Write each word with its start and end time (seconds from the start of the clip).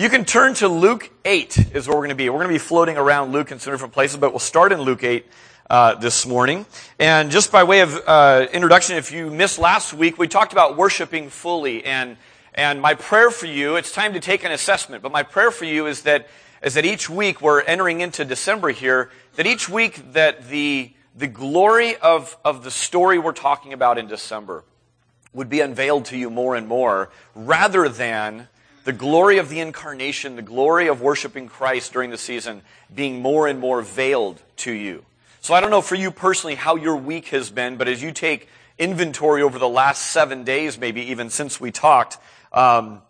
You 0.00 0.08
can 0.08 0.24
turn 0.24 0.54
to 0.54 0.68
Luke 0.68 1.10
8 1.26 1.74
is 1.74 1.86
where 1.86 1.94
we're 1.94 2.04
going 2.04 2.08
to 2.08 2.14
be. 2.14 2.30
We're 2.30 2.38
going 2.38 2.48
to 2.48 2.54
be 2.54 2.58
floating 2.58 2.96
around 2.96 3.32
Luke 3.32 3.52
in 3.52 3.58
some 3.58 3.74
different 3.74 3.92
places, 3.92 4.16
but 4.16 4.30
we'll 4.30 4.38
start 4.38 4.72
in 4.72 4.80
Luke 4.80 5.04
8 5.04 5.26
uh, 5.68 5.94
this 5.96 6.26
morning. 6.26 6.64
And 6.98 7.30
just 7.30 7.52
by 7.52 7.64
way 7.64 7.80
of 7.80 8.00
uh, 8.06 8.46
introduction, 8.50 8.96
if 8.96 9.12
you 9.12 9.30
missed 9.30 9.58
last 9.58 9.92
week, 9.92 10.16
we 10.16 10.26
talked 10.26 10.52
about 10.52 10.78
worshiping 10.78 11.28
fully. 11.28 11.84
And, 11.84 12.16
and 12.54 12.80
my 12.80 12.94
prayer 12.94 13.30
for 13.30 13.44
you, 13.44 13.76
it's 13.76 13.92
time 13.92 14.14
to 14.14 14.20
take 14.20 14.42
an 14.42 14.52
assessment, 14.52 15.02
but 15.02 15.12
my 15.12 15.22
prayer 15.22 15.50
for 15.50 15.66
you 15.66 15.86
is 15.86 16.00
that, 16.04 16.28
is 16.62 16.72
that 16.74 16.86
each 16.86 17.10
week, 17.10 17.42
we're 17.42 17.60
entering 17.60 18.00
into 18.00 18.24
December 18.24 18.70
here, 18.70 19.10
that 19.36 19.46
each 19.46 19.68
week 19.68 20.12
that 20.14 20.48
the, 20.48 20.92
the 21.14 21.26
glory 21.26 21.96
of, 21.96 22.38
of 22.42 22.64
the 22.64 22.70
story 22.70 23.18
we're 23.18 23.32
talking 23.32 23.74
about 23.74 23.98
in 23.98 24.06
December 24.06 24.64
would 25.34 25.50
be 25.50 25.60
unveiled 25.60 26.06
to 26.06 26.16
you 26.16 26.30
more 26.30 26.54
and 26.54 26.66
more, 26.66 27.10
rather 27.34 27.86
than 27.86 28.48
the 28.84 28.92
glory 28.92 29.38
of 29.38 29.48
the 29.48 29.60
incarnation, 29.60 30.36
the 30.36 30.42
glory 30.42 30.88
of 30.88 31.00
worshiping 31.00 31.48
Christ 31.48 31.92
during 31.92 32.10
the 32.10 32.18
season 32.18 32.62
being 32.94 33.20
more 33.20 33.46
and 33.46 33.60
more 33.60 33.82
veiled 33.82 34.42
to 34.58 34.72
you. 34.72 35.04
So 35.40 35.54
I 35.54 35.60
don't 35.60 35.70
know 35.70 35.80
for 35.82 35.94
you 35.94 36.10
personally 36.10 36.54
how 36.54 36.76
your 36.76 36.96
week 36.96 37.28
has 37.28 37.50
been, 37.50 37.76
but 37.76 37.88
as 37.88 38.02
you 38.02 38.12
take 38.12 38.48
inventory 38.78 39.42
over 39.42 39.58
the 39.58 39.68
last 39.68 40.10
seven 40.10 40.44
days, 40.44 40.78
maybe 40.78 41.10
even 41.10 41.30
since 41.30 41.60
we 41.60 41.70
talked, 41.70 42.18
um, 42.52 43.02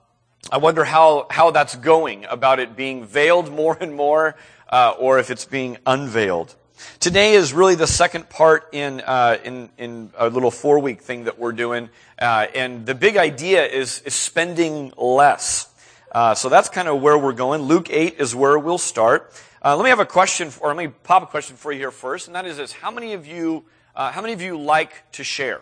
I 0.51 0.59
wonder 0.59 0.85
how, 0.85 1.27
how 1.31 1.51
that's 1.51 1.77
going 1.77 2.25
about 2.25 2.61
it 2.61 2.77
being 2.77 3.05
veiled 3.05 3.53
more 3.53 3.77
and 3.81 3.95
more, 3.95 4.37
uh, 4.69 4.95
or 4.99 5.19
if 5.19 5.31
it's 5.31 5.45
being 5.45 5.79
unveiled. 5.87 6.55
Today 6.99 7.35
is 7.35 7.53
really 7.53 7.75
the 7.75 7.87
second 7.87 8.29
part 8.29 8.69
in, 8.73 9.01
uh, 9.01 9.39
in, 9.45 9.69
in 9.77 10.11
a 10.17 10.29
little 10.31 10.51
four 10.51 10.79
week 10.79 11.03
thing 11.03 11.25
that 11.25 11.39
we're 11.39 11.53
doing. 11.53 11.91
Uh, 12.19 12.47
and 12.55 12.87
the 12.87 12.95
big 12.95 13.17
idea 13.17 13.67
is, 13.67 14.01
is 14.03 14.15
spending 14.15 14.93
less. 14.97 15.70
Uh, 16.13 16.35
so 16.35 16.49
that's 16.49 16.69
kind 16.69 16.89
of 16.89 17.01
where 17.01 17.17
we're 17.17 17.33
going. 17.33 17.63
Luke 17.63 17.89
8 17.89 18.17
is 18.19 18.35
where 18.35 18.59
we'll 18.59 18.79
start. 18.79 19.33
Uh, 19.65 19.77
let 19.77 19.85
me 19.85 19.91
have 19.91 20.01
a 20.01 20.07
question, 20.07 20.51
or 20.61 20.69
let 20.69 20.77
me 20.77 20.89
pop 20.89 21.23
a 21.23 21.27
question 21.27 21.57
for 21.57 21.71
you 21.71 21.79
here 21.79 21.91
first, 21.91 22.27
and 22.27 22.35
that 22.35 22.47
is 22.47 22.57
this: 22.57 22.73
How 22.73 22.91
many 22.91 23.13
of 23.13 23.27
you, 23.27 23.65
uh, 23.95 24.11
how 24.11 24.21
many 24.21 24.33
of 24.33 24.41
you 24.41 24.59
like 24.59 25.11
to 25.13 25.25
share? 25.25 25.61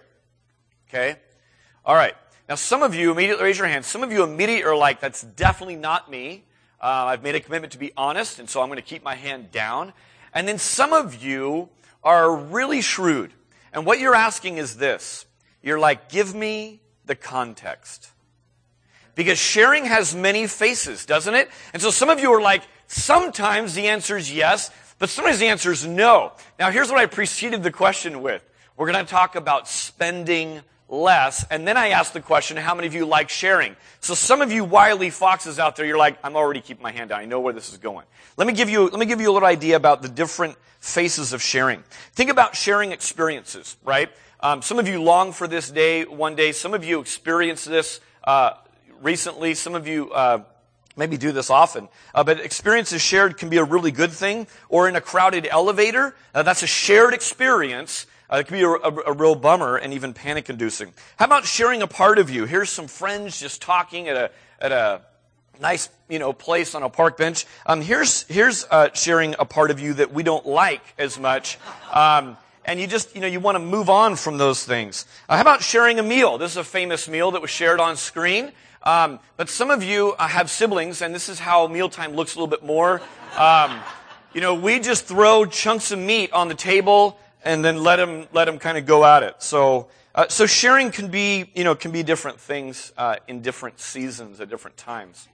Okay, 0.88 1.16
all 1.84 1.94
right. 1.94 2.14
Now, 2.48 2.54
some 2.54 2.82
of 2.82 2.94
you 2.94 3.10
immediately 3.10 3.44
raise 3.44 3.58
your 3.58 3.66
hand. 3.66 3.84
Some 3.84 4.02
of 4.02 4.10
you 4.10 4.22
immediately 4.22 4.64
are 4.64 4.76
like, 4.76 5.00
"That's 5.00 5.22
definitely 5.22 5.76
not 5.76 6.10
me." 6.10 6.44
Uh, 6.80 7.10
I've 7.10 7.22
made 7.22 7.34
a 7.34 7.40
commitment 7.40 7.72
to 7.72 7.78
be 7.78 7.92
honest, 7.96 8.38
and 8.38 8.48
so 8.48 8.62
I'm 8.62 8.68
going 8.68 8.76
to 8.76 8.82
keep 8.82 9.02
my 9.02 9.16
hand 9.16 9.50
down. 9.50 9.92
And 10.32 10.46
then 10.46 10.58
some 10.58 10.92
of 10.92 11.22
you 11.22 11.68
are 12.04 12.34
really 12.34 12.80
shrewd. 12.80 13.32
And 13.72 13.84
what 13.84 13.98
you're 13.98 14.14
asking 14.14 14.58
is 14.58 14.76
this. 14.76 15.26
You're 15.60 15.80
like, 15.80 16.08
give 16.08 16.34
me 16.34 16.80
the 17.04 17.16
context. 17.16 18.12
Because 19.18 19.36
sharing 19.36 19.84
has 19.86 20.14
many 20.14 20.46
faces, 20.46 21.04
doesn't 21.04 21.34
it? 21.34 21.50
And 21.72 21.82
so 21.82 21.90
some 21.90 22.08
of 22.08 22.20
you 22.20 22.32
are 22.34 22.40
like, 22.40 22.62
sometimes 22.86 23.74
the 23.74 23.88
answer 23.88 24.16
is 24.16 24.32
yes, 24.32 24.70
but 25.00 25.08
sometimes 25.08 25.40
the 25.40 25.48
answer 25.48 25.72
is 25.72 25.84
no. 25.84 26.34
Now 26.56 26.70
here's 26.70 26.88
what 26.88 27.00
I 27.00 27.06
preceded 27.06 27.64
the 27.64 27.72
question 27.72 28.22
with. 28.22 28.48
We're 28.76 28.88
going 28.92 29.04
to 29.04 29.10
talk 29.10 29.34
about 29.34 29.66
spending 29.66 30.60
less. 30.88 31.44
And 31.50 31.66
then 31.66 31.76
I 31.76 31.88
asked 31.88 32.12
the 32.12 32.20
question, 32.20 32.56
how 32.56 32.76
many 32.76 32.86
of 32.86 32.94
you 32.94 33.06
like 33.06 33.28
sharing? 33.28 33.74
So 33.98 34.14
some 34.14 34.40
of 34.40 34.52
you 34.52 34.62
wily 34.62 35.10
foxes 35.10 35.58
out 35.58 35.74
there, 35.74 35.84
you're 35.84 35.98
like, 35.98 36.16
I'm 36.22 36.36
already 36.36 36.60
keeping 36.60 36.84
my 36.84 36.92
hand 36.92 37.10
down. 37.10 37.18
I 37.18 37.24
know 37.24 37.40
where 37.40 37.52
this 37.52 37.72
is 37.72 37.78
going. 37.78 38.06
Let 38.36 38.46
me 38.46 38.52
give 38.52 38.70
you, 38.70 38.84
let 38.84 39.00
me 39.00 39.06
give 39.06 39.20
you 39.20 39.32
a 39.32 39.34
little 39.34 39.48
idea 39.48 39.74
about 39.74 40.00
the 40.00 40.08
different 40.08 40.54
faces 40.78 41.32
of 41.32 41.42
sharing. 41.42 41.82
Think 42.12 42.30
about 42.30 42.54
sharing 42.54 42.92
experiences, 42.92 43.76
right? 43.84 44.10
Um, 44.38 44.62
some 44.62 44.78
of 44.78 44.86
you 44.86 45.02
long 45.02 45.32
for 45.32 45.48
this 45.48 45.72
day 45.72 46.04
one 46.04 46.36
day. 46.36 46.52
Some 46.52 46.72
of 46.72 46.84
you 46.84 47.00
experience 47.00 47.64
this 47.64 47.98
uh, 48.22 48.52
recently. 49.02 49.54
Some 49.54 49.74
of 49.74 49.86
you 49.86 50.10
uh, 50.12 50.42
maybe 50.96 51.16
do 51.16 51.32
this 51.32 51.50
often. 51.50 51.88
Uh, 52.14 52.24
but 52.24 52.40
experiences 52.40 53.02
shared 53.02 53.38
can 53.38 53.48
be 53.48 53.58
a 53.58 53.64
really 53.64 53.90
good 53.90 54.12
thing. 54.12 54.46
Or 54.68 54.88
in 54.88 54.96
a 54.96 55.00
crowded 55.00 55.46
elevator, 55.50 56.14
uh, 56.34 56.42
that's 56.42 56.62
a 56.62 56.66
shared 56.66 57.14
experience 57.14 58.06
uh, 58.30 58.36
it 58.38 58.46
can 58.46 58.58
be 58.58 58.62
a, 58.62 58.68
a, 58.68 58.94
a, 59.06 59.12
real 59.12 59.34
bummer 59.34 59.76
and 59.76 59.94
even 59.94 60.12
panic 60.12 60.50
inducing. 60.50 60.92
How 61.16 61.24
about 61.24 61.46
sharing 61.46 61.80
a 61.80 61.86
part 61.86 62.18
of 62.18 62.28
you? 62.28 62.44
Here's 62.44 62.68
some 62.68 62.86
friends 62.86 63.40
just 63.40 63.62
talking 63.62 64.06
at 64.08 64.16
a, 64.16 64.30
at 64.60 64.70
a 64.70 65.00
nice, 65.60 65.88
you 66.10 66.18
know, 66.18 66.34
place 66.34 66.74
on 66.74 66.82
a 66.82 66.90
park 66.90 67.16
bench. 67.16 67.46
Um, 67.64 67.80
here's, 67.80 68.24
here's, 68.24 68.66
uh, 68.70 68.90
sharing 68.92 69.34
a 69.38 69.46
part 69.46 69.70
of 69.70 69.80
you 69.80 69.94
that 69.94 70.12
we 70.12 70.22
don't 70.22 70.44
like 70.44 70.82
as 70.98 71.18
much. 71.18 71.58
Um, 71.90 72.36
and 72.66 72.78
you 72.78 72.86
just, 72.86 73.14
you 73.14 73.22
know, 73.22 73.26
you 73.26 73.40
want 73.40 73.54
to 73.54 73.60
move 73.60 73.88
on 73.88 74.14
from 74.14 74.36
those 74.36 74.62
things. 74.62 75.06
Uh, 75.26 75.36
how 75.36 75.40
about 75.40 75.62
sharing 75.62 75.98
a 75.98 76.02
meal? 76.02 76.36
This 76.36 76.50
is 76.50 76.58
a 76.58 76.64
famous 76.64 77.08
meal 77.08 77.30
that 77.30 77.40
was 77.40 77.50
shared 77.50 77.80
on 77.80 77.96
screen. 77.96 78.52
Um, 78.82 79.18
but 79.36 79.48
some 79.48 79.70
of 79.70 79.82
you 79.82 80.14
uh, 80.18 80.28
have 80.28 80.50
siblings, 80.50 81.02
and 81.02 81.14
this 81.14 81.28
is 81.28 81.38
how 81.38 81.66
mealtime 81.66 82.12
looks 82.12 82.34
a 82.34 82.38
little 82.38 82.48
bit 82.48 82.64
more. 82.64 83.02
Um, 83.36 83.80
you 84.34 84.40
know, 84.40 84.54
we 84.54 84.78
just 84.78 85.06
throw 85.06 85.44
chunks 85.46 85.90
of 85.90 85.98
meat 85.98 86.32
on 86.32 86.48
the 86.48 86.54
table 86.54 87.18
and 87.44 87.64
then 87.64 87.82
let 87.82 87.96
them 87.96 88.26
let 88.32 88.44
them 88.44 88.58
kind 88.58 88.78
of 88.78 88.86
go 88.86 89.04
at 89.04 89.22
it. 89.22 89.42
So 89.42 89.88
uh, 90.14 90.26
so 90.28 90.46
sharing 90.46 90.90
can 90.90 91.08
be 91.08 91.50
you 91.54 91.64
know 91.64 91.74
can 91.74 91.92
be 91.92 92.02
different 92.02 92.40
things 92.40 92.92
uh, 92.96 93.16
in 93.26 93.40
different 93.40 93.80
seasons 93.80 94.40
at 94.40 94.48
different 94.48 94.76
times. 94.76 95.28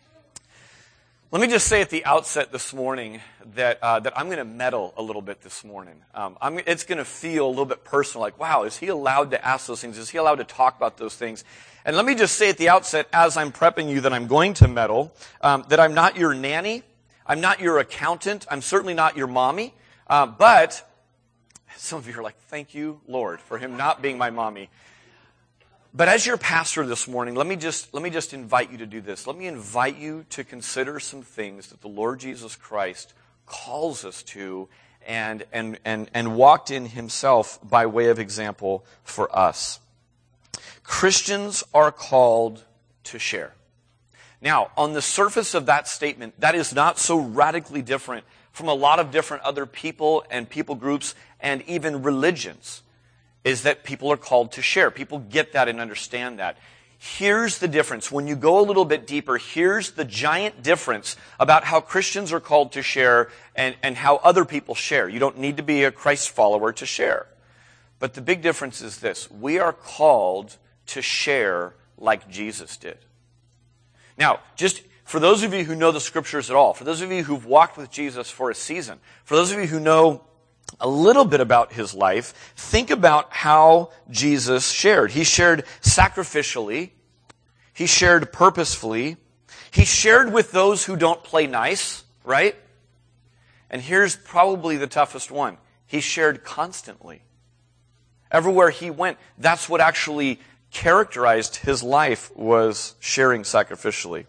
Let 1.30 1.40
me 1.40 1.48
just 1.48 1.66
say 1.66 1.80
at 1.80 1.90
the 1.90 2.04
outset 2.04 2.52
this 2.52 2.72
morning 2.72 3.20
that 3.54 3.78
uh, 3.82 3.98
that 4.00 4.16
I'm 4.16 4.26
going 4.26 4.38
to 4.38 4.44
meddle 4.44 4.94
a 4.96 5.02
little 5.02 5.22
bit 5.22 5.42
this 5.42 5.64
morning. 5.64 5.96
Um, 6.14 6.36
it's 6.66 6.84
going 6.84 6.98
to 6.98 7.04
feel 7.04 7.46
a 7.46 7.48
little 7.48 7.64
bit 7.64 7.82
personal, 7.82 8.22
like 8.22 8.38
wow, 8.38 8.62
is 8.64 8.76
he 8.76 8.88
allowed 8.88 9.32
to 9.32 9.44
ask 9.44 9.66
those 9.66 9.80
things? 9.80 9.98
Is 9.98 10.10
he 10.10 10.18
allowed 10.18 10.36
to 10.36 10.44
talk 10.44 10.76
about 10.76 10.96
those 10.96 11.16
things? 11.16 11.44
And 11.84 11.96
let 11.96 12.06
me 12.06 12.14
just 12.14 12.36
say 12.36 12.48
at 12.48 12.56
the 12.56 12.70
outset, 12.70 13.08
as 13.12 13.36
I'm 13.36 13.52
prepping 13.52 13.90
you, 13.90 14.00
that 14.02 14.12
I'm 14.12 14.26
going 14.26 14.54
to 14.54 14.68
meddle, 14.68 15.12
um, 15.42 15.64
that 15.68 15.78
I'm 15.78 15.92
not 15.92 16.16
your 16.16 16.32
nanny, 16.32 16.82
I'm 17.26 17.40
not 17.40 17.60
your 17.60 17.78
accountant, 17.78 18.46
I'm 18.50 18.62
certainly 18.62 18.94
not 18.94 19.16
your 19.16 19.26
mommy, 19.26 19.74
uh, 20.06 20.26
but 20.26 20.88
some 21.76 21.98
of 21.98 22.08
you 22.08 22.18
are 22.18 22.22
like, 22.22 22.38
thank 22.48 22.74
you, 22.74 23.00
Lord, 23.06 23.40
for 23.40 23.58
him 23.58 23.76
not 23.76 24.00
being 24.00 24.16
my 24.16 24.30
mommy. 24.30 24.70
But 25.92 26.08
as 26.08 26.26
your 26.26 26.38
pastor 26.38 26.86
this 26.86 27.06
morning, 27.06 27.34
let 27.34 27.46
me 27.46 27.56
just, 27.56 27.92
let 27.92 28.02
me 28.02 28.10
just 28.10 28.32
invite 28.32 28.72
you 28.72 28.78
to 28.78 28.86
do 28.86 29.00
this. 29.00 29.26
Let 29.26 29.36
me 29.36 29.46
invite 29.46 29.96
you 29.96 30.24
to 30.30 30.42
consider 30.42 30.98
some 30.98 31.22
things 31.22 31.68
that 31.68 31.82
the 31.82 31.88
Lord 31.88 32.18
Jesus 32.18 32.56
Christ 32.56 33.12
calls 33.46 34.04
us 34.04 34.22
to 34.24 34.68
and, 35.06 35.44
and, 35.52 35.78
and, 35.84 36.10
and 36.14 36.34
walked 36.34 36.70
in 36.70 36.86
himself 36.86 37.58
by 37.62 37.86
way 37.86 38.08
of 38.08 38.18
example 38.18 38.84
for 39.04 39.34
us. 39.36 39.78
Christians 40.84 41.64
are 41.74 41.90
called 41.90 42.62
to 43.04 43.18
share. 43.18 43.54
Now, 44.40 44.70
on 44.76 44.92
the 44.92 45.02
surface 45.02 45.54
of 45.54 45.66
that 45.66 45.88
statement, 45.88 46.38
that 46.38 46.54
is 46.54 46.74
not 46.74 46.98
so 46.98 47.18
radically 47.18 47.82
different 47.82 48.24
from 48.52 48.68
a 48.68 48.74
lot 48.74 49.00
of 49.00 49.10
different 49.10 49.42
other 49.42 49.66
people 49.66 50.24
and 50.30 50.48
people 50.48 50.74
groups 50.74 51.14
and 51.40 51.62
even 51.62 52.02
religions 52.02 52.82
is 53.42 53.62
that 53.62 53.84
people 53.84 54.12
are 54.12 54.16
called 54.16 54.52
to 54.52 54.62
share. 54.62 54.90
People 54.90 55.18
get 55.18 55.52
that 55.54 55.68
and 55.68 55.80
understand 55.80 56.38
that. 56.38 56.58
Here's 56.98 57.58
the 57.58 57.68
difference. 57.68 58.10
When 58.12 58.26
you 58.26 58.36
go 58.36 58.60
a 58.60 58.62
little 58.62 58.84
bit 58.84 59.06
deeper, 59.06 59.36
here's 59.36 59.92
the 59.92 60.04
giant 60.04 60.62
difference 60.62 61.16
about 61.40 61.64
how 61.64 61.80
Christians 61.80 62.32
are 62.32 62.40
called 62.40 62.72
to 62.72 62.82
share 62.82 63.30
and, 63.54 63.76
and 63.82 63.96
how 63.96 64.16
other 64.16 64.44
people 64.44 64.74
share. 64.74 65.08
You 65.08 65.18
don't 65.18 65.38
need 65.38 65.56
to 65.56 65.62
be 65.62 65.84
a 65.84 65.90
Christ 65.90 66.30
follower 66.30 66.72
to 66.72 66.86
share. 66.86 67.26
But 67.98 68.14
the 68.14 68.22
big 68.22 68.40
difference 68.40 68.80
is 68.80 69.00
this. 69.00 69.30
We 69.30 69.58
are 69.58 69.72
called 69.72 70.56
to 70.86 71.02
share 71.02 71.74
like 71.98 72.28
Jesus 72.28 72.76
did. 72.76 72.98
Now, 74.16 74.40
just 74.56 74.82
for 75.04 75.20
those 75.20 75.42
of 75.42 75.52
you 75.52 75.64
who 75.64 75.74
know 75.74 75.92
the 75.92 76.00
scriptures 76.00 76.50
at 76.50 76.56
all, 76.56 76.74
for 76.74 76.84
those 76.84 77.00
of 77.00 77.12
you 77.12 77.22
who've 77.22 77.44
walked 77.44 77.76
with 77.76 77.90
Jesus 77.90 78.30
for 78.30 78.50
a 78.50 78.54
season, 78.54 78.98
for 79.24 79.36
those 79.36 79.52
of 79.52 79.58
you 79.58 79.66
who 79.66 79.80
know 79.80 80.22
a 80.80 80.88
little 80.88 81.24
bit 81.24 81.40
about 81.40 81.72
his 81.72 81.94
life, 81.94 82.52
think 82.56 82.90
about 82.90 83.32
how 83.32 83.90
Jesus 84.10 84.70
shared. 84.70 85.10
He 85.10 85.24
shared 85.24 85.64
sacrificially. 85.82 86.90
He 87.72 87.86
shared 87.86 88.32
purposefully. 88.32 89.16
He 89.70 89.84
shared 89.84 90.32
with 90.32 90.52
those 90.52 90.84
who 90.84 90.96
don't 90.96 91.22
play 91.22 91.46
nice, 91.46 92.04
right? 92.24 92.56
And 93.70 93.82
here's 93.82 94.16
probably 94.16 94.76
the 94.76 94.86
toughest 94.86 95.30
one. 95.30 95.58
He 95.86 96.00
shared 96.00 96.44
constantly. 96.44 97.22
Everywhere 98.30 98.70
he 98.70 98.90
went, 98.90 99.18
that's 99.38 99.68
what 99.68 99.80
actually 99.80 100.40
characterized 100.74 101.56
his 101.56 101.82
life 101.82 102.30
was 102.36 102.96
sharing 103.00 103.42
sacrificially. 103.42 104.26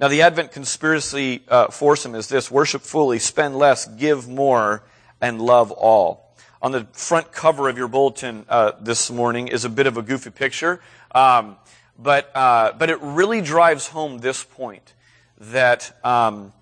Now 0.00 0.08
the 0.08 0.22
Advent 0.22 0.52
conspiracy 0.52 1.42
uh, 1.48 1.68
foursome 1.68 2.14
is 2.14 2.28
this, 2.28 2.50
worship 2.50 2.80
fully, 2.80 3.18
spend 3.18 3.58
less, 3.58 3.86
give 3.86 4.26
more, 4.26 4.82
and 5.20 5.42
love 5.42 5.70
all. 5.72 6.34
On 6.62 6.72
the 6.72 6.86
front 6.92 7.32
cover 7.32 7.68
of 7.68 7.76
your 7.76 7.88
bulletin 7.88 8.46
uh, 8.48 8.72
this 8.80 9.10
morning 9.10 9.48
is 9.48 9.66
a 9.66 9.68
bit 9.68 9.86
of 9.86 9.98
a 9.98 10.02
goofy 10.02 10.30
picture, 10.30 10.80
um, 11.14 11.56
but 11.98 12.34
uh, 12.34 12.72
but 12.78 12.88
it 12.88 12.98
really 13.02 13.42
drives 13.42 13.88
home 13.88 14.18
this 14.18 14.44
point 14.44 14.94
that 15.38 15.94
um, 16.04 16.52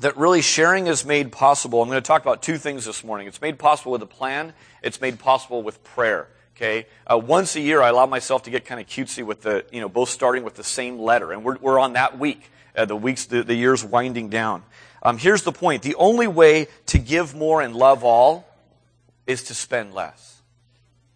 that 0.00 0.16
really 0.16 0.42
sharing 0.42 0.86
is 0.86 1.04
made 1.04 1.30
possible. 1.30 1.82
I'm 1.82 1.88
going 1.88 2.02
to 2.02 2.06
talk 2.06 2.22
about 2.22 2.42
two 2.42 2.56
things 2.56 2.84
this 2.84 3.04
morning. 3.04 3.26
It's 3.26 3.40
made 3.40 3.58
possible 3.58 3.92
with 3.92 4.02
a 4.02 4.06
plan. 4.06 4.54
It's 4.82 5.00
made 5.00 5.18
possible 5.18 5.62
with 5.62 5.82
prayer. 5.84 6.28
Okay, 6.58 6.86
uh, 7.06 7.16
once 7.16 7.54
a 7.54 7.60
year 7.60 7.80
I 7.80 7.90
allow 7.90 8.06
myself 8.06 8.42
to 8.42 8.50
get 8.50 8.64
kind 8.64 8.80
of 8.80 8.88
cutesy 8.88 9.24
with 9.24 9.42
the, 9.42 9.64
you 9.70 9.80
know, 9.80 9.88
both 9.88 10.08
starting 10.08 10.42
with 10.42 10.56
the 10.56 10.64
same 10.64 10.98
letter, 10.98 11.30
and 11.30 11.44
we're, 11.44 11.56
we're 11.58 11.78
on 11.78 11.92
that 11.92 12.18
week. 12.18 12.50
Uh, 12.74 12.84
the 12.84 12.96
weeks, 12.96 13.26
the, 13.26 13.44
the 13.44 13.54
year's 13.54 13.84
winding 13.84 14.28
down. 14.28 14.64
Um, 15.00 15.18
here's 15.18 15.42
the 15.42 15.52
point: 15.52 15.84
the 15.84 15.94
only 15.94 16.26
way 16.26 16.66
to 16.86 16.98
give 16.98 17.32
more 17.32 17.62
and 17.62 17.76
love 17.76 18.02
all 18.02 18.44
is 19.24 19.44
to 19.44 19.54
spend 19.54 19.94
less. 19.94 20.37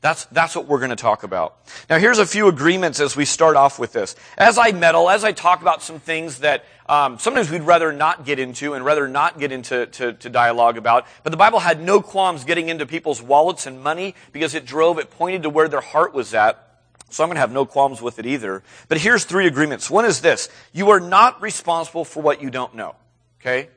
That's, 0.02 0.24
that's 0.26 0.56
what 0.56 0.66
we're 0.66 0.78
going 0.78 0.90
to 0.90 0.96
talk 0.96 1.22
about. 1.22 1.56
Now 1.88 1.96
here's 1.96 2.18
a 2.18 2.26
few 2.26 2.48
agreements 2.48 2.98
as 2.98 3.14
we 3.14 3.24
start 3.24 3.54
off 3.54 3.78
with 3.78 3.92
this. 3.92 4.16
As 4.36 4.58
I 4.58 4.72
meddle, 4.72 5.08
as 5.08 5.22
I 5.22 5.30
talk 5.30 5.62
about 5.62 5.80
some 5.80 6.00
things 6.00 6.40
that 6.40 6.64
um, 6.86 7.20
sometimes 7.20 7.48
we'd 7.52 7.62
rather 7.62 7.92
not 7.92 8.24
get 8.24 8.40
into 8.40 8.74
and 8.74 8.84
rather 8.84 9.06
not 9.06 9.38
get 9.38 9.52
into 9.52 9.86
to, 9.86 10.12
to 10.14 10.28
dialogue 10.28 10.76
about, 10.76 11.06
but 11.22 11.30
the 11.30 11.36
Bible 11.36 11.60
had 11.60 11.80
no 11.80 12.02
qualms 12.02 12.42
getting 12.42 12.68
into 12.68 12.84
people's 12.84 13.22
wallets 13.22 13.64
and 13.64 13.80
money 13.80 14.16
because 14.32 14.56
it 14.56 14.66
drove, 14.66 14.98
it 14.98 15.08
pointed 15.08 15.44
to 15.44 15.50
where 15.50 15.68
their 15.68 15.80
heart 15.80 16.12
was 16.12 16.34
at. 16.34 16.68
So 17.10 17.22
I'm 17.22 17.28
going 17.28 17.36
to 17.36 17.40
have 17.40 17.52
no 17.52 17.64
qualms 17.64 18.02
with 18.02 18.18
it 18.18 18.26
either. 18.26 18.64
But 18.88 18.98
here's 18.98 19.24
three 19.24 19.46
agreements. 19.46 19.88
One 19.88 20.04
is 20.04 20.20
this. 20.20 20.48
You 20.72 20.90
are 20.90 21.00
not 21.00 21.40
responsible 21.40 22.04
for 22.04 22.22
what 22.22 22.42
you 22.42 22.50
don't 22.50 22.74
know. 22.74 22.96
Okay? 23.40 23.68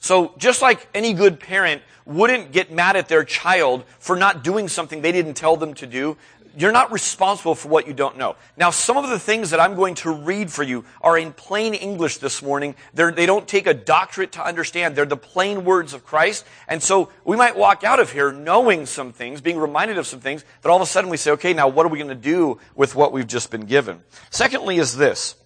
So 0.00 0.32
just 0.38 0.62
like 0.62 0.88
any 0.94 1.12
good 1.12 1.40
parent 1.40 1.82
wouldn't 2.04 2.52
get 2.52 2.72
mad 2.72 2.96
at 2.96 3.08
their 3.08 3.24
child 3.24 3.84
for 3.98 4.16
not 4.16 4.42
doing 4.42 4.68
something 4.68 5.02
they 5.02 5.12
didn't 5.12 5.34
tell 5.34 5.56
them 5.56 5.74
to 5.74 5.86
do, 5.86 6.16
you're 6.56 6.72
not 6.72 6.90
responsible 6.90 7.54
for 7.54 7.68
what 7.68 7.86
you 7.86 7.92
don't 7.92 8.16
know. 8.16 8.34
Now, 8.56 8.70
some 8.70 8.96
of 8.96 9.08
the 9.08 9.18
things 9.18 9.50
that 9.50 9.60
I'm 9.60 9.76
going 9.76 9.94
to 9.96 10.10
read 10.10 10.50
for 10.50 10.64
you 10.64 10.84
are 11.00 11.16
in 11.16 11.32
plain 11.32 11.72
English 11.72 12.18
this 12.18 12.42
morning. 12.42 12.74
They're, 12.94 13.12
they 13.12 13.26
do 13.26 13.34
not 13.34 13.46
take 13.48 13.68
a 13.68 13.74
doctorate 13.74 14.32
to 14.32 14.44
understand. 14.44 14.96
They're 14.96 15.06
the 15.06 15.16
plain 15.16 15.64
words 15.64 15.94
of 15.94 16.04
Christ. 16.04 16.44
And 16.66 16.82
so 16.82 17.10
we 17.24 17.36
might 17.36 17.56
walk 17.56 17.84
out 17.84 18.00
of 18.00 18.10
here 18.10 18.32
knowing 18.32 18.86
some 18.86 19.12
things, 19.12 19.40
being 19.40 19.58
reminded 19.58 19.98
of 19.98 20.06
some 20.06 20.20
things, 20.20 20.44
that 20.62 20.68
all 20.68 20.76
of 20.76 20.82
a 20.82 20.86
sudden 20.86 21.10
we 21.10 21.16
say, 21.16 21.30
okay, 21.32 21.52
now 21.52 21.68
what 21.68 21.86
are 21.86 21.90
we 21.90 21.98
going 21.98 22.08
to 22.08 22.14
do 22.14 22.58
with 22.74 22.96
what 22.96 23.12
we've 23.12 23.26
just 23.26 23.50
been 23.52 23.66
given? 23.66 24.02
Secondly 24.30 24.78
is 24.78 24.96
this. 24.96 25.36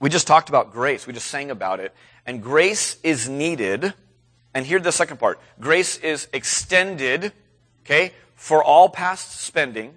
We 0.00 0.10
just 0.10 0.26
talked 0.26 0.48
about 0.48 0.72
grace. 0.72 1.06
We 1.06 1.12
just 1.12 1.28
sang 1.28 1.52
about 1.52 1.78
it. 1.78 1.94
And 2.26 2.42
grace 2.42 2.96
is 3.02 3.28
needed. 3.28 3.94
And 4.54 4.66
here's 4.66 4.82
the 4.82 4.92
second 4.92 5.18
part. 5.18 5.40
Grace 5.60 5.98
is 5.98 6.28
extended, 6.32 7.32
okay, 7.84 8.12
for 8.34 8.62
all 8.62 8.88
past 8.88 9.40
spending 9.40 9.94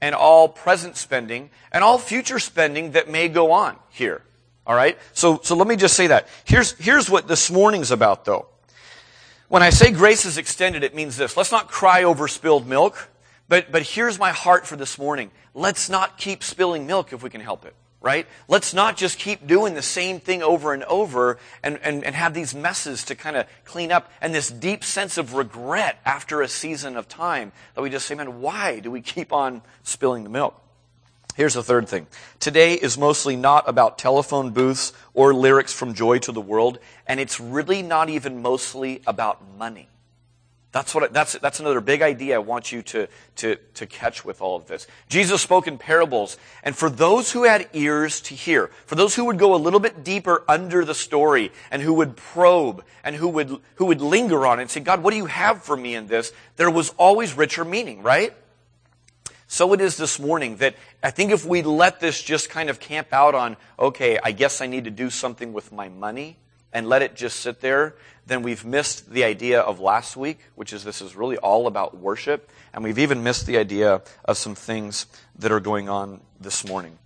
and 0.00 0.14
all 0.14 0.48
present 0.48 0.96
spending 0.96 1.50
and 1.72 1.82
all 1.82 1.98
future 1.98 2.38
spending 2.38 2.92
that 2.92 3.08
may 3.08 3.28
go 3.28 3.52
on 3.52 3.76
here. 3.90 4.22
All 4.66 4.74
right? 4.74 4.98
So, 5.12 5.40
so 5.42 5.56
let 5.56 5.66
me 5.66 5.76
just 5.76 5.94
say 5.94 6.08
that. 6.08 6.28
Here's, 6.44 6.72
here's 6.72 7.10
what 7.10 7.26
this 7.26 7.50
morning's 7.50 7.90
about 7.90 8.24
though. 8.24 8.46
When 9.48 9.62
I 9.62 9.70
say 9.70 9.90
grace 9.90 10.26
is 10.26 10.36
extended, 10.36 10.84
it 10.84 10.94
means 10.94 11.16
this. 11.16 11.36
Let's 11.36 11.50
not 11.50 11.68
cry 11.68 12.04
over 12.04 12.28
spilled 12.28 12.66
milk, 12.66 13.08
but, 13.48 13.72
but 13.72 13.82
here's 13.82 14.18
my 14.18 14.30
heart 14.30 14.66
for 14.66 14.76
this 14.76 14.98
morning. 14.98 15.30
Let's 15.54 15.88
not 15.88 16.18
keep 16.18 16.42
spilling 16.42 16.86
milk 16.86 17.14
if 17.14 17.22
we 17.22 17.30
can 17.30 17.40
help 17.40 17.64
it 17.64 17.74
right? 18.00 18.26
Let's 18.46 18.72
not 18.72 18.96
just 18.96 19.18
keep 19.18 19.46
doing 19.46 19.74
the 19.74 19.82
same 19.82 20.20
thing 20.20 20.42
over 20.42 20.72
and 20.72 20.84
over 20.84 21.38
and, 21.62 21.78
and, 21.82 22.04
and 22.04 22.14
have 22.14 22.32
these 22.32 22.54
messes 22.54 23.04
to 23.04 23.14
kind 23.14 23.36
of 23.36 23.46
clean 23.64 23.90
up 23.90 24.10
and 24.20 24.34
this 24.34 24.50
deep 24.50 24.84
sense 24.84 25.18
of 25.18 25.34
regret 25.34 25.98
after 26.04 26.40
a 26.40 26.48
season 26.48 26.96
of 26.96 27.08
time 27.08 27.52
that 27.74 27.82
we 27.82 27.90
just 27.90 28.06
say, 28.06 28.14
man, 28.14 28.40
why 28.40 28.78
do 28.78 28.90
we 28.90 29.00
keep 29.00 29.32
on 29.32 29.62
spilling 29.82 30.22
the 30.22 30.30
milk? 30.30 30.60
Here's 31.34 31.54
the 31.54 31.62
third 31.62 31.88
thing. 31.88 32.08
Today 32.40 32.74
is 32.74 32.98
mostly 32.98 33.36
not 33.36 33.68
about 33.68 33.96
telephone 33.96 34.50
booths 34.50 34.92
or 35.14 35.32
lyrics 35.32 35.72
from 35.72 35.94
Joy 35.94 36.18
to 36.18 36.32
the 36.32 36.40
World, 36.40 36.80
and 37.06 37.20
it's 37.20 37.38
really 37.38 37.80
not 37.80 38.08
even 38.10 38.42
mostly 38.42 39.02
about 39.06 39.40
money. 39.56 39.88
That's 40.70 40.94
what, 40.94 41.14
that's, 41.14 41.32
that's 41.38 41.60
another 41.60 41.80
big 41.80 42.02
idea 42.02 42.36
I 42.36 42.38
want 42.40 42.72
you 42.72 42.82
to, 42.82 43.08
to, 43.36 43.56
to 43.56 43.86
catch 43.86 44.24
with 44.24 44.42
all 44.42 44.54
of 44.54 44.66
this. 44.66 44.86
Jesus 45.08 45.40
spoke 45.40 45.66
in 45.66 45.78
parables, 45.78 46.36
and 46.62 46.76
for 46.76 46.90
those 46.90 47.32
who 47.32 47.44
had 47.44 47.68
ears 47.72 48.20
to 48.22 48.34
hear, 48.34 48.70
for 48.84 48.94
those 48.94 49.14
who 49.14 49.24
would 49.24 49.38
go 49.38 49.54
a 49.54 49.56
little 49.56 49.80
bit 49.80 50.04
deeper 50.04 50.44
under 50.46 50.84
the 50.84 50.94
story, 50.94 51.52
and 51.70 51.80
who 51.80 51.94
would 51.94 52.16
probe, 52.16 52.84
and 53.02 53.16
who 53.16 53.28
would, 53.28 53.60
who 53.76 53.86
would 53.86 54.02
linger 54.02 54.46
on 54.46 54.58
it 54.58 54.62
and 54.62 54.70
say, 54.70 54.80
God, 54.80 55.02
what 55.02 55.12
do 55.12 55.16
you 55.16 55.26
have 55.26 55.62
for 55.62 55.76
me 55.76 55.94
in 55.94 56.06
this? 56.06 56.32
There 56.56 56.70
was 56.70 56.90
always 56.98 57.34
richer 57.34 57.64
meaning, 57.64 58.02
right? 58.02 58.34
So 59.46 59.72
it 59.72 59.80
is 59.80 59.96
this 59.96 60.20
morning 60.20 60.56
that 60.56 60.76
I 61.02 61.10
think 61.10 61.32
if 61.32 61.46
we 61.46 61.62
let 61.62 62.00
this 62.00 62.22
just 62.22 62.50
kind 62.50 62.68
of 62.68 62.78
camp 62.78 63.14
out 63.14 63.34
on, 63.34 63.56
okay, 63.78 64.18
I 64.22 64.32
guess 64.32 64.60
I 64.60 64.66
need 64.66 64.84
to 64.84 64.90
do 64.90 65.08
something 65.08 65.54
with 65.54 65.72
my 65.72 65.88
money, 65.88 66.36
and 66.72 66.88
let 66.88 67.02
it 67.02 67.16
just 67.16 67.40
sit 67.40 67.60
there, 67.60 67.94
then 68.26 68.42
we've 68.42 68.64
missed 68.64 69.10
the 69.10 69.24
idea 69.24 69.60
of 69.60 69.80
last 69.80 70.16
week, 70.16 70.38
which 70.54 70.72
is 70.72 70.84
this 70.84 71.00
is 71.00 71.16
really 71.16 71.38
all 71.38 71.66
about 71.66 71.96
worship. 71.96 72.50
And 72.74 72.84
we've 72.84 72.98
even 72.98 73.22
missed 73.22 73.46
the 73.46 73.56
idea 73.56 74.02
of 74.24 74.36
some 74.36 74.54
things 74.54 75.06
that 75.38 75.50
are 75.50 75.60
going 75.60 75.88
on 75.88 76.20
this 76.38 76.66
morning. 76.66 76.98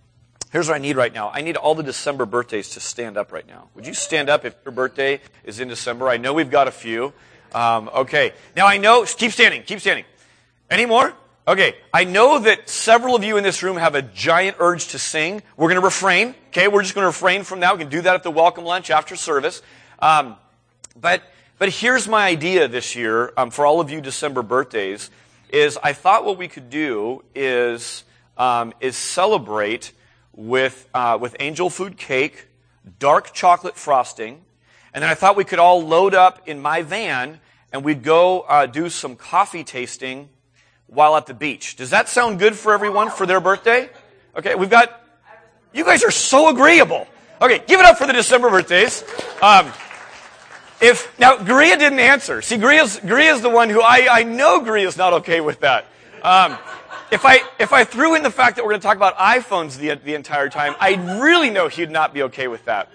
Here's 0.51 0.67
what 0.67 0.75
I 0.75 0.79
need 0.79 0.97
right 0.97 1.13
now. 1.13 1.31
I 1.33 1.41
need 1.41 1.57
all 1.57 1.73
the 1.73 1.83
December 1.83 2.25
birthdays 2.25 2.69
to 2.71 2.79
stand 2.79 3.17
up 3.17 3.31
right 3.31 3.47
now. 3.47 3.69
Would 3.73 3.87
you 3.87 3.93
stand 3.93 4.29
up 4.29 4.45
if 4.45 4.53
your 4.63 4.71
birthday 4.71 5.19
is 5.43 5.59
in 5.59 5.67
December? 5.67 6.09
I 6.09 6.17
know 6.17 6.33
we've 6.33 6.51
got 6.51 6.67
a 6.67 6.71
few. 6.71 7.13
Um, 7.55 7.89
okay. 7.93 8.33
Now 8.55 8.67
I 8.67 8.77
know, 8.77 9.05
keep 9.05 9.31
standing, 9.31 9.63
keep 9.63 9.79
standing. 9.79 10.05
Any 10.69 10.85
more? 10.85 11.13
Okay, 11.45 11.75
I 11.93 12.05
know 12.05 12.39
that 12.39 12.69
several 12.69 13.17
of 13.17 13.23
you 13.25 13.35
in 13.35 13.43
this 13.43 13.63
room 13.63 13.75
have 13.75 13.95
a 13.95 14.01
giant 14.01 14.55
urge 14.61 14.87
to 14.89 14.99
sing. 14.99 15.43
We're 15.57 15.67
going 15.67 15.81
to 15.81 15.85
refrain. 15.85 16.35
Okay, 16.47 16.69
we're 16.69 16.83
just 16.83 16.95
going 16.95 17.03
to 17.03 17.07
refrain 17.07 17.43
from 17.43 17.59
that. 17.59 17.73
We 17.73 17.79
can 17.79 17.89
do 17.89 18.01
that 18.01 18.15
at 18.15 18.23
the 18.23 18.31
welcome 18.31 18.63
lunch 18.63 18.89
after 18.89 19.17
service. 19.17 19.61
Um, 19.99 20.37
but, 20.95 21.21
but 21.59 21.67
here's 21.67 22.07
my 22.07 22.27
idea 22.27 22.69
this 22.69 22.95
year 22.95 23.33
um, 23.35 23.51
for 23.51 23.65
all 23.65 23.81
of 23.81 23.91
you 23.91 23.99
December 23.99 24.41
birthdays 24.41 25.09
is 25.49 25.77
I 25.83 25.91
thought 25.91 26.23
what 26.23 26.37
we 26.37 26.47
could 26.47 26.69
do 26.69 27.25
is, 27.35 28.05
um, 28.37 28.73
is 28.79 28.95
celebrate 28.95 29.91
with, 30.31 30.87
uh, 30.93 31.17
with 31.19 31.35
angel 31.41 31.69
food 31.69 31.97
cake, 31.97 32.47
dark 32.99 33.33
chocolate 33.33 33.75
frosting, 33.75 34.39
and 34.93 35.03
then 35.03 35.09
I 35.09 35.13
thought 35.13 35.35
we 35.35 35.43
could 35.43 35.59
all 35.59 35.85
load 35.85 36.15
up 36.15 36.47
in 36.47 36.61
my 36.61 36.83
van 36.83 37.41
and 37.73 37.83
we'd 37.83 38.01
go 38.01 38.41
uh, 38.41 38.65
do 38.65 38.87
some 38.87 39.17
coffee 39.17 39.65
tasting 39.65 40.29
while 40.93 41.15
at 41.15 41.25
the 41.25 41.33
beach. 41.33 41.75
Does 41.75 41.89
that 41.89 42.07
sound 42.07 42.39
good 42.39 42.55
for 42.55 42.73
everyone 42.73 43.09
for 43.09 43.25
their 43.25 43.39
birthday? 43.39 43.89
Okay, 44.35 44.55
we've 44.55 44.69
got, 44.69 45.01
you 45.73 45.83
guys 45.83 46.03
are 46.03 46.11
so 46.11 46.49
agreeable. 46.49 47.07
Okay, 47.41 47.61
give 47.67 47.79
it 47.79 47.85
up 47.85 47.97
for 47.97 48.07
the 48.07 48.13
December 48.13 48.49
birthdays. 48.49 49.03
Um, 49.41 49.67
if 50.81 51.17
now 51.19 51.37
Guria 51.37 51.77
didn't 51.77 51.99
answer. 51.99 52.41
See, 52.41 52.57
Guria's, 52.57 52.99
Guria's 52.99 53.41
the 53.41 53.49
one 53.49 53.69
who 53.69 53.81
I, 53.81 54.07
I 54.11 54.23
know 54.23 54.61
Guria's 54.61 54.97
not 54.97 55.13
okay 55.13 55.41
with 55.41 55.61
that. 55.61 55.85
Um, 56.21 56.57
if 57.11 57.25
I 57.25 57.41
if 57.59 57.73
I 57.73 57.83
threw 57.83 58.15
in 58.15 58.23
the 58.23 58.31
fact 58.31 58.55
that 58.55 58.65
we're 58.65 58.71
going 58.71 58.81
to 58.81 58.87
talk 58.87 58.97
about 58.97 59.15
iPhones 59.17 59.77
the 59.77 59.95
the 59.95 60.15
entire 60.15 60.49
time, 60.49 60.73
I 60.79 61.19
really 61.21 61.51
know 61.51 61.67
he'd 61.67 61.91
not 61.91 62.13
be 62.13 62.23
okay 62.23 62.47
with 62.47 62.65
that. 62.65 62.89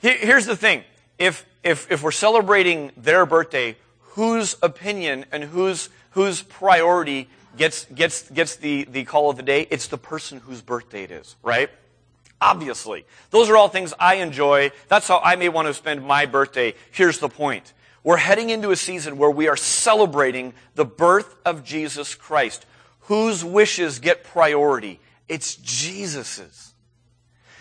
Here's 0.00 0.44
the 0.44 0.56
thing: 0.56 0.84
if 1.18 1.46
if 1.62 1.90
if 1.90 2.02
we're 2.02 2.10
celebrating 2.10 2.92
their 2.96 3.24
birthday, 3.24 3.76
whose 4.00 4.56
opinion 4.62 5.24
and 5.32 5.44
whose 5.44 5.88
whose 6.10 6.42
priority 6.42 7.28
gets 7.56 7.84
gets 7.86 8.30
gets 8.30 8.56
the 8.56 8.84
the 8.84 9.04
call 9.04 9.30
of 9.30 9.36
the 9.36 9.42
day? 9.42 9.66
It's 9.70 9.88
the 9.88 9.98
person 9.98 10.38
whose 10.40 10.62
birthday 10.62 11.04
it 11.04 11.10
is, 11.10 11.36
right? 11.42 11.70
Obviously. 12.40 13.04
Those 13.30 13.50
are 13.50 13.56
all 13.56 13.68
things 13.68 13.92
I 13.98 14.16
enjoy. 14.16 14.70
That's 14.88 15.08
how 15.08 15.20
I 15.22 15.36
may 15.36 15.48
want 15.48 15.68
to 15.68 15.74
spend 15.74 16.04
my 16.04 16.26
birthday. 16.26 16.74
Here's 16.92 17.18
the 17.18 17.28
point. 17.28 17.72
We're 18.04 18.16
heading 18.16 18.50
into 18.50 18.70
a 18.70 18.76
season 18.76 19.18
where 19.18 19.30
we 19.30 19.48
are 19.48 19.56
celebrating 19.56 20.54
the 20.76 20.84
birth 20.84 21.34
of 21.44 21.64
Jesus 21.64 22.14
Christ. 22.14 22.64
Whose 23.02 23.44
wishes 23.44 23.98
get 23.98 24.24
priority? 24.24 25.00
It's 25.28 25.56
Jesus's. 25.56 26.72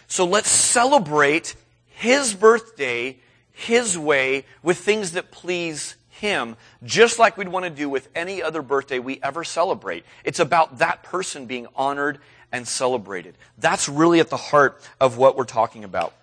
So 0.08 0.26
let's 0.26 0.50
celebrate 0.50 1.56
His 1.88 2.34
birthday 2.34 3.18
His 3.52 3.98
way 3.98 4.46
with 4.64 4.78
things 4.78 5.14
that 5.14 5.32
please 5.32 5.97
Him, 6.18 6.56
just 6.84 7.20
like 7.20 7.38
we'd 7.38 7.48
want 7.48 7.66
to 7.66 7.70
do 7.70 7.90
with 7.90 8.10
any 8.16 8.42
other 8.44 8.62
birthday 8.62 9.00
we 9.00 9.20
ever 9.24 9.44
celebrate. 9.44 10.04
It's 10.24 10.40
about 10.40 10.80
that 10.80 11.04
person 11.04 11.46
being 11.46 11.68
honored 11.76 12.20
and 12.52 12.68
celebrated. 12.68 13.36
That's 13.58 13.90
really 13.90 14.20
at 14.20 14.30
the 14.30 14.38
heart 14.38 14.82
of 15.00 15.18
what 15.18 15.38
we're 15.38 15.46
talking 15.46 15.84
about. 15.84 16.14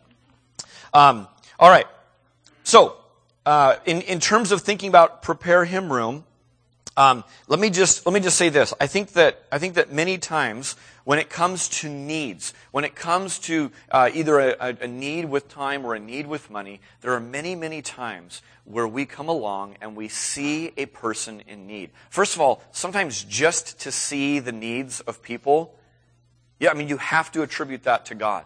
Um, 0.92 1.28
all 1.58 1.70
right. 1.70 1.86
So, 2.62 2.96
uh, 3.46 3.76
in, 3.84 4.00
in 4.02 4.20
terms 4.20 4.52
of 4.52 4.62
thinking 4.62 4.88
about 4.88 5.22
prepare 5.22 5.64
him 5.64 5.92
room, 5.92 6.24
um, 6.96 7.24
let 7.48 7.58
me 7.58 7.70
just 7.70 8.06
let 8.06 8.12
me 8.12 8.20
just 8.20 8.36
say 8.36 8.48
this. 8.48 8.72
I 8.80 8.86
think 8.86 9.12
that 9.12 9.42
I 9.50 9.58
think 9.58 9.74
that 9.74 9.92
many 9.92 10.18
times 10.18 10.76
when 11.04 11.18
it 11.18 11.28
comes 11.28 11.68
to 11.80 11.88
needs, 11.88 12.54
when 12.70 12.84
it 12.84 12.94
comes 12.94 13.38
to 13.40 13.70
uh, 13.90 14.10
either 14.14 14.38
a, 14.38 14.76
a, 14.80 14.86
need 14.86 15.26
with 15.26 15.48
time 15.48 15.84
or 15.84 15.94
a 15.94 16.00
need 16.00 16.26
with 16.26 16.50
money, 16.50 16.80
there 17.00 17.12
are 17.12 17.20
many 17.20 17.54
many 17.54 17.82
times 17.82 18.42
where 18.64 18.88
we 18.88 19.04
come 19.04 19.28
along 19.28 19.76
and 19.80 19.96
we 19.96 20.08
see 20.08 20.72
a 20.76 20.86
person 20.86 21.42
in 21.48 21.66
need. 21.66 21.90
First 22.10 22.34
of 22.34 22.40
all, 22.40 22.62
sometimes 22.72 23.24
just 23.24 23.80
to 23.80 23.92
see 23.92 24.38
the 24.38 24.52
needs 24.52 25.00
of 25.00 25.20
people 25.22 25.76
yeah, 26.58 26.70
I 26.70 26.74
mean, 26.74 26.88
you 26.88 26.96
have 26.98 27.32
to 27.32 27.42
attribute 27.42 27.82
that 27.84 28.06
to 28.06 28.14
God. 28.14 28.44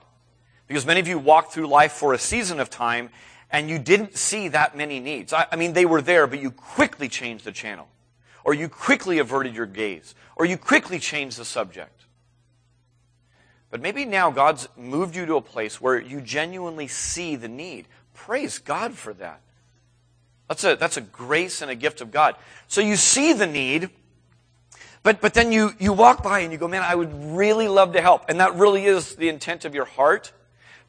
Because 0.67 0.85
many 0.85 1.00
of 1.00 1.09
you 1.09 1.19
walk 1.19 1.52
through 1.52 1.67
life 1.67 1.93
for 1.93 2.12
a 2.12 2.19
season 2.19 2.61
of 2.61 2.69
time 2.69 3.11
and 3.50 3.71
you 3.71 3.78
didn't 3.78 4.17
see 4.17 4.49
that 4.49 4.76
many 4.76 5.00
needs. 5.00 5.33
I, 5.33 5.47
I 5.50 5.57
mean, 5.57 5.73
they 5.73 5.87
were 5.87 6.02
there, 6.02 6.26
but 6.26 6.40
you 6.40 6.50
quickly 6.50 7.09
changed 7.09 7.45
the 7.45 7.52
channel. 7.52 7.88
Or 8.45 8.54
you 8.54 8.68
quickly 8.68 9.18
averted 9.18 9.54
your 9.54 9.66
gaze, 9.66 10.14
or 10.37 10.47
you 10.47 10.57
quickly 10.57 10.99
changed 10.99 11.38
the 11.38 11.45
subject. 11.45 12.04
But 13.71 13.83
maybe 13.83 14.04
now 14.04 14.30
God's 14.30 14.68
moved 14.76 15.14
you 15.14 15.26
to 15.26 15.37
a 15.37 15.42
place 15.42 15.80
where 15.80 16.00
you 16.00 16.21
genuinely 16.21 16.88
see 16.88 17.37
the 17.37 17.49
need. 17.49 17.87
Praise 18.14 18.59
God 18.59 18.95
for 18.95 19.12
that. 19.14 19.40
That's 20.49 20.64
a, 20.64 20.76
that's 20.76 20.97
a 20.97 21.02
grace 21.02 21.61
and 21.61 21.71
a 21.71 21.75
gift 21.75 22.00
of 22.00 22.11
God. 22.11 22.37
So 22.66 22.80
you 22.80 22.97
see 22.97 23.35
the 23.35 23.47
need, 23.47 23.90
but, 25.02 25.21
but 25.21 25.35
then 25.35 25.52
you, 25.52 25.75
you 25.78 25.92
walk 25.92 26.23
by 26.23 26.40
and 26.40 26.52
you 26.52 26.59
go, 26.59 26.68
man, 26.68 26.83
I 26.83 26.95
would 26.95 27.12
really 27.37 27.68
love 27.68 27.92
to 27.92 28.00
help. 28.00 28.30
And 28.30 28.40
that 28.40 28.54
really 28.54 28.87
is 28.87 29.16
the 29.16 29.28
intent 29.28 29.64
of 29.66 29.75
your 29.75 29.85
heart. 29.85 30.33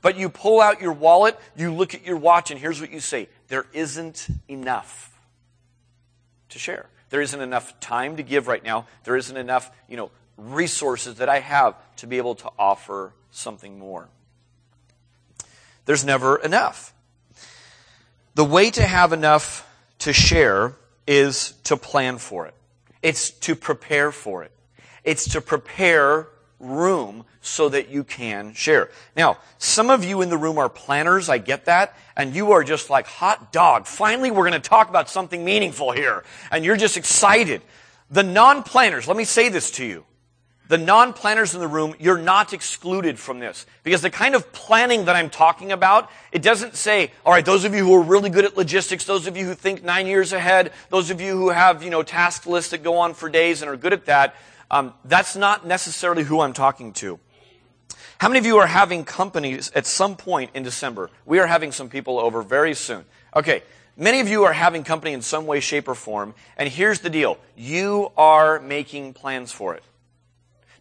But 0.02 0.16
you 0.16 0.30
pull 0.30 0.62
out 0.62 0.82
your 0.82 0.94
wallet, 0.94 1.38
you 1.58 1.74
look 1.74 1.94
at 1.94 2.06
your 2.06 2.16
watch, 2.16 2.52
and 2.52 2.60
here's 2.60 2.80
what 2.80 2.92
you 2.92 3.02
say. 3.02 3.28
There 3.50 3.66
isn't 3.74 4.28
enough 4.48 5.20
to 6.50 6.60
share. 6.60 6.88
There 7.10 7.22
isn't 7.22 7.42
enough 7.42 7.80
time 7.80 8.18
to 8.18 8.24
give 8.24 8.48
right 8.48 8.64
now. 8.64 8.86
There 9.04 9.16
isn't 9.16 9.36
enough, 9.36 9.72
you 9.88 9.98
know, 9.98 10.12
resources 10.38 11.16
that 11.16 11.30
I 11.30 11.40
have 11.40 11.76
to 11.98 12.08
be 12.08 12.18
able 12.18 12.36
to 12.36 12.50
offer 12.58 13.14
something 13.32 13.78
more. 13.80 14.10
There's 15.86 16.06
never 16.06 16.38
enough. 16.38 16.94
The 18.36 18.46
way 18.46 18.70
to 18.72 18.84
have 18.84 19.12
enough 19.12 19.68
to 20.00 20.14
share 20.14 20.76
is 21.08 21.54
to 21.64 21.76
plan 21.76 22.20
for 22.20 22.46
it. 22.46 22.54
It's 23.02 23.32
to 23.32 23.56
prepare 23.56 24.12
for 24.12 24.44
it. 24.44 24.52
It's 25.04 25.30
to 25.30 25.42
prepare 25.42 26.28
room 26.60 27.26
so 27.42 27.70
that 27.70 27.90
you 27.90 28.04
can 28.04 28.54
share. 28.54 28.90
Now, 29.16 29.38
some 29.58 29.90
of 29.90 30.04
you 30.04 30.22
in 30.22 30.30
the 30.30 30.38
room 30.38 30.58
are 30.58 30.70
planners, 30.70 31.30
I 31.30 31.38
get 31.38 31.66
that, 31.66 31.96
and 32.16 32.36
you 32.36 32.52
are 32.52 32.64
just 32.64 32.90
like, 32.90 33.08
hot 33.08 33.52
dog, 33.52 33.88
finally 33.88 34.32
we're 34.32 34.50
going 34.50 34.62
to 34.62 34.70
talk 34.70 34.90
about 34.90 35.10
something 35.10 35.44
meaningful 35.44 35.92
here. 35.92 36.24
And 36.52 36.66
you're 36.66 36.78
just 36.78 36.98
excited. 36.98 37.62
The 38.12 38.24
non-planners, 38.24 39.08
let 39.08 39.16
me 39.16 39.24
say 39.24 39.50
this 39.50 39.72
to 39.72 39.86
you 39.86 40.06
the 40.70 40.78
non-planners 40.78 41.56
in 41.56 41.62
the 41.62 41.68
room, 41.68 41.96
you're 42.00 42.20
not 42.20 42.54
excluded 42.54 43.20
from 43.20 43.40
this. 43.40 43.66
Because 43.84 44.02
the 44.02 44.12
kind 44.12 44.36
of 44.36 44.54
planning 44.54 45.06
that 45.06 45.16
I'm 45.16 45.32
talking 45.32 45.72
about, 45.72 46.12
it 46.32 46.44
doesn't 46.44 46.76
say, 46.76 47.12
all 47.26 47.34
right, 47.34 47.44
those 47.44 47.66
of 47.66 47.74
you 47.74 47.84
who 47.84 47.96
are 47.96 48.04
really 48.04 48.30
good 48.30 48.46
at 48.46 48.56
logistics, 48.56 49.04
those 49.04 49.26
of 49.26 49.36
you 49.36 49.46
who 49.46 49.56
think 49.56 49.84
nine 49.84 50.06
years 50.06 50.32
ahead, 50.32 50.72
those 50.90 51.10
of 51.10 51.20
you 51.20 51.36
who 51.36 51.50
have, 51.50 51.82
you 51.82 51.90
know, 51.90 52.04
task 52.04 52.46
lists 52.46 52.70
that 52.70 52.84
go 52.84 52.98
on 52.98 53.16
for 53.16 53.30
days 53.30 53.64
and 53.64 53.70
are 53.70 53.78
good 53.78 53.94
at 53.94 54.06
that, 54.06 54.36
um, 54.72 54.94
that's 55.06 55.36
not 55.36 55.66
necessarily 55.66 56.24
who 56.24 56.42
I'm 56.42 56.54
talking 56.54 56.94
to. 56.94 57.20
How 58.20 58.28
many 58.28 58.40
of 58.40 58.46
you 58.46 58.58
are 58.58 58.68
having 58.68 59.06
companies 59.06 59.72
at 59.74 59.86
some 59.86 60.16
point 60.16 60.52
in 60.54 60.64
December? 60.64 61.10
We 61.26 61.40
are 61.40 61.48
having 61.48 61.72
some 61.72 61.90
people 61.90 62.20
over 62.20 62.42
very 62.42 62.74
soon. 62.74 63.06
Okay, 63.36 63.64
many 63.96 64.20
of 64.20 64.28
you 64.28 64.44
are 64.44 64.54
having 64.54 64.84
company 64.84 65.14
in 65.14 65.22
some 65.22 65.46
way, 65.46 65.60
shape, 65.60 65.88
or 65.88 65.96
form, 65.96 66.34
and 66.58 66.68
here's 66.68 67.00
the 67.00 67.10
deal. 67.10 67.38
You 67.56 68.12
are 68.18 68.60
making 68.60 69.14
plans 69.14 69.52
for 69.52 69.74
it. 69.76 69.84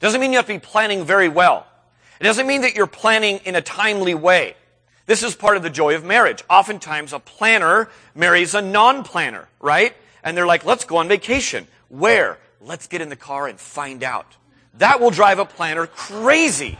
Doesn't 0.00 0.20
mean 0.20 0.32
you 0.32 0.38
have 0.38 0.46
to 0.46 0.52
be 0.52 0.58
planning 0.58 1.04
very 1.04 1.28
well. 1.28 1.66
It 2.20 2.24
doesn't 2.24 2.46
mean 2.46 2.62
that 2.62 2.74
you're 2.74 2.86
planning 2.86 3.38
in 3.44 3.54
a 3.54 3.60
timely 3.62 4.14
way. 4.14 4.56
This 5.06 5.22
is 5.22 5.34
part 5.34 5.56
of 5.56 5.62
the 5.62 5.70
joy 5.70 5.94
of 5.94 6.04
marriage. 6.04 6.44
Oftentimes 6.50 7.12
a 7.12 7.18
planner 7.18 7.88
marries 8.14 8.54
a 8.54 8.60
non-planner, 8.60 9.48
right? 9.60 9.96
And 10.22 10.36
they're 10.36 10.46
like, 10.46 10.64
let's 10.64 10.84
go 10.84 10.98
on 10.98 11.08
vacation. 11.08 11.66
Where? 11.88 12.38
Let's 12.60 12.86
get 12.86 13.00
in 13.00 13.08
the 13.08 13.16
car 13.16 13.46
and 13.46 13.58
find 13.58 14.02
out. 14.02 14.36
That 14.78 15.00
will 15.00 15.10
drive 15.10 15.38
a 15.38 15.44
planner 15.44 15.86
crazy 15.86 16.78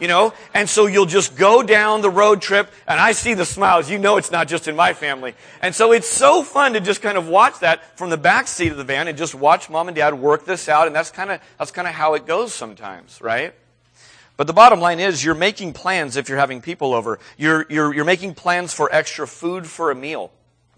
you 0.00 0.08
know? 0.08 0.32
And 0.54 0.68
so 0.68 0.86
you'll 0.86 1.06
just 1.06 1.36
go 1.36 1.62
down 1.62 2.00
the 2.00 2.10
road 2.10 2.42
trip 2.42 2.72
and 2.88 2.98
I 2.98 3.12
see 3.12 3.34
the 3.34 3.44
smiles. 3.44 3.88
You 3.88 3.98
know 3.98 4.16
it's 4.16 4.32
not 4.32 4.48
just 4.48 4.66
in 4.66 4.74
my 4.74 4.94
family. 4.94 5.34
And 5.62 5.74
so 5.74 5.92
it's 5.92 6.08
so 6.08 6.42
fun 6.42 6.72
to 6.72 6.80
just 6.80 7.02
kind 7.02 7.16
of 7.16 7.28
watch 7.28 7.60
that 7.60 7.96
from 7.96 8.10
the 8.10 8.16
back 8.16 8.48
seat 8.48 8.72
of 8.72 8.78
the 8.78 8.84
van 8.84 9.06
and 9.06 9.16
just 9.16 9.34
watch 9.34 9.70
mom 9.70 9.88
and 9.88 9.94
dad 9.94 10.14
work 10.14 10.44
this 10.44 10.68
out. 10.68 10.86
And 10.86 10.96
that's 10.96 11.10
kind 11.10 11.30
of, 11.30 11.40
that's 11.58 11.70
kind 11.70 11.86
of 11.86 11.94
how 11.94 12.14
it 12.14 12.26
goes 12.26 12.52
sometimes, 12.52 13.20
right? 13.20 13.54
But 14.36 14.46
the 14.46 14.54
bottom 14.54 14.80
line 14.80 15.00
is 15.00 15.22
you're 15.22 15.34
making 15.34 15.74
plans 15.74 16.16
if 16.16 16.28
you're 16.28 16.38
having 16.38 16.62
people 16.62 16.94
over. 16.94 17.18
You're, 17.36 17.66
you're, 17.68 17.94
you're 17.94 18.06
making 18.06 18.34
plans 18.34 18.72
for 18.72 18.88
extra 18.90 19.28
food 19.28 19.66
for 19.66 19.90
a 19.90 19.94
meal. 19.94 20.32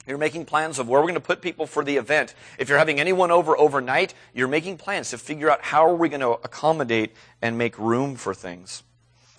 You're 0.07 0.19
making 0.19 0.47
plans 0.47 0.79
of 0.79 0.89
where 0.89 1.01
we're 1.01 1.07
going 1.07 1.15
to 1.15 1.21
put 1.21 1.43
people 1.43 1.67
for 1.67 1.85
the 1.85 1.97
event. 1.97 2.35
If 2.59 2.69
you're 2.69 2.79
having 2.79 2.99
anyone 2.99 3.31
over 3.31 3.57
overnight, 3.57 4.15
you're 4.35 4.49
making 4.49 4.79
plans 4.79 5.11
to 5.11 5.19
figure 5.19 5.51
out 5.51 5.63
how 5.63 5.87
are 5.87 5.95
we 5.95 6.09
going 6.09 6.21
to 6.21 6.31
accommodate 6.31 7.13
and 7.41 7.57
make 7.57 7.79
room 7.79 8.17
for 8.17 8.35
things. 8.35 8.83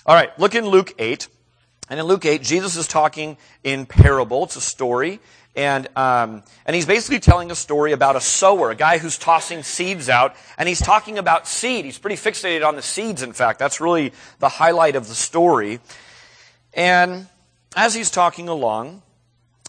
All 0.05 0.15
right, 0.15 0.37
look 0.39 0.55
in 0.55 0.65
Luke 0.65 0.93
8. 0.97 1.27
And 1.89 1.99
in 1.99 2.05
Luke 2.05 2.25
8, 2.25 2.41
Jesus 2.41 2.77
is 2.77 2.87
talking 2.87 3.37
in 3.63 3.85
parable. 3.85 4.45
It's 4.45 4.55
a 4.55 4.61
story. 4.61 5.19
And, 5.55 5.87
um, 5.95 6.43
and 6.65 6.75
he's 6.75 6.85
basically 6.85 7.19
telling 7.19 7.51
a 7.51 7.55
story 7.55 7.91
about 7.91 8.15
a 8.15 8.21
sower, 8.21 8.71
a 8.71 8.75
guy 8.75 8.97
who's 8.97 9.17
tossing 9.17 9.63
seeds 9.63 10.09
out. 10.09 10.35
And 10.57 10.67
he's 10.67 10.81
talking 10.81 11.17
about 11.17 11.47
seed. 11.47 11.85
He's 11.85 11.99
pretty 11.99 12.15
fixated 12.15 12.65
on 12.65 12.75
the 12.75 12.81
seeds, 12.81 13.21
in 13.21 13.33
fact. 13.33 13.59
That's 13.59 13.79
really 13.79 14.13
the 14.39 14.49
highlight 14.49 14.95
of 14.95 15.07
the 15.07 15.13
story. 15.13 15.81
And 16.73 17.27
as 17.75 17.93
he's 17.93 18.09
talking 18.09 18.47
along, 18.47 19.02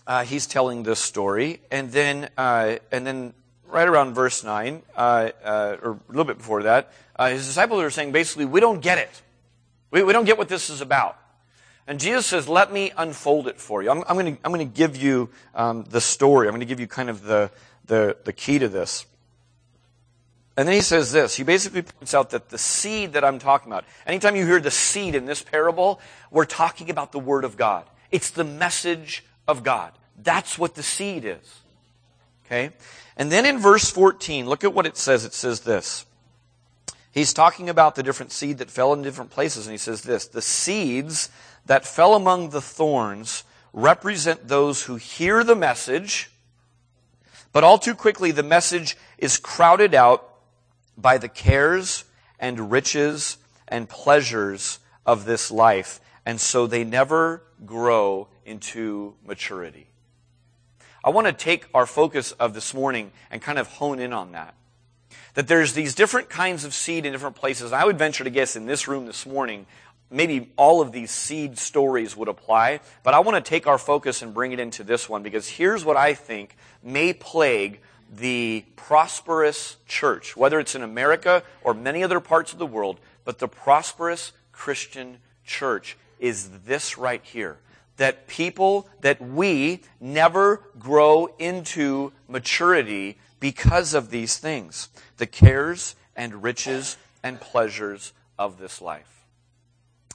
uh, 0.06 0.24
he's 0.24 0.46
telling 0.46 0.82
this 0.82 1.00
story. 1.00 1.60
And 1.70 1.90
then, 1.90 2.28
uh, 2.36 2.76
and 2.92 3.06
then 3.06 3.34
right 3.66 3.88
around 3.88 4.14
verse 4.14 4.44
9, 4.44 4.82
uh, 4.96 5.30
uh 5.44 5.76
or 5.82 5.90
a 5.92 5.98
little 6.08 6.24
bit 6.24 6.38
before 6.38 6.64
that, 6.64 6.92
uh, 7.16 7.30
his 7.30 7.46
disciples 7.46 7.82
are 7.82 7.90
saying 7.90 8.12
basically, 8.12 8.44
we 8.44 8.60
don't 8.60 8.80
get 8.80 8.98
it. 8.98 9.22
We, 9.90 10.02
we 10.02 10.12
don't 10.12 10.24
get 10.24 10.38
what 10.38 10.48
this 10.48 10.70
is 10.70 10.80
about. 10.80 11.18
And 11.86 12.00
Jesus 12.00 12.26
says, 12.26 12.48
let 12.48 12.72
me 12.72 12.92
unfold 12.96 13.46
it 13.46 13.60
for 13.60 13.82
you. 13.82 13.90
I'm, 13.90 14.02
I'm 14.08 14.16
going 14.16 14.36
to 14.36 14.42
I'm 14.44 14.52
going 14.52 14.66
to 14.66 14.74
give 14.74 14.96
you 14.96 15.28
um, 15.54 15.84
the 15.84 16.00
story. 16.00 16.48
I'm 16.48 16.52
going 16.52 16.60
to 16.60 16.66
give 16.66 16.80
you 16.80 16.86
kind 16.86 17.10
of 17.10 17.22
the, 17.22 17.50
the, 17.84 18.16
the 18.24 18.32
key 18.32 18.58
to 18.58 18.68
this. 18.68 19.04
And 20.56 20.68
then 20.68 20.74
he 20.74 20.80
says 20.80 21.12
this. 21.12 21.34
He 21.34 21.42
basically 21.42 21.82
points 21.82 22.14
out 22.14 22.30
that 22.30 22.48
the 22.48 22.58
seed 22.58 23.14
that 23.14 23.24
I'm 23.24 23.38
talking 23.38 23.72
about, 23.72 23.84
anytime 24.06 24.36
you 24.36 24.46
hear 24.46 24.60
the 24.60 24.70
seed 24.70 25.14
in 25.14 25.26
this 25.26 25.42
parable, 25.42 26.00
we're 26.30 26.44
talking 26.44 26.90
about 26.90 27.12
the 27.12 27.18
Word 27.18 27.44
of 27.44 27.56
God. 27.56 27.84
It's 28.12 28.30
the 28.30 28.44
message 28.44 29.24
of 29.46 29.62
God. 29.62 29.92
That's 30.22 30.58
what 30.58 30.74
the 30.74 30.82
seed 30.82 31.24
is. 31.24 31.60
Okay? 32.46 32.70
And 33.16 33.30
then 33.30 33.46
in 33.46 33.58
verse 33.58 33.90
14, 33.90 34.46
look 34.46 34.64
at 34.64 34.74
what 34.74 34.86
it 34.86 34.96
says. 34.96 35.24
It 35.24 35.34
says 35.34 35.60
this. 35.60 36.04
He's 37.10 37.32
talking 37.32 37.68
about 37.68 37.94
the 37.94 38.02
different 38.02 38.32
seed 38.32 38.58
that 38.58 38.70
fell 38.70 38.92
in 38.92 39.02
different 39.02 39.30
places, 39.30 39.66
and 39.66 39.72
he 39.72 39.78
says 39.78 40.02
this 40.02 40.26
The 40.26 40.42
seeds 40.42 41.30
that 41.64 41.86
fell 41.86 42.14
among 42.14 42.50
the 42.50 42.60
thorns 42.60 43.44
represent 43.72 44.48
those 44.48 44.82
who 44.82 44.96
hear 44.96 45.44
the 45.44 45.54
message, 45.54 46.30
but 47.52 47.62
all 47.62 47.78
too 47.78 47.94
quickly 47.94 48.32
the 48.32 48.42
message 48.42 48.96
is 49.16 49.36
crowded 49.36 49.94
out 49.94 50.28
by 50.98 51.18
the 51.18 51.28
cares 51.28 52.04
and 52.40 52.72
riches 52.72 53.36
and 53.68 53.88
pleasures 53.88 54.80
of 55.06 55.24
this 55.24 55.52
life, 55.52 56.00
and 56.26 56.40
so 56.40 56.66
they 56.66 56.82
never 56.82 57.42
grow 57.64 58.26
into 58.44 59.14
maturity. 59.26 59.86
I 61.04 61.10
want 61.10 61.26
to 61.26 61.32
take 61.32 61.66
our 61.74 61.86
focus 61.86 62.32
of 62.32 62.54
this 62.54 62.72
morning 62.72 63.12
and 63.30 63.42
kind 63.42 63.58
of 63.58 63.66
hone 63.66 63.98
in 63.98 64.12
on 64.12 64.32
that 64.32 64.54
that 65.34 65.48
there's 65.48 65.72
these 65.72 65.94
different 65.94 66.28
kinds 66.28 66.64
of 66.64 66.72
seed 66.72 67.04
in 67.04 67.12
different 67.12 67.36
places. 67.36 67.72
I 67.72 67.84
would 67.84 67.98
venture 67.98 68.24
to 68.24 68.30
guess 68.30 68.56
in 68.56 68.66
this 68.66 68.88
room 68.88 69.06
this 69.06 69.26
morning, 69.26 69.66
maybe 70.10 70.52
all 70.56 70.80
of 70.80 70.92
these 70.92 71.10
seed 71.10 71.58
stories 71.58 72.16
would 72.16 72.28
apply, 72.28 72.80
but 73.02 73.14
I 73.14 73.20
want 73.20 73.44
to 73.44 73.48
take 73.48 73.66
our 73.66 73.78
focus 73.78 74.22
and 74.22 74.32
bring 74.32 74.52
it 74.52 74.60
into 74.60 74.84
this 74.84 75.08
one 75.08 75.22
because 75.22 75.48
here's 75.48 75.84
what 75.84 75.96
I 75.96 76.14
think 76.14 76.56
may 76.82 77.12
plague 77.12 77.80
the 78.12 78.64
prosperous 78.76 79.76
church, 79.88 80.36
whether 80.36 80.60
it's 80.60 80.76
in 80.76 80.82
America 80.82 81.42
or 81.62 81.74
many 81.74 82.04
other 82.04 82.20
parts 82.20 82.52
of 82.52 82.58
the 82.58 82.66
world, 82.66 83.00
but 83.24 83.40
the 83.40 83.48
prosperous 83.48 84.32
Christian 84.52 85.18
church 85.44 85.96
is 86.20 86.48
this 86.64 86.96
right 86.96 87.22
here. 87.24 87.58
That 87.96 88.26
people, 88.26 88.88
that 89.00 89.20
we 89.20 89.82
never 90.00 90.62
grow 90.78 91.34
into 91.38 92.12
maturity 92.28 93.18
because 93.40 93.94
of 93.94 94.10
these 94.10 94.38
things 94.38 94.88
the 95.16 95.26
cares 95.26 95.94
and 96.16 96.42
riches 96.42 96.96
and 97.22 97.40
pleasures 97.40 98.12
of 98.38 98.58
this 98.58 98.80
life. 98.80 99.26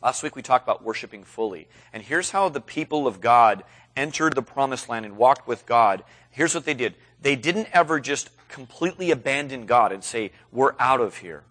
Last 0.02 0.24
week 0.24 0.36
we 0.36 0.42
talked 0.42 0.66
about 0.66 0.84
worshiping 0.84 1.24
fully. 1.24 1.68
And 1.92 2.04
here's 2.04 2.32
how 2.32 2.50
the 2.50 2.62
people 2.62 3.08
of 3.08 3.22
God 3.22 3.64
entered 3.96 4.34
the 4.34 4.42
promised 4.42 4.88
land 4.88 5.06
and 5.06 5.18
walked 5.18 5.48
with 5.48 5.66
God. 5.66 6.04
Here's 6.32 6.56
what 6.56 6.66
they 6.66 6.74
did. 6.74 6.96
They 7.22 7.36
didn't 7.36 7.68
ever 7.74 8.00
just 8.00 8.30
completely 8.48 9.12
abandon 9.12 9.66
God 9.66 9.92
and 9.92 10.04
say, 10.04 10.32
we're 10.52 10.76
out 10.80 11.02
of 11.02 11.18
here, 11.18 11.44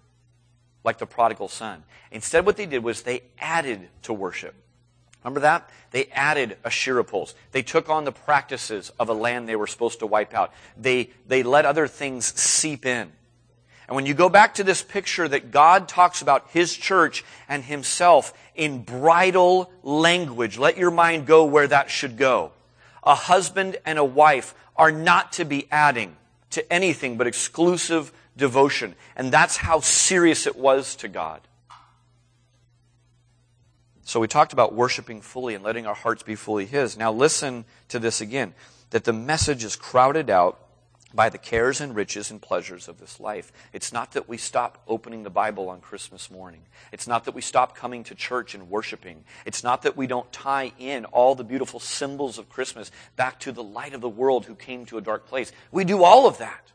like 0.82 0.98
the 0.98 1.06
prodigal 1.06 1.48
son. 1.48 1.84
Instead, 2.10 2.46
what 2.46 2.56
they 2.56 2.66
did 2.66 2.82
was 2.82 3.02
they 3.02 3.22
added 3.38 3.88
to 4.02 4.12
worship. 4.14 4.54
Remember 5.28 5.40
that? 5.40 5.68
They 5.90 6.06
added 6.06 6.56
Asherah 6.64 7.04
poles. 7.04 7.34
They 7.52 7.62
took 7.62 7.90
on 7.90 8.04
the 8.04 8.12
practices 8.12 8.90
of 8.98 9.10
a 9.10 9.12
land 9.12 9.46
they 9.46 9.56
were 9.56 9.66
supposed 9.66 9.98
to 9.98 10.06
wipe 10.06 10.32
out. 10.32 10.54
They, 10.76 11.10
they 11.26 11.42
let 11.42 11.66
other 11.66 11.86
things 11.86 12.26
seep 12.40 12.86
in. 12.86 13.12
And 13.86 13.94
when 13.94 14.06
you 14.06 14.14
go 14.14 14.30
back 14.30 14.54
to 14.54 14.64
this 14.64 14.82
picture 14.82 15.28
that 15.28 15.50
God 15.50 15.86
talks 15.88 16.22
about 16.22 16.48
His 16.50 16.74
church 16.74 17.24
and 17.48 17.62
Himself 17.62 18.32
in 18.54 18.82
bridal 18.82 19.70
language, 19.82 20.56
let 20.56 20.78
your 20.78 20.90
mind 20.90 21.26
go 21.26 21.44
where 21.44 21.66
that 21.66 21.90
should 21.90 22.16
go. 22.16 22.52
A 23.02 23.14
husband 23.14 23.76
and 23.84 23.98
a 23.98 24.04
wife 24.04 24.54
are 24.76 24.92
not 24.92 25.32
to 25.32 25.44
be 25.44 25.68
adding. 25.70 26.16
to 26.50 26.72
anything 26.72 27.18
but 27.18 27.26
exclusive 27.26 28.12
devotion. 28.36 28.94
And 29.16 29.30
that's 29.32 29.58
how 29.58 29.80
serious 29.80 30.46
it 30.46 30.56
was 30.56 30.96
to 30.96 31.08
God. 31.08 31.40
So 34.08 34.20
we 34.20 34.26
talked 34.26 34.54
about 34.54 34.72
worshiping 34.72 35.20
fully 35.20 35.54
and 35.54 35.62
letting 35.62 35.86
our 35.86 35.94
hearts 35.94 36.22
be 36.22 36.34
fully 36.34 36.64
His. 36.64 36.96
Now 36.96 37.12
listen 37.12 37.66
to 37.88 37.98
this 37.98 38.22
again 38.22 38.54
that 38.88 39.04
the 39.04 39.12
message 39.12 39.62
is 39.64 39.76
crowded 39.76 40.30
out 40.30 40.58
by 41.12 41.28
the 41.28 41.36
cares 41.36 41.82
and 41.82 41.94
riches 41.94 42.30
and 42.30 42.40
pleasures 42.40 42.88
of 42.88 43.00
this 43.00 43.20
life. 43.20 43.52
It's 43.74 43.92
not 43.92 44.12
that 44.12 44.26
we 44.26 44.38
stop 44.38 44.82
opening 44.88 45.24
the 45.24 45.30
Bible 45.30 45.68
on 45.68 45.82
Christmas 45.82 46.30
morning. 46.30 46.62
It's 46.90 47.06
not 47.06 47.26
that 47.26 47.34
we 47.34 47.42
stop 47.42 47.76
coming 47.76 48.02
to 48.04 48.14
church 48.14 48.54
and 48.54 48.70
worshiping. 48.70 49.24
It's 49.44 49.62
not 49.62 49.82
that 49.82 49.94
we 49.94 50.06
don't 50.06 50.32
tie 50.32 50.72
in 50.78 51.04
all 51.04 51.34
the 51.34 51.44
beautiful 51.44 51.78
symbols 51.78 52.38
of 52.38 52.48
Christmas 52.48 52.90
back 53.16 53.38
to 53.40 53.52
the 53.52 53.62
light 53.62 53.92
of 53.92 54.00
the 54.00 54.08
world 54.08 54.46
who 54.46 54.54
came 54.54 54.86
to 54.86 54.96
a 54.96 55.02
dark 55.02 55.26
place. 55.26 55.52
We 55.70 55.84
do 55.84 56.02
all 56.02 56.26
of 56.26 56.38
that. 56.38 56.72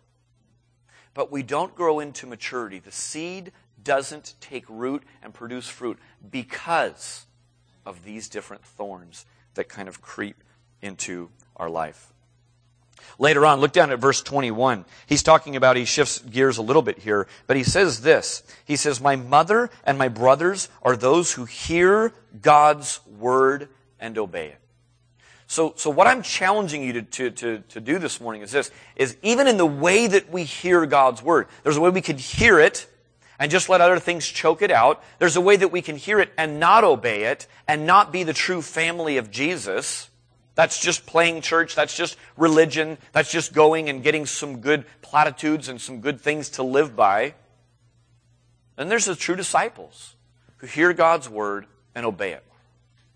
But 1.15 1.31
we 1.31 1.41
don't 1.41 1.73
grow 1.73 1.99
into 1.99 2.27
maturity. 2.27 2.77
The 2.77 2.91
seed 2.91 3.51
doesn't 3.83 4.35
take 4.39 4.65
root 4.69 5.03
and 5.21 5.33
produce 5.33 5.67
fruit 5.67 5.99
because 6.29 7.25
of 7.85 8.03
these 8.03 8.29
different 8.29 8.63
thorns 8.63 9.25
that 9.55 9.69
kind 9.69 9.87
of 9.87 10.01
creep 10.01 10.43
into 10.81 11.29
our 11.55 11.69
life. 11.69 12.13
Later 13.19 13.45
on, 13.45 13.59
look 13.59 13.73
down 13.73 13.91
at 13.91 13.99
verse 13.99 14.21
21. 14.21 14.85
He's 15.05 15.23
talking 15.23 15.55
about, 15.55 15.75
he 15.75 15.85
shifts 15.85 16.19
gears 16.19 16.57
a 16.57 16.61
little 16.61 16.81
bit 16.81 16.99
here, 16.99 17.27
but 17.47 17.57
he 17.57 17.63
says 17.63 18.01
this. 18.01 18.43
He 18.65 18.75
says, 18.75 19.01
My 19.01 19.15
mother 19.15 19.69
and 19.83 19.97
my 19.97 20.07
brothers 20.07 20.69
are 20.81 20.95
those 20.95 21.33
who 21.33 21.45
hear 21.45 22.13
God's 22.41 22.99
word 23.05 23.69
and 23.99 24.17
obey 24.17 24.47
it. 24.47 24.59
So, 25.47 25.73
so 25.75 25.89
what 25.89 26.07
I'm 26.07 26.23
challenging 26.23 26.81
you 26.83 26.93
to, 26.93 27.01
to, 27.01 27.31
to, 27.31 27.59
to 27.59 27.79
do 27.79 27.99
this 27.99 28.19
morning 28.19 28.41
is 28.41 28.51
this, 28.51 28.71
is 28.95 29.17
even 29.21 29.47
in 29.47 29.57
the 29.57 29.65
way 29.65 30.07
that 30.07 30.31
we 30.31 30.45
hear 30.45 30.85
God's 30.85 31.21
word, 31.21 31.47
there's 31.63 31.77
a 31.77 31.81
way 31.81 31.89
we 31.89 32.01
could 32.01 32.19
hear 32.19 32.59
it 32.59 32.87
and 33.39 33.51
just 33.51 33.69
let 33.69 33.81
other 33.81 33.99
things 33.99 34.27
choke 34.27 34.61
it 34.61 34.71
out. 34.71 35.03
There's 35.19 35.35
a 35.35 35.41
way 35.41 35.55
that 35.55 35.71
we 35.71 35.81
can 35.81 35.95
hear 35.95 36.19
it 36.19 36.31
and 36.37 36.59
not 36.59 36.83
obey 36.83 37.23
it 37.23 37.47
and 37.67 37.85
not 37.85 38.11
be 38.11 38.23
the 38.23 38.33
true 38.33 38.61
family 38.61 39.17
of 39.17 39.31
Jesus. 39.31 40.09
That's 40.55 40.79
just 40.79 41.05
playing 41.05 41.41
church. 41.41 41.75
That's 41.75 41.95
just 41.95 42.15
religion. 42.37 42.97
That's 43.11 43.31
just 43.31 43.53
going 43.53 43.89
and 43.89 44.03
getting 44.03 44.25
some 44.25 44.59
good 44.59 44.85
platitudes 45.01 45.67
and 45.67 45.81
some 45.81 45.99
good 45.99 46.21
things 46.21 46.49
to 46.51 46.63
live 46.63 46.95
by. 46.95 47.33
And 48.77 48.89
there's 48.89 49.05
the 49.05 49.15
true 49.15 49.35
disciples 49.35 50.15
who 50.57 50.67
hear 50.67 50.93
God's 50.93 51.29
word 51.29 51.65
and 51.95 52.05
obey 52.05 52.33
it. 52.33 52.43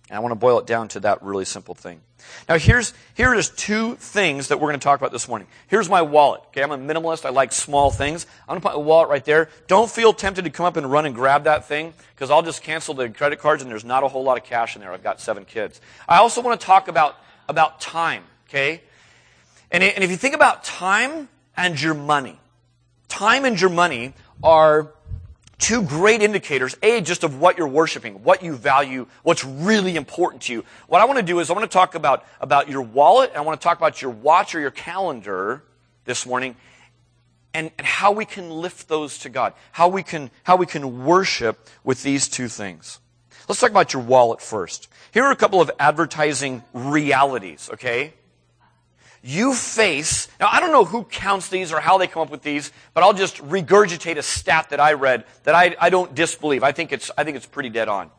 And 0.09 0.17
I 0.17 0.19
want 0.19 0.31
to 0.31 0.35
boil 0.35 0.59
it 0.59 0.65
down 0.65 0.87
to 0.89 0.99
that 1.01 1.21
really 1.21 1.45
simple 1.45 1.75
thing. 1.75 2.01
Now 2.49 2.57
here's, 2.57 2.93
here 3.13 3.29
are 3.29 3.35
just 3.35 3.57
two 3.57 3.95
things 3.95 4.47
that 4.47 4.59
we're 4.59 4.69
going 4.69 4.79
to 4.79 4.83
talk 4.83 4.99
about 4.99 5.11
this 5.11 5.27
morning. 5.27 5.47
Here's 5.67 5.89
my 5.89 6.01
wallet. 6.01 6.41
Okay, 6.47 6.63
I'm 6.63 6.71
a 6.71 6.77
minimalist. 6.77 7.25
I 7.25 7.29
like 7.29 7.51
small 7.51 7.91
things. 7.91 8.25
I'm 8.47 8.53
going 8.53 8.61
to 8.61 8.67
put 8.67 8.77
my 8.77 8.83
wallet 8.83 9.09
right 9.09 9.23
there. 9.23 9.49
Don't 9.67 9.89
feel 9.89 10.13
tempted 10.13 10.43
to 10.43 10.49
come 10.49 10.65
up 10.65 10.77
and 10.77 10.89
run 10.91 11.05
and 11.05 11.13
grab 11.13 11.43
that 11.43 11.67
thing 11.67 11.93
because 12.15 12.31
I'll 12.31 12.41
just 12.41 12.63
cancel 12.63 12.93
the 12.93 13.09
credit 13.09 13.39
cards 13.39 13.61
and 13.61 13.71
there's 13.71 13.85
not 13.85 14.03
a 14.03 14.07
whole 14.07 14.23
lot 14.23 14.37
of 14.37 14.43
cash 14.43 14.75
in 14.75 14.81
there. 14.81 14.91
I've 14.91 15.03
got 15.03 15.19
seven 15.19 15.45
kids. 15.45 15.81
I 16.07 16.17
also 16.17 16.41
want 16.41 16.59
to 16.59 16.65
talk 16.65 16.87
about 16.87 17.17
about 17.49 17.79
time, 17.79 18.23
okay? 18.49 18.81
And, 19.71 19.83
and 19.83 20.03
if 20.03 20.11
you 20.11 20.17
think 20.17 20.35
about 20.35 20.63
time 20.63 21.29
and 21.55 21.81
your 21.81 21.93
money, 21.93 22.39
time 23.07 23.45
and 23.45 23.59
your 23.59 23.69
money 23.69 24.13
are 24.43 24.91
two 25.59 25.81
great 25.83 26.21
indicators. 26.21 26.77
A, 26.83 27.01
just 27.01 27.23
of 27.23 27.39
what 27.39 27.57
you're 27.57 27.67
worshiping, 27.67 28.23
what 28.23 28.43
you 28.43 28.55
value, 28.55 29.07
what's 29.23 29.43
really 29.43 29.95
important 29.95 30.43
to 30.43 30.53
you. 30.53 30.65
What 30.87 31.01
I 31.01 31.05
want 31.05 31.17
to 31.17 31.23
do 31.23 31.39
is 31.39 31.49
I 31.49 31.53
want 31.53 31.69
to 31.69 31.73
talk 31.73 31.95
about, 31.95 32.25
about 32.39 32.69
your 32.69 32.81
wallet, 32.81 33.29
and 33.31 33.37
I 33.37 33.41
want 33.41 33.59
to 33.59 33.63
talk 33.63 33.77
about 33.77 34.01
your 34.01 34.11
watch 34.11 34.53
or 34.53 34.59
your 34.59 34.71
calendar 34.71 35.63
this 36.05 36.25
morning, 36.25 36.55
and, 37.53 37.71
and 37.77 37.87
how 37.87 38.11
we 38.11 38.23
can 38.25 38.49
lift 38.49 38.87
those 38.87 39.17
to 39.19 39.29
God, 39.29 39.53
how 39.71 39.87
we 39.87 40.03
can, 40.03 40.29
how 40.43 40.55
we 40.55 40.65
can 40.65 41.05
worship 41.05 41.67
with 41.83 42.03
these 42.03 42.27
two 42.27 42.47
things. 42.47 42.99
Let's 43.47 43.61
talk 43.61 43.71
about 43.71 43.93
your 43.93 44.03
wallet 44.03 44.41
first. 44.41 44.89
Here 45.11 45.23
are 45.23 45.31
a 45.31 45.35
couple 45.35 45.61
of 45.61 45.71
advertising 45.79 46.63
realities, 46.73 47.69
okay? 47.73 48.13
You 49.23 49.53
face, 49.53 50.27
now 50.39 50.47
I 50.51 50.59
don't 50.59 50.71
know 50.71 50.85
who 50.85 51.03
counts 51.03 51.49
these 51.49 51.73
or 51.73 51.79
how 51.79 51.97
they 51.97 52.07
come 52.07 52.21
up 52.21 52.29
with 52.29 52.43
these, 52.43 52.71
but 52.93 53.03
I'll 53.03 53.13
just 53.13 53.37
regurgitate 53.37 54.17
a 54.17 54.21
stat 54.21 54.69
that 54.69 54.79
I 54.79 54.93
read 54.93 55.25
that 55.43 55.55
I, 55.55 55.75
I 55.79 55.89
don't 55.89 56.13
disbelieve. 56.13 56.63
I 56.63 56.71
think, 56.71 56.91
it's, 56.91 57.11
I 57.17 57.23
think 57.23 57.37
it's 57.37 57.45
pretty 57.45 57.69
dead 57.69 57.87
on. 57.87 58.09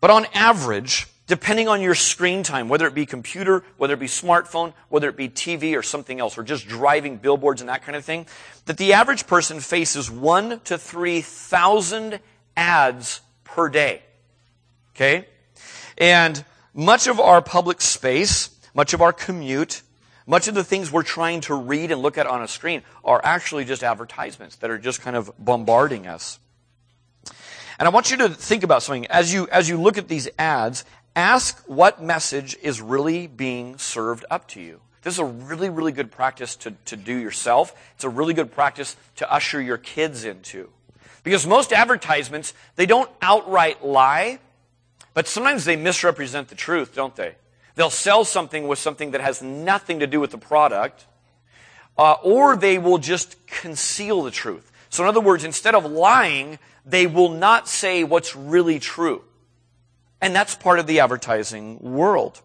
But 0.00 0.10
on 0.10 0.26
average, 0.34 1.06
depending 1.26 1.68
on 1.68 1.80
your 1.80 1.94
screen 1.94 2.42
time, 2.42 2.68
whether 2.68 2.86
it 2.86 2.94
be 2.94 3.06
computer, 3.06 3.64
whether 3.76 3.94
it 3.94 4.00
be 4.00 4.06
smartphone, 4.06 4.72
whether 4.88 5.08
it 5.08 5.16
be 5.16 5.28
TV 5.28 5.76
or 5.78 5.82
something 5.82 6.20
else, 6.20 6.36
or 6.36 6.42
just 6.42 6.68
driving 6.68 7.16
billboards 7.16 7.60
and 7.60 7.68
that 7.68 7.82
kind 7.82 7.96
of 7.96 8.04
thing, 8.04 8.26
that 8.66 8.76
the 8.76 8.92
average 8.92 9.26
person 9.26 9.60
faces 9.60 10.10
one 10.10 10.60
to 10.60 10.76
three 10.76 11.20
thousand 11.20 12.20
ads 12.56 13.20
per 13.44 13.68
day. 13.68 14.02
Okay? 14.94 15.26
And 15.96 16.44
much 16.74 17.06
of 17.06 17.20
our 17.20 17.40
public 17.40 17.80
space, 17.80 18.48
much 18.74 18.92
of 18.92 19.00
our 19.00 19.12
commute, 19.12 19.82
much 20.26 20.48
of 20.48 20.54
the 20.54 20.64
things 20.64 20.90
we're 20.90 21.02
trying 21.02 21.40
to 21.42 21.54
read 21.54 21.90
and 21.90 22.02
look 22.02 22.18
at 22.18 22.26
on 22.26 22.42
a 22.42 22.48
screen 22.48 22.82
are 23.04 23.20
actually 23.24 23.64
just 23.64 23.82
advertisements 23.82 24.56
that 24.56 24.70
are 24.70 24.78
just 24.78 25.00
kind 25.00 25.16
of 25.16 25.30
bombarding 25.38 26.06
us. 26.06 26.38
And 27.78 27.86
I 27.86 27.90
want 27.90 28.10
you 28.10 28.16
to 28.18 28.28
think 28.28 28.62
about 28.62 28.82
something. 28.82 29.06
As 29.06 29.32
you, 29.32 29.48
as 29.48 29.68
you 29.68 29.80
look 29.80 29.98
at 29.98 30.08
these 30.08 30.28
ads, 30.38 30.84
ask 31.16 31.62
what 31.66 32.02
message 32.02 32.56
is 32.62 32.80
really 32.80 33.26
being 33.26 33.78
served 33.78 34.24
up 34.30 34.48
to 34.48 34.60
you. 34.60 34.80
This 35.02 35.14
is 35.14 35.18
a 35.18 35.24
really, 35.24 35.68
really 35.68 35.92
good 35.92 36.10
practice 36.10 36.56
to, 36.56 36.70
to 36.86 36.96
do 36.96 37.14
yourself. 37.14 37.74
It's 37.94 38.04
a 38.04 38.08
really 38.08 38.32
good 38.32 38.52
practice 38.52 38.96
to 39.16 39.30
usher 39.30 39.60
your 39.60 39.76
kids 39.76 40.24
into. 40.24 40.70
Because 41.22 41.46
most 41.46 41.72
advertisements, 41.72 42.54
they 42.76 42.86
don't 42.86 43.10
outright 43.20 43.84
lie, 43.84 44.38
but 45.12 45.28
sometimes 45.28 45.64
they 45.64 45.76
misrepresent 45.76 46.48
the 46.48 46.54
truth, 46.54 46.94
don't 46.94 47.14
they? 47.16 47.34
They'll 47.74 47.90
sell 47.90 48.24
something 48.24 48.68
with 48.68 48.78
something 48.78 49.12
that 49.12 49.20
has 49.20 49.42
nothing 49.42 50.00
to 50.00 50.06
do 50.06 50.20
with 50.20 50.30
the 50.30 50.38
product, 50.38 51.06
uh, 51.98 52.16
or 52.22 52.56
they 52.56 52.78
will 52.78 52.98
just 52.98 53.46
conceal 53.46 54.22
the 54.22 54.30
truth. 54.30 54.70
So, 54.90 55.02
in 55.02 55.08
other 55.08 55.20
words, 55.20 55.44
instead 55.44 55.74
of 55.74 55.84
lying, 55.84 56.58
they 56.86 57.06
will 57.06 57.30
not 57.30 57.68
say 57.68 58.04
what's 58.04 58.36
really 58.36 58.78
true. 58.78 59.24
And 60.20 60.34
that's 60.34 60.54
part 60.54 60.78
of 60.78 60.86
the 60.86 61.00
advertising 61.00 61.80
world. 61.80 62.40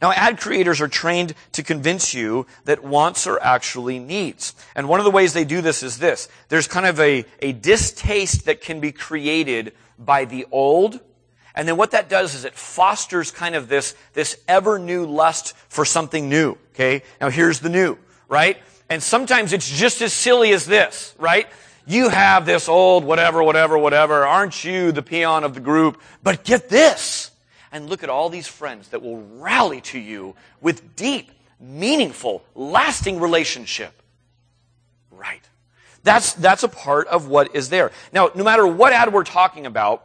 Now, 0.00 0.12
ad 0.12 0.38
creators 0.38 0.80
are 0.80 0.88
trained 0.88 1.34
to 1.52 1.62
convince 1.62 2.14
you 2.14 2.46
that 2.64 2.84
wants 2.84 3.26
are 3.26 3.40
actually 3.40 3.98
needs. 3.98 4.54
And 4.74 4.88
one 4.88 5.00
of 5.00 5.04
the 5.04 5.10
ways 5.10 5.32
they 5.32 5.44
do 5.44 5.60
this 5.60 5.82
is 5.82 5.98
this. 5.98 6.28
There's 6.48 6.68
kind 6.68 6.86
of 6.86 6.98
a, 7.00 7.24
a 7.40 7.52
distaste 7.52 8.46
that 8.46 8.60
can 8.60 8.80
be 8.80 8.92
created 8.92 9.72
by 9.98 10.24
the 10.24 10.46
old. 10.50 11.00
And 11.54 11.68
then 11.68 11.76
what 11.76 11.92
that 11.92 12.08
does 12.08 12.34
is 12.34 12.44
it 12.44 12.54
fosters 12.54 13.30
kind 13.30 13.54
of 13.54 13.68
this, 13.68 13.94
this 14.12 14.36
ever 14.48 14.78
new 14.78 15.06
lust 15.06 15.54
for 15.68 15.84
something 15.84 16.28
new. 16.28 16.56
Okay? 16.74 17.02
Now 17.20 17.30
here's 17.30 17.60
the 17.60 17.68
new, 17.68 17.96
right? 18.28 18.58
And 18.90 19.02
sometimes 19.02 19.52
it's 19.52 19.70
just 19.70 20.02
as 20.02 20.12
silly 20.12 20.52
as 20.52 20.66
this, 20.66 21.14
right? 21.18 21.48
You 21.86 22.08
have 22.08 22.46
this 22.46 22.68
old 22.68 23.04
whatever, 23.04 23.42
whatever, 23.42 23.78
whatever. 23.78 24.26
Aren't 24.26 24.64
you 24.64 24.90
the 24.90 25.02
peon 25.02 25.44
of 25.44 25.54
the 25.54 25.60
group? 25.60 26.00
But 26.22 26.44
get 26.44 26.68
this 26.68 27.30
and 27.70 27.88
look 27.88 28.02
at 28.02 28.10
all 28.10 28.30
these 28.30 28.48
friends 28.48 28.88
that 28.88 29.02
will 29.02 29.20
rally 29.38 29.80
to 29.82 29.98
you 29.98 30.34
with 30.60 30.96
deep, 30.96 31.30
meaningful, 31.60 32.42
lasting 32.54 33.20
relationship. 33.20 33.92
Right. 35.10 35.42
That's, 36.02 36.34
that's 36.34 36.62
a 36.62 36.68
part 36.68 37.06
of 37.08 37.28
what 37.28 37.54
is 37.54 37.68
there. 37.68 37.92
Now, 38.12 38.30
no 38.34 38.44
matter 38.44 38.66
what 38.66 38.92
ad 38.92 39.12
we're 39.12 39.24
talking 39.24 39.66
about, 39.66 40.04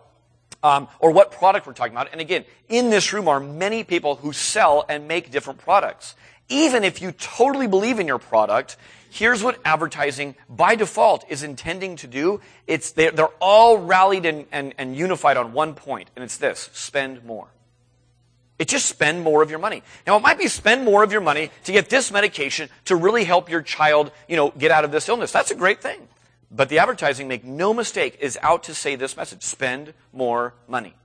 um, 0.63 0.87
or 0.99 1.11
what 1.11 1.31
product 1.31 1.67
we're 1.67 1.73
talking 1.73 1.93
about, 1.93 2.09
and 2.11 2.21
again, 2.21 2.45
in 2.67 2.89
this 2.89 3.13
room 3.13 3.27
are 3.27 3.39
many 3.39 3.83
people 3.83 4.15
who 4.15 4.33
sell 4.33 4.85
and 4.89 5.07
make 5.07 5.31
different 5.31 5.59
products. 5.59 6.15
Even 6.49 6.83
if 6.83 7.01
you 7.01 7.11
totally 7.11 7.67
believe 7.67 7.99
in 7.99 8.07
your 8.07 8.17
product, 8.17 8.75
here's 9.11 9.43
what 9.43 9.59
advertising 9.63 10.35
by 10.49 10.75
default 10.75 11.23
is 11.29 11.43
intending 11.43 11.95
to 11.97 12.07
do. 12.07 12.41
It's 12.67 12.91
they're, 12.91 13.11
they're 13.11 13.27
all 13.39 13.77
rallied 13.77 14.25
and, 14.25 14.45
and, 14.51 14.73
and 14.77 14.95
unified 14.95 15.37
on 15.37 15.53
one 15.53 15.75
point, 15.75 16.09
and 16.15 16.23
it's 16.23 16.37
this 16.37 16.69
spend 16.73 17.23
more. 17.23 17.47
It's 18.57 18.73
just 18.73 18.87
spend 18.87 19.23
more 19.23 19.41
of 19.41 19.49
your 19.49 19.59
money. 19.59 19.83
Now, 20.05 20.17
it 20.17 20.21
might 20.21 20.37
be 20.37 20.47
spend 20.47 20.83
more 20.83 21.01
of 21.01 21.13
your 21.13 21.21
money 21.21 21.49
to 21.63 21.71
get 21.71 21.89
this 21.89 22.11
medication 22.11 22.69
to 22.85 22.97
really 22.97 23.23
help 23.23 23.49
your 23.49 23.61
child, 23.61 24.11
you 24.27 24.35
know, 24.35 24.49
get 24.51 24.69
out 24.69 24.83
of 24.83 24.91
this 24.91 25.07
illness. 25.07 25.31
That's 25.31 25.51
a 25.51 25.55
great 25.55 25.81
thing. 25.81 25.99
But 26.51 26.69
the 26.69 26.79
advertising, 26.79 27.27
make 27.27 27.43
no 27.43 27.73
mistake, 27.73 28.17
is 28.19 28.37
out 28.41 28.63
to 28.63 28.73
say 28.73 28.95
this 28.95 29.15
message. 29.15 29.43
Spend 29.43 29.93
more 30.11 30.55
money. 30.67 30.95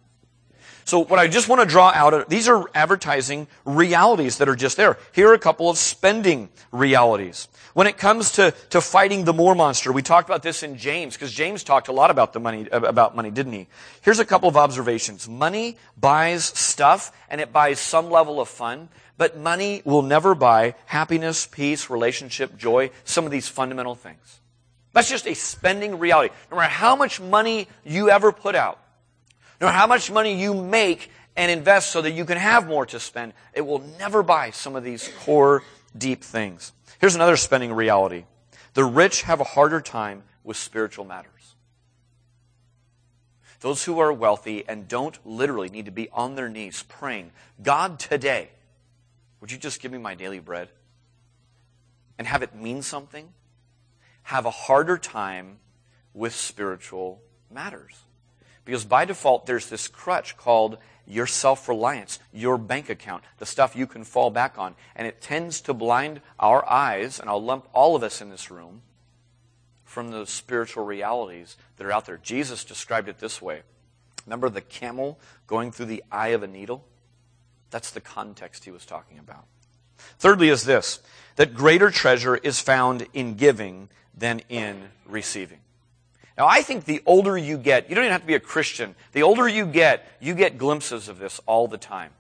So 0.87 1.05
what 1.05 1.19
I 1.19 1.29
just 1.29 1.49
want 1.49 1.63
to 1.63 1.67
draw 1.67 1.91
out, 1.95 2.29
these 2.29 2.47
are 2.47 2.69
advertising 2.75 3.47
realities 3.65 4.39
that 4.39 4.49
are 4.49 4.57
just 4.57 4.77
there. 4.77 4.99
Here 5.13 5.29
are 5.31 5.35
a 5.35 5.39
couple 5.39 5.71
of 5.71 5.79
spending 5.79 6.51
realities. 6.73 7.49
When 7.73 7.87
it 7.87 7.97
comes 7.97 8.33
to, 8.33 8.53
to 8.71 8.81
fighting 8.81 9.25
the 9.25 9.33
more 9.33 9.55
monster, 9.55 9.93
we 9.93 10.03
talked 10.03 10.29
about 10.29 10.43
this 10.43 10.63
in 10.63 10.77
James, 10.77 11.15
because 11.15 11.33
James 11.33 11.65
talked 11.65 11.89
a 11.89 11.93
lot 11.93 12.11
about 12.11 12.35
the 12.35 12.41
money, 12.41 12.69
about 12.71 13.17
money, 13.17 13.31
didn't 13.31 13.53
he? 13.53 13.67
Here's 14.03 14.21
a 14.21 14.25
couple 14.25 14.49
of 14.49 14.57
observations. 14.57 15.29
Money 15.29 15.79
buys 15.99 16.45
stuff, 16.45 17.13
and 17.31 17.41
it 17.41 17.53
buys 17.53 17.81
some 17.81 18.11
level 18.11 18.41
of 18.41 18.49
fun, 18.49 18.91
but 19.17 19.39
money 19.39 19.81
will 19.85 20.03
never 20.03 20.35
buy 20.35 20.75
happiness, 20.87 21.47
peace, 21.47 21.89
relationship, 21.89 22.57
joy, 22.57 22.91
some 23.05 23.25
of 23.25 23.31
these 23.31 23.49
fundamental 23.49 23.95
things. 23.95 24.41
That's 24.95 25.11
just 25.11 25.27
a 25.27 25.35
spending 25.35 25.99
reality. 25.99 26.33
No 26.51 26.57
matter 26.57 26.71
how 26.71 26.97
much 26.97 27.21
money 27.21 27.69
you 27.85 28.11
ever 28.11 28.33
put 28.33 28.55
out, 28.55 28.79
no 29.61 29.67
matter 29.67 29.77
how 29.77 29.89
much 29.89 30.11
money 30.11 30.41
you 30.41 30.55
make 30.55 31.11
and 31.37 31.51
invest 31.51 31.91
so 31.91 32.01
that 32.01 32.13
you 32.13 32.25
can 32.25 32.39
have 32.39 32.67
more 32.69 32.87
to 32.87 33.01
spend, 33.01 33.35
it 33.53 33.63
will 33.63 33.81
never 33.99 34.23
buy 34.23 34.51
some 34.51 34.77
of 34.77 34.85
these 34.85 35.11
core, 35.21 35.65
deep 35.99 36.23
things. 36.23 36.73
Here's 37.01 37.17
another 37.17 37.37
spending 37.37 37.73
reality. 37.73 38.25
The 38.75 38.85
rich 38.85 39.23
have 39.23 39.41
a 39.41 39.45
harder 39.45 39.81
time 39.81 40.23
with 40.45 40.57
spiritual 40.57 41.05
matters. 41.05 41.31
Those 43.61 43.85
who 43.85 43.99
are 43.99 44.13
wealthy 44.13 44.65
and 44.69 44.87
don't 44.87 45.19
literally 45.27 45.71
need 45.71 45.87
to 45.87 45.91
be 45.91 46.09
on 46.11 46.37
their 46.37 46.49
knees 46.49 46.85
praying, 46.87 47.33
God, 47.63 47.99
today, 47.99 48.51
would 49.41 49.51
you 49.51 49.59
just 49.59 49.81
give 49.81 49.91
me 49.91 49.99
my 49.99 50.15
daily 50.15 50.39
bread? 50.39 50.69
And 52.17 52.29
have 52.29 52.43
it 52.43 52.55
mean 52.55 52.83
something? 52.83 53.29
Have 54.25 54.47
a 54.47 54.51
harder 54.51 54.99
time 54.99 55.59
with 56.13 56.35
spiritual 56.35 57.23
matters. 57.51 58.03
Because 58.65 58.85
by 58.85 59.05
default, 59.05 59.47
there's 59.47 59.69
this 59.69 59.89
crutch 59.89 60.37
called 60.37 60.79
your 61.07 61.27
self 61.27 61.69
reliance, 61.69 62.19
your 62.33 62.57
bank 62.57 62.89
account, 62.89 63.25
the 63.39 63.47
stuff 63.47 63.77
you 63.77 63.87
can 63.87 64.05
fall 64.05 64.31
back 64.31 64.59
on. 64.59 64.75
And 64.97 65.07
it 65.07 65.21
tends 65.21 65.61
to 65.63 65.75
blind 65.75 66.21
our 66.41 66.69
eyes, 66.69 67.21
and 67.21 67.29
I'll 67.29 67.43
lump 67.43 67.69
all 67.73 67.95
of 67.95 68.03
us 68.03 68.21
in 68.21 68.31
this 68.31 68.51
room, 68.51 68.83
from 69.85 70.11
the 70.11 70.27
spiritual 70.27 70.85
realities 70.85 71.57
that 71.77 71.87
are 71.87 71.93
out 71.93 72.07
there. 72.07 72.17
Jesus 72.17 72.65
described 72.65 73.09
it 73.09 73.19
this 73.19 73.43
way 73.43 73.63
Remember 74.27 74.49
the 74.49 74.61
camel 74.61 75.21
going 75.47 75.71
through 75.71 75.87
the 75.87 76.05
eye 76.11 76.29
of 76.29 76.43
a 76.43 76.47
needle? 76.47 76.85
That's 77.71 77.91
the 77.91 78.01
context 78.01 78.65
he 78.65 78.71
was 78.71 78.87
talking 78.87 79.19
about. 79.19 79.45
Thirdly, 80.19 80.49
is 80.49 80.65
this 80.65 81.01
that 81.37 81.55
greater 81.55 81.91
treasure 81.91 82.37
is 82.37 82.61
found 82.61 83.07
in 83.13 83.35
giving 83.35 83.89
than 84.17 84.41
in 84.49 84.89
receiving. 85.07 85.59
Now, 86.37 86.47
I 86.47 86.63
think 86.63 86.85
the 86.85 87.01
older 87.07 87.39
you 87.39 87.57
get, 87.57 87.89
you 87.89 87.95
don't 87.95 88.05
even 88.05 88.13
have 88.13 88.23
to 88.23 88.27
be 88.27 88.35
a 88.35 88.41
Christian. 88.41 88.97
The 89.13 89.23
older 89.23 89.49
you 89.49 89.67
get, 89.67 90.07
you 90.21 90.35
get 90.35 90.59
glimpses 90.59 91.09
of 91.09 91.19
this 91.19 91.41
all 91.47 91.69
the 91.69 91.79
time. 91.79 92.11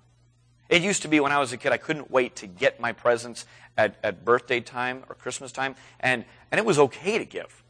It 0.68 0.82
used 0.82 1.02
to 1.02 1.08
be 1.08 1.20
when 1.20 1.32
I 1.32 1.38
was 1.38 1.52
a 1.52 1.56
kid, 1.56 1.72
I 1.72 1.76
couldn't 1.76 2.10
wait 2.10 2.36
to 2.36 2.46
get 2.46 2.80
my 2.80 2.92
presents 2.92 3.44
at, 3.76 3.96
at 4.02 4.24
birthday 4.24 4.60
time 4.60 5.04
or 5.08 5.14
Christmas 5.14 5.52
time, 5.52 5.74
and, 6.00 6.24
and 6.50 6.58
it 6.58 6.64
was 6.64 6.78
okay 6.78 7.18
to 7.18 7.24
give. 7.24 7.62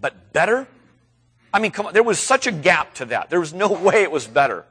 But 0.00 0.32
better? 0.32 0.68
I 1.54 1.58
mean, 1.58 1.70
come 1.70 1.86
on, 1.86 1.94
there 1.94 2.02
was 2.02 2.18
such 2.18 2.46
a 2.46 2.52
gap 2.52 2.94
to 2.94 3.06
that. 3.06 3.30
There 3.30 3.40
was 3.40 3.52
no 3.52 3.72
way 3.72 4.02
it 4.02 4.10
was 4.10 4.26
better. 4.26 4.66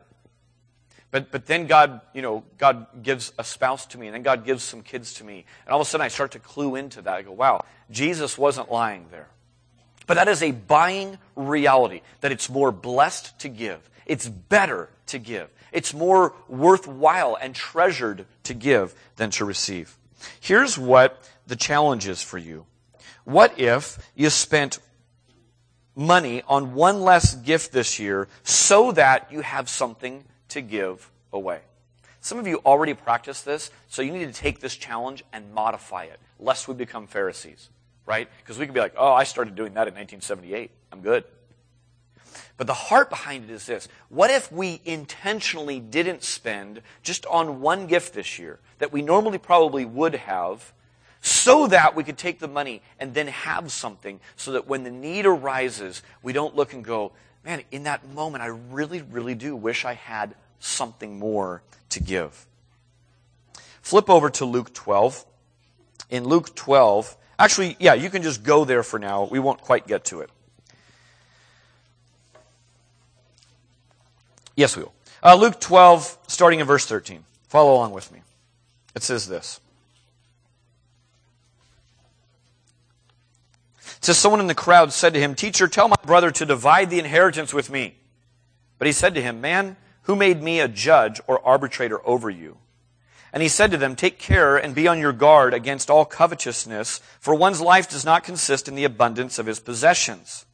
But, 1.11 1.29
but 1.29 1.45
then 1.45 1.67
God, 1.67 1.99
you 2.13 2.21
know, 2.21 2.43
God 2.57 3.03
gives 3.03 3.33
a 3.37 3.43
spouse 3.43 3.85
to 3.87 3.97
me, 3.97 4.07
and 4.07 4.15
then 4.15 4.23
God 4.23 4.45
gives 4.45 4.63
some 4.63 4.81
kids 4.81 5.13
to 5.15 5.25
me. 5.25 5.45
And 5.65 5.73
all 5.73 5.81
of 5.81 5.87
a 5.87 5.89
sudden 5.89 6.05
I 6.05 6.07
start 6.07 6.31
to 6.31 6.39
clue 6.39 6.75
into 6.75 7.01
that. 7.01 7.13
I 7.13 7.21
go, 7.21 7.33
wow, 7.33 7.65
Jesus 7.89 8.37
wasn't 8.37 8.71
lying 8.71 9.07
there. 9.11 9.27
But 10.07 10.15
that 10.15 10.29
is 10.29 10.41
a 10.41 10.51
buying 10.51 11.17
reality, 11.35 12.01
that 12.21 12.31
it's 12.31 12.49
more 12.49 12.71
blessed 12.71 13.37
to 13.39 13.49
give. 13.49 13.89
It's 14.05 14.27
better 14.27 14.89
to 15.07 15.19
give. 15.19 15.49
It's 15.71 15.93
more 15.93 16.33
worthwhile 16.47 17.37
and 17.39 17.53
treasured 17.53 18.25
to 18.43 18.53
give 18.53 18.95
than 19.17 19.31
to 19.31 19.45
receive. 19.45 19.97
Here's 20.39 20.77
what 20.77 21.29
the 21.47 21.55
challenge 21.55 22.07
is 22.07 22.21
for 22.21 22.37
you. 22.37 22.65
What 23.23 23.59
if 23.59 23.97
you 24.15 24.29
spent 24.29 24.79
money 25.95 26.41
on 26.47 26.73
one 26.73 27.01
less 27.01 27.35
gift 27.35 27.71
this 27.71 27.99
year 27.99 28.27
so 28.43 28.91
that 28.93 29.31
you 29.31 29.41
have 29.41 29.69
something 29.69 30.23
to 30.53 30.61
give 30.61 31.11
away? 31.33 31.59
Some 32.19 32.37
of 32.37 32.47
you 32.47 32.61
already 32.65 32.93
practice 32.93 33.41
this, 33.41 33.71
so 33.87 34.01
you 34.01 34.11
need 34.11 34.27
to 34.27 34.39
take 34.39 34.59
this 34.59 34.75
challenge 34.75 35.23
and 35.33 35.53
modify 35.53 36.03
it, 36.03 36.19
lest 36.39 36.67
we 36.67 36.73
become 36.73 37.07
Pharisees 37.07 37.69
right? 38.05 38.27
Because 38.39 38.57
we 38.57 38.65
could 38.65 38.73
be 38.73 38.79
like, 38.81 38.93
oh, 38.97 39.13
I 39.13 39.23
started 39.23 39.55
doing 39.55 39.73
that 39.75 39.87
in 39.87 39.93
1978. 39.93 40.71
I'm 40.91 41.01
good. 41.01 41.23
But 42.57 42.67
the 42.67 42.73
heart 42.73 43.09
behind 43.09 43.49
it 43.49 43.53
is 43.53 43.65
this. 43.65 43.87
What 44.09 44.29
if 44.29 44.51
we 44.51 44.81
intentionally 44.85 45.79
didn't 45.79 46.23
spend 46.23 46.81
just 47.03 47.25
on 47.25 47.61
one 47.61 47.87
gift 47.87 48.13
this 48.13 48.37
year 48.37 48.59
that 48.79 48.91
we 48.91 49.01
normally 49.01 49.37
probably 49.37 49.85
would 49.85 50.15
have 50.15 50.73
so 51.21 51.67
that 51.67 51.95
we 51.95 52.03
could 52.03 52.17
take 52.17 52.39
the 52.39 52.47
money 52.47 52.81
and 52.99 53.13
then 53.13 53.27
have 53.27 53.71
something 53.71 54.19
so 54.35 54.51
that 54.51 54.67
when 54.67 54.83
the 54.83 54.91
need 54.91 55.25
arises, 55.25 56.01
we 56.21 56.33
don't 56.33 56.55
look 56.55 56.73
and 56.73 56.83
go, 56.83 57.11
man, 57.43 57.63
in 57.71 57.83
that 57.83 58.07
moment, 58.09 58.43
I 58.43 58.47
really, 58.47 59.01
really 59.01 59.35
do 59.35 59.55
wish 59.55 59.85
I 59.85 59.93
had 59.93 60.35
something 60.59 61.19
more 61.19 61.61
to 61.89 61.99
give. 61.99 62.45
Flip 63.81 64.09
over 64.09 64.29
to 64.31 64.45
Luke 64.45 64.73
12. 64.73 65.25
In 66.09 66.25
Luke 66.25 66.55
12, 66.55 67.17
Actually, 67.41 67.75
yeah, 67.79 67.95
you 67.95 68.11
can 68.11 68.21
just 68.21 68.43
go 68.43 68.65
there 68.65 68.83
for 68.83 68.99
now. 68.99 69.23
We 69.23 69.39
won't 69.39 69.61
quite 69.61 69.87
get 69.87 70.05
to 70.05 70.21
it. 70.21 70.29
Yes, 74.55 74.77
we 74.77 74.83
will. 74.83 74.93
Uh, 75.23 75.33
Luke 75.33 75.59
12, 75.59 76.19
starting 76.27 76.59
in 76.59 76.67
verse 76.67 76.85
13. 76.85 77.25
Follow 77.47 77.73
along 77.73 77.93
with 77.93 78.11
me. 78.11 78.21
It 78.95 79.01
says 79.01 79.27
this. 79.27 79.59
Says, 84.01 84.17
Someone 84.17 84.41
in 84.41 84.47
the 84.47 84.55
crowd 84.55 84.91
said 84.93 85.13
to 85.13 85.19
him, 85.19 85.35
Teacher, 85.35 85.67
tell 85.67 85.87
my 85.87 85.95
brother 86.05 86.31
to 86.31 86.45
divide 86.45 86.89
the 86.89 86.99
inheritance 86.99 87.53
with 87.53 87.69
me. 87.69 87.95
But 88.77 88.87
he 88.87 88.93
said 88.93 89.15
to 89.15 89.21
him, 89.21 89.41
Man, 89.41 89.77
who 90.03 90.15
made 90.15 90.41
me 90.41 90.59
a 90.59 90.67
judge 90.67 91.21
or 91.27 91.45
arbitrator 91.45 92.05
over 92.05 92.29
you? 92.29 92.57
And 93.33 93.41
he 93.41 93.49
said 93.49 93.71
to 93.71 93.77
them, 93.77 93.95
Take 93.95 94.19
care 94.19 94.57
and 94.57 94.75
be 94.75 94.87
on 94.87 94.99
your 94.99 95.13
guard 95.13 95.53
against 95.53 95.89
all 95.89 96.03
covetousness, 96.03 96.99
for 97.19 97.33
one's 97.33 97.61
life 97.61 97.89
does 97.89 98.03
not 98.03 98.23
consist 98.23 98.67
in 98.67 98.75
the 98.75 98.83
abundance 98.83 99.39
of 99.39 99.45
his 99.45 99.59
possessions. 99.59 100.45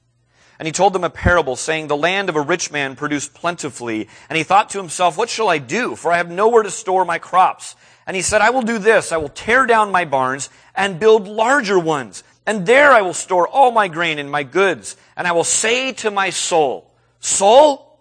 And 0.59 0.65
he 0.65 0.71
told 0.71 0.93
them 0.93 1.03
a 1.03 1.09
parable, 1.09 1.55
saying, 1.55 1.87
The 1.87 1.97
land 1.97 2.29
of 2.29 2.35
a 2.35 2.41
rich 2.41 2.71
man 2.71 2.95
produced 2.95 3.33
plentifully. 3.33 4.07
And 4.29 4.37
he 4.37 4.43
thought 4.43 4.69
to 4.71 4.79
himself, 4.79 5.17
What 5.17 5.29
shall 5.29 5.49
I 5.49 5.57
do? 5.57 5.95
For 5.95 6.11
I 6.11 6.17
have 6.17 6.29
nowhere 6.29 6.63
to 6.63 6.71
store 6.71 7.05
my 7.05 7.19
crops. 7.19 7.75
And 8.05 8.15
he 8.15 8.21
said, 8.21 8.41
I 8.41 8.49
will 8.51 8.61
do 8.61 8.79
this. 8.79 9.11
I 9.11 9.17
will 9.17 9.29
tear 9.29 9.65
down 9.65 9.91
my 9.91 10.05
barns 10.05 10.49
and 10.75 10.99
build 10.99 11.27
larger 11.27 11.77
ones. 11.77 12.23
And 12.47 12.65
there 12.65 12.91
I 12.91 13.01
will 13.01 13.13
store 13.13 13.47
all 13.47 13.71
my 13.71 13.89
grain 13.89 14.17
and 14.17 14.31
my 14.31 14.41
goods. 14.41 14.97
And 15.15 15.27
I 15.27 15.33
will 15.33 15.43
say 15.43 15.91
to 15.93 16.09
my 16.09 16.31
soul, 16.31 16.91
Soul, 17.19 17.99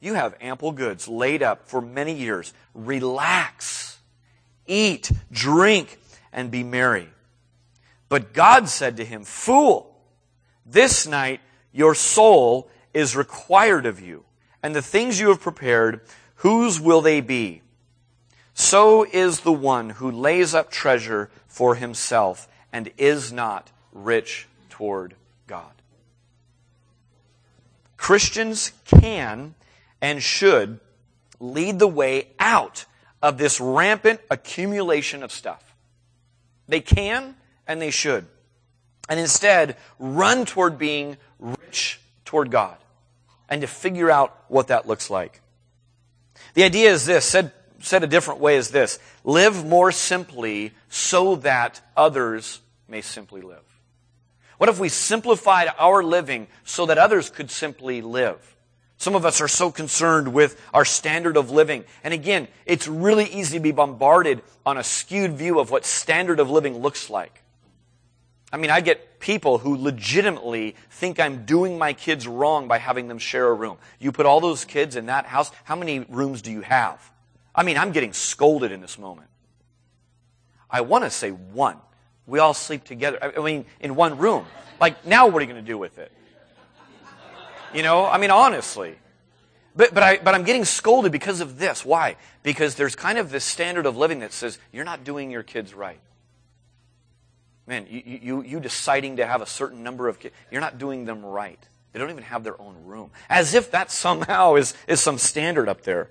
you 0.00 0.14
have 0.14 0.34
ample 0.40 0.72
goods 0.72 1.06
laid 1.06 1.44
up 1.44 1.68
for 1.68 1.80
many 1.80 2.14
years. 2.14 2.52
Relax 2.74 3.92
eat, 4.66 5.10
drink, 5.30 5.98
and 6.32 6.50
be 6.50 6.62
merry. 6.62 7.08
But 8.08 8.32
God 8.32 8.68
said 8.68 8.96
to 8.96 9.04
him, 9.04 9.24
Fool, 9.24 9.94
this 10.66 11.06
night 11.06 11.40
your 11.72 11.94
soul 11.94 12.68
is 12.92 13.16
required 13.16 13.86
of 13.86 14.00
you, 14.00 14.24
and 14.62 14.74
the 14.74 14.82
things 14.82 15.18
you 15.18 15.28
have 15.28 15.40
prepared, 15.40 16.00
whose 16.36 16.80
will 16.80 17.00
they 17.00 17.20
be? 17.20 17.62
So 18.54 19.04
is 19.04 19.40
the 19.40 19.52
one 19.52 19.90
who 19.90 20.10
lays 20.10 20.54
up 20.54 20.70
treasure 20.70 21.30
for 21.48 21.74
himself 21.74 22.48
and 22.72 22.90
is 22.98 23.32
not 23.32 23.70
rich 23.92 24.48
toward 24.70 25.14
God. 25.46 25.72
Christians 27.96 28.72
can 28.84 29.54
and 30.00 30.22
should 30.22 30.80
lead 31.38 31.78
the 31.78 31.88
way 31.88 32.28
out 32.38 32.84
of 33.22 33.38
this 33.38 33.60
rampant 33.60 34.20
accumulation 34.30 35.22
of 35.22 35.30
stuff. 35.30 35.76
They 36.68 36.80
can 36.80 37.36
and 37.68 37.80
they 37.80 37.90
should. 37.90 38.26
And 39.08 39.20
instead, 39.20 39.76
run 39.98 40.46
toward 40.46 40.78
being 40.78 41.16
rich 41.38 42.00
toward 42.24 42.50
God 42.50 42.76
and 43.48 43.60
to 43.60 43.66
figure 43.66 44.10
out 44.10 44.36
what 44.48 44.68
that 44.68 44.88
looks 44.88 45.10
like. 45.10 45.40
The 46.54 46.64
idea 46.64 46.90
is 46.90 47.06
this, 47.06 47.24
said, 47.24 47.52
said 47.80 48.02
a 48.02 48.06
different 48.06 48.40
way 48.40 48.56
is 48.56 48.70
this 48.70 48.98
live 49.24 49.64
more 49.64 49.92
simply 49.92 50.72
so 50.88 51.36
that 51.36 51.80
others 51.96 52.60
may 52.88 53.00
simply 53.00 53.42
live. 53.42 53.71
What 54.62 54.68
if 54.68 54.78
we 54.78 54.90
simplified 54.90 55.70
our 55.76 56.04
living 56.04 56.46
so 56.62 56.86
that 56.86 56.96
others 56.96 57.30
could 57.30 57.50
simply 57.50 58.00
live? 58.00 58.54
Some 58.96 59.16
of 59.16 59.26
us 59.26 59.40
are 59.40 59.48
so 59.48 59.72
concerned 59.72 60.32
with 60.32 60.56
our 60.72 60.84
standard 60.84 61.36
of 61.36 61.50
living. 61.50 61.84
And 62.04 62.14
again, 62.14 62.46
it's 62.64 62.86
really 62.86 63.24
easy 63.24 63.58
to 63.58 63.60
be 63.60 63.72
bombarded 63.72 64.40
on 64.64 64.78
a 64.78 64.84
skewed 64.84 65.32
view 65.32 65.58
of 65.58 65.72
what 65.72 65.84
standard 65.84 66.38
of 66.38 66.48
living 66.48 66.78
looks 66.78 67.10
like. 67.10 67.42
I 68.52 68.56
mean, 68.56 68.70
I 68.70 68.82
get 68.82 69.18
people 69.18 69.58
who 69.58 69.76
legitimately 69.76 70.76
think 70.90 71.18
I'm 71.18 71.44
doing 71.44 71.76
my 71.76 71.92
kids 71.92 72.28
wrong 72.28 72.68
by 72.68 72.78
having 72.78 73.08
them 73.08 73.18
share 73.18 73.48
a 73.48 73.54
room. 73.54 73.78
You 73.98 74.12
put 74.12 74.26
all 74.26 74.38
those 74.38 74.64
kids 74.64 74.94
in 74.94 75.06
that 75.06 75.26
house, 75.26 75.50
how 75.64 75.74
many 75.74 76.06
rooms 76.08 76.40
do 76.40 76.52
you 76.52 76.60
have? 76.60 77.10
I 77.52 77.64
mean, 77.64 77.76
I'm 77.76 77.90
getting 77.90 78.12
scolded 78.12 78.70
in 78.70 78.80
this 78.80 78.96
moment. 78.96 79.26
I 80.70 80.82
want 80.82 81.02
to 81.02 81.10
say 81.10 81.30
one. 81.30 81.78
We 82.26 82.38
all 82.38 82.54
sleep 82.54 82.84
together. 82.84 83.32
I 83.36 83.40
mean, 83.40 83.66
in 83.80 83.94
one 83.94 84.18
room. 84.18 84.46
Like, 84.80 85.06
now 85.06 85.26
what 85.26 85.42
are 85.42 85.44
you 85.44 85.52
going 85.52 85.64
to 85.64 85.70
do 85.70 85.78
with 85.78 85.98
it? 85.98 86.12
You 87.74 87.82
know, 87.82 88.06
I 88.06 88.18
mean, 88.18 88.30
honestly. 88.30 88.96
But, 89.74 89.94
but, 89.94 90.02
I, 90.02 90.18
but 90.18 90.34
I'm 90.34 90.44
getting 90.44 90.64
scolded 90.64 91.12
because 91.12 91.40
of 91.40 91.58
this. 91.58 91.84
Why? 91.84 92.16
Because 92.42 92.74
there's 92.74 92.94
kind 92.94 93.18
of 93.18 93.30
this 93.30 93.44
standard 93.44 93.86
of 93.86 93.96
living 93.96 94.20
that 94.20 94.32
says, 94.32 94.58
you're 94.72 94.84
not 94.84 95.04
doing 95.04 95.30
your 95.30 95.42
kids 95.42 95.72
right. 95.72 96.00
Man, 97.66 97.86
you, 97.88 98.02
you, 98.04 98.42
you 98.42 98.60
deciding 98.60 99.16
to 99.16 99.26
have 99.26 99.40
a 99.40 99.46
certain 99.46 99.82
number 99.82 100.08
of 100.08 100.18
kids, 100.18 100.34
you're 100.50 100.60
not 100.60 100.78
doing 100.78 101.04
them 101.04 101.24
right. 101.24 101.58
They 101.92 101.98
don't 101.98 102.10
even 102.10 102.24
have 102.24 102.44
their 102.44 102.60
own 102.60 102.84
room. 102.84 103.10
As 103.28 103.54
if 103.54 103.70
that 103.70 103.90
somehow 103.90 104.56
is, 104.56 104.74
is 104.86 105.00
some 105.00 105.18
standard 105.18 105.68
up 105.68 105.82
there. 105.82 106.10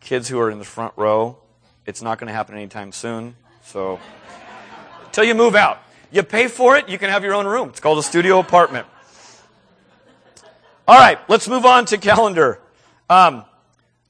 Kids 0.00 0.28
who 0.28 0.38
are 0.40 0.50
in 0.50 0.58
the 0.58 0.64
front 0.64 0.92
row, 0.96 1.38
it's 1.86 2.02
not 2.02 2.18
going 2.18 2.28
to 2.28 2.34
happen 2.34 2.56
anytime 2.56 2.92
soon. 2.92 3.36
So, 3.62 4.00
until 5.12 5.24
you 5.24 5.34
move 5.34 5.54
out. 5.54 5.82
You 6.10 6.22
pay 6.22 6.48
for 6.48 6.74
it, 6.78 6.88
you 6.88 6.96
can 6.96 7.10
have 7.10 7.22
your 7.22 7.34
own 7.34 7.46
room. 7.46 7.68
It's 7.68 7.80
called 7.80 7.98
a 7.98 8.02
studio 8.02 8.38
apartment. 8.38 8.86
All 10.88 10.98
right, 10.98 11.18
let's 11.28 11.48
move 11.48 11.66
on 11.66 11.84
to 11.86 11.98
calendar. 11.98 12.58
Um, 13.10 13.44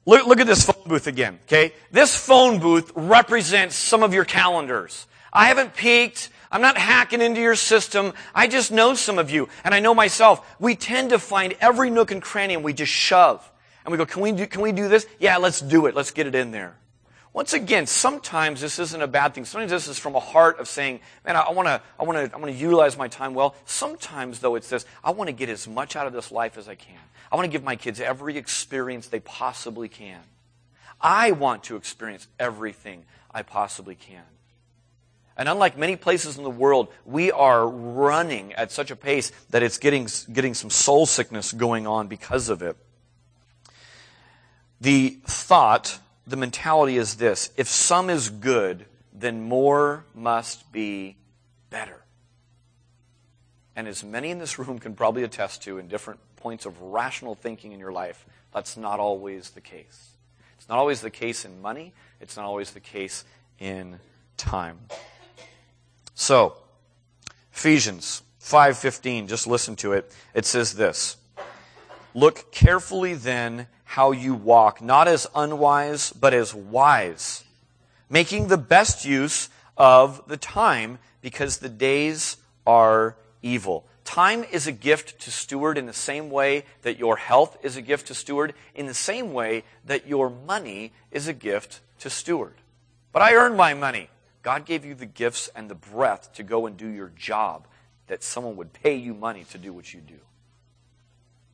look, 0.07 0.29
look 0.29 0.39
at 0.39 0.47
this 0.47 0.65
phone 0.65 0.85
booth 0.87 1.09
again, 1.09 1.41
okay? 1.47 1.73
This 1.91 2.15
phone 2.15 2.61
booth 2.61 2.93
represents 2.95 3.75
some 3.75 4.05
of 4.05 4.15
your 4.15 4.25
calendars. 4.25 5.09
I 5.33 5.47
haven't 5.47 5.75
peeked. 5.75 6.31
I'm 6.53 6.61
not 6.61 6.79
hacking 6.79 7.21
into 7.21 7.41
your 7.41 7.57
system. 7.57 8.13
I 8.33 8.47
just 8.47 8.71
know 8.71 8.95
some 8.95 9.19
of 9.19 9.29
you, 9.33 9.49
and 9.65 9.75
I 9.75 9.81
know 9.81 9.93
myself. 9.93 10.55
We 10.61 10.77
tend 10.77 11.11
to 11.11 11.19
find 11.19 11.57
every 11.61 11.91
nook 11.91 12.13
and 12.13 12.23
cranny 12.23 12.55
and 12.55 12.63
we 12.63 12.75
just 12.75 12.93
shove. 12.93 13.49
And 13.85 13.91
we 13.91 13.99
go, 13.99 14.07
can 14.07 14.23
we 14.23 14.31
do, 14.31 14.47
can 14.47 14.61
we 14.61 14.71
do 14.71 14.89
this? 14.89 15.05
Yeah, 15.19 15.39
let's 15.39 15.61
do 15.61 15.87
it. 15.87 15.97
Let's 15.97 16.13
get 16.13 16.29
it 16.29 16.37
in 16.37 16.53
there. 16.53 16.77
Once 17.33 17.55
again, 17.55 17.87
sometimes 17.87 18.61
this 18.61 18.79
isn't 18.79 19.01
a 19.01 19.07
bad 19.07 19.35
thing. 19.35 19.45
Sometimes 19.47 19.71
this 19.71 19.89
is 19.89 19.99
from 19.99 20.15
a 20.15 20.21
heart 20.21 20.59
of 20.61 20.69
saying, 20.69 21.01
man, 21.25 21.35
I 21.35 21.51
want 21.51 21.67
to, 21.67 21.81
I 21.99 22.05
want 22.05 22.19
to, 22.19 22.37
I 22.37 22.39
want 22.39 22.53
to 22.53 22.59
utilize 22.59 22.99
my 22.99 23.09
time 23.09 23.33
well. 23.33 23.55
Sometimes 23.65 24.41
though 24.41 24.55
it's 24.55 24.69
this, 24.69 24.85
I 25.03 25.13
want 25.13 25.29
to 25.29 25.33
get 25.33 25.49
as 25.49 25.67
much 25.67 25.97
out 25.97 26.07
of 26.07 26.13
this 26.13 26.31
life 26.31 26.59
as 26.59 26.69
I 26.69 26.75
can. 26.75 26.99
I 27.31 27.37
want 27.37 27.47
to 27.47 27.51
give 27.51 27.65
my 27.65 27.77
kids 27.77 28.01
every 28.01 28.37
experience 28.37 29.09
they 29.09 29.21
possibly 29.21 29.89
can. 29.89 30.21
I 31.01 31.33
want 31.33 31.65
to 31.65 31.77
experience 31.77 32.29
everything 32.39 33.05
I 33.31 33.43
possibly 33.43 33.95
can. 33.95 34.23
And 35.35 35.49
unlike 35.49 35.79
many 35.79 35.97
places 35.97 36.37
in 36.37 36.45
the 36.45 36.51
world, 36.51 36.89
we 37.07 37.33
are 37.33 37.67
running 37.67 38.53
at 38.53 38.71
such 38.71 38.91
a 38.91 38.97
pace 38.97 39.33
that 39.49 39.63
it's 39.63 39.79
getting, 39.79 40.07
getting 40.31 40.53
some 40.53 40.69
soul 40.69 41.07
sickness 41.07 41.53
going 41.53 41.87
on 41.87 42.09
because 42.09 42.51
of 42.51 42.61
it. 42.61 42.77
The 44.83 45.19
thought, 45.25 45.99
the 46.27 46.37
mentality 46.37 46.97
is 46.97 47.17
this 47.17 47.51
if 47.57 47.69
some 47.69 48.11
is 48.11 48.29
good, 48.31 48.87
then 49.13 49.43
more 49.43 50.05
must 50.15 50.71
be 50.73 51.17
better. 51.71 52.03
And 53.75 53.89
as 53.89 54.05
many 54.05 54.31
in 54.31 54.39
this 54.39 54.59
room 54.59 54.79
can 54.79 54.95
probably 54.95 55.23
attest 55.23 55.63
to 55.63 55.79
in 55.79 55.89
different 55.89 56.21
points 56.37 56.67
of 56.67 56.81
rational 56.81 57.35
thinking 57.35 57.73
in 57.73 57.81
your 57.81 57.93
life, 57.93 58.27
that's 58.53 58.77
not 58.77 59.01
always 59.01 59.51
the 59.51 59.61
case. 59.61 60.11
It's 60.59 60.69
not 60.69 60.79
always 60.79 61.01
the 61.01 61.11
case 61.11 61.45
in 61.45 61.63
money, 61.63 61.93
it's 62.21 62.37
not 62.37 62.45
always 62.45 62.73
the 62.73 62.81
case 62.81 63.25
in 63.59 63.99
time. 64.37 64.79
So, 66.15 66.57
Ephesians 67.53 68.23
5:15, 68.41 69.29
just 69.29 69.47
listen 69.47 69.77
to 69.77 69.93
it. 69.93 70.13
It 70.35 70.45
says 70.45 70.75
this: 70.75 71.17
Look 72.15 72.53
carefully 72.53 73.15
then 73.15 73.69
how 73.85 74.13
you 74.13 74.35
walk, 74.35 74.83
not 74.83 75.09
as 75.09 75.27
unwise, 75.35 76.13
but 76.13 76.35
as 76.35 76.55
wise, 76.55 77.45
making 78.11 78.49
the 78.49 78.59
best 78.59 79.05
use 79.05 79.49
of 79.77 80.23
the 80.29 80.37
time 80.37 80.99
because 81.21 81.59
the 81.59 81.69
days 81.69 82.37
are 82.67 83.17
evil. 83.41 83.87
Time 84.05 84.45
is 84.45 84.67
a 84.67 84.73
gift 84.73 85.21
to 85.21 85.31
steward 85.31 85.79
in 85.79 85.87
the 85.87 85.93
same 85.93 86.29
way 86.29 86.65
that 86.83 86.99
your 86.99 87.17
health 87.17 87.57
is 87.63 87.77
a 87.77 87.83
gift 87.83 88.09
to 88.09 88.15
steward, 88.15 88.53
in 88.75 88.87
the 88.87 88.95
same 88.95 89.33
way 89.33 89.65
that 89.85 90.07
your 90.07 90.29
money 90.29 90.93
is 91.11 91.29
a 91.29 91.33
gift 91.33 91.81
to 92.01 92.11
steward. 92.11 92.55
But 93.13 93.23
I 93.23 93.35
earn 93.35 93.57
my 93.57 93.75
money. 93.75 94.11
God 94.43 94.67
gave 94.67 94.85
you 94.85 94.95
the 94.95 95.07
gifts 95.07 95.49
and 95.55 95.71
the 95.71 95.75
breath 95.75 96.33
to 96.35 96.43
go 96.43 96.67
and 96.67 96.77
do 96.77 96.89
your 96.89 97.13
job, 97.17 97.67
that 98.09 98.25
someone 98.25 98.57
would 98.57 98.73
pay 98.73 98.97
you 98.97 99.15
money 99.15 99.45
to 99.45 99.59
do 99.59 99.73
what 99.73 99.95
you 99.95 100.01
do. 100.01 100.19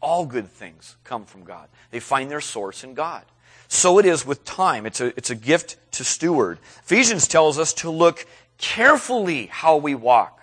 All 0.00 0.26
good 0.26 0.48
things 0.48 0.96
come 1.04 1.24
from 1.24 1.44
God. 1.44 1.68
They 1.90 2.00
find 2.00 2.30
their 2.30 2.40
source 2.40 2.84
in 2.84 2.94
God. 2.94 3.24
So 3.68 3.98
it 3.98 4.06
is 4.06 4.24
with 4.24 4.44
time. 4.44 4.86
It's 4.86 5.00
a, 5.00 5.06
it's 5.16 5.30
a 5.30 5.34
gift 5.34 5.76
to 5.92 6.04
steward. 6.04 6.58
Ephesians 6.84 7.28
tells 7.28 7.58
us 7.58 7.74
to 7.74 7.90
look 7.90 8.26
carefully 8.56 9.46
how 9.46 9.76
we 9.76 9.94
walk, 9.94 10.40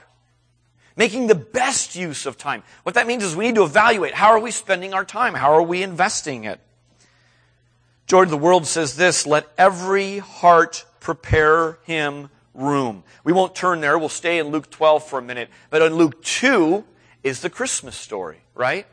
making 0.95 1.27
the 1.27 1.35
best 1.35 1.95
use 1.95 2.25
of 2.25 2.37
time. 2.37 2.63
What 2.83 2.95
that 2.95 3.07
means 3.07 3.23
is 3.23 3.35
we 3.35 3.47
need 3.47 3.55
to 3.55 3.63
evaluate 3.63 4.13
how 4.13 4.27
are 4.27 4.39
we 4.39 4.51
spending 4.51 4.93
our 4.93 5.05
time? 5.05 5.33
How 5.33 5.53
are 5.53 5.63
we 5.63 5.81
investing 5.81 6.43
it? 6.43 6.59
Joy 8.07 8.25
to, 8.25 8.29
the 8.29 8.37
world 8.37 8.67
says 8.67 8.95
this, 8.95 9.25
let 9.25 9.47
every 9.57 10.19
heart 10.19 10.85
prepare 10.99 11.79
him 11.83 12.29
room. 12.53 13.03
We 13.23 13.33
won't 13.33 13.55
turn 13.55 13.81
there. 13.81 13.97
We'll 13.97 14.09
stay 14.09 14.37
in 14.37 14.47
Luke 14.47 14.69
12 14.69 15.07
for 15.07 15.19
a 15.19 15.21
minute. 15.21 15.49
But 15.71 15.81
in 15.81 15.95
Luke 15.95 16.21
2 16.23 16.83
is 17.23 17.41
the 17.41 17.49
Christmas 17.49 17.95
story, 17.95 18.37
right? 18.53 18.85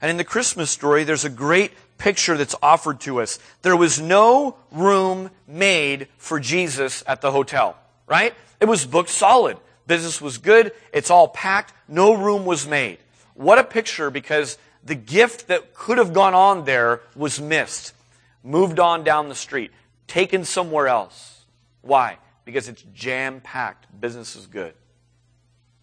And 0.00 0.10
in 0.10 0.16
the 0.16 0.24
Christmas 0.24 0.70
story, 0.70 1.04
there's 1.04 1.24
a 1.24 1.30
great 1.30 1.72
picture 1.98 2.36
that's 2.36 2.54
offered 2.62 3.00
to 3.00 3.20
us. 3.20 3.38
There 3.62 3.76
was 3.76 4.00
no 4.00 4.56
room 4.70 5.30
made 5.46 6.08
for 6.18 6.38
Jesus 6.38 7.02
at 7.06 7.20
the 7.20 7.32
hotel, 7.32 7.76
right? 8.06 8.34
It 8.60 8.66
was 8.66 8.84
booked 8.84 9.10
solid. 9.10 9.56
Business 9.86 10.20
was 10.20 10.38
good. 10.38 10.72
It's 10.92 11.10
all 11.10 11.28
packed. 11.28 11.72
No 11.88 12.14
room 12.14 12.44
was 12.44 12.66
made. 12.66 12.98
What 13.34 13.58
a 13.58 13.64
picture 13.64 14.10
because 14.10 14.58
the 14.84 14.94
gift 14.94 15.48
that 15.48 15.74
could 15.74 15.98
have 15.98 16.12
gone 16.12 16.34
on 16.34 16.64
there 16.64 17.00
was 17.14 17.40
missed, 17.40 17.94
moved 18.42 18.78
on 18.78 19.04
down 19.04 19.28
the 19.28 19.34
street, 19.34 19.70
taken 20.06 20.44
somewhere 20.44 20.88
else. 20.88 21.44
Why? 21.82 22.18
because 22.46 22.68
it's 22.68 22.82
jam 22.94 23.42
packed. 23.42 23.86
Business 24.00 24.36
is 24.36 24.46
good. 24.46 24.72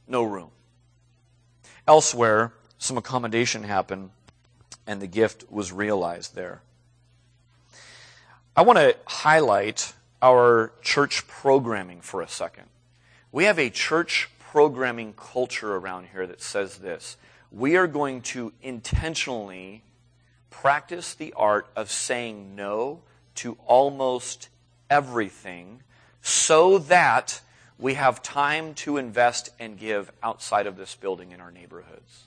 No 0.08 0.24
room. 0.24 0.50
Elsewhere, 1.88 2.54
some 2.84 2.98
accommodation 2.98 3.64
happened 3.64 4.10
and 4.86 5.02
the 5.02 5.08
gift 5.08 5.50
was 5.50 5.72
realized 5.72 6.36
there. 6.36 6.62
I 8.58 8.64
want 8.64 8.78
to 8.78 8.98
highlight 9.06 9.94
our 10.22 10.74
church 10.82 11.26
programming 11.26 12.02
for 12.02 12.22
a 12.22 12.28
second. 12.28 12.66
We 13.32 13.46
have 13.46 13.58
a 13.58 13.70
church 13.70 14.30
programming 14.38 15.14
culture 15.14 15.78
around 15.78 16.08
here 16.12 16.28
that 16.28 16.42
says 16.42 16.80
this 16.80 17.16
we 17.54 17.78
are 17.78 17.88
going 17.88 18.22
to 18.22 18.52
intentionally 18.62 19.84
practice 20.50 21.14
the 21.14 21.32
art 21.38 21.68
of 21.78 21.90
saying 21.90 22.54
no 22.54 23.00
to 23.36 23.58
almost 23.66 24.50
everything 24.90 25.84
so 26.22 26.80
that 26.80 27.40
we 27.80 27.94
have 27.94 28.22
time 28.22 28.74
to 28.74 28.98
invest 28.98 29.52
and 29.58 29.80
give 29.80 30.12
outside 30.22 30.68
of 30.68 30.76
this 30.76 30.96
building 30.96 31.32
in 31.32 31.40
our 31.40 31.52
neighborhoods. 31.52 32.26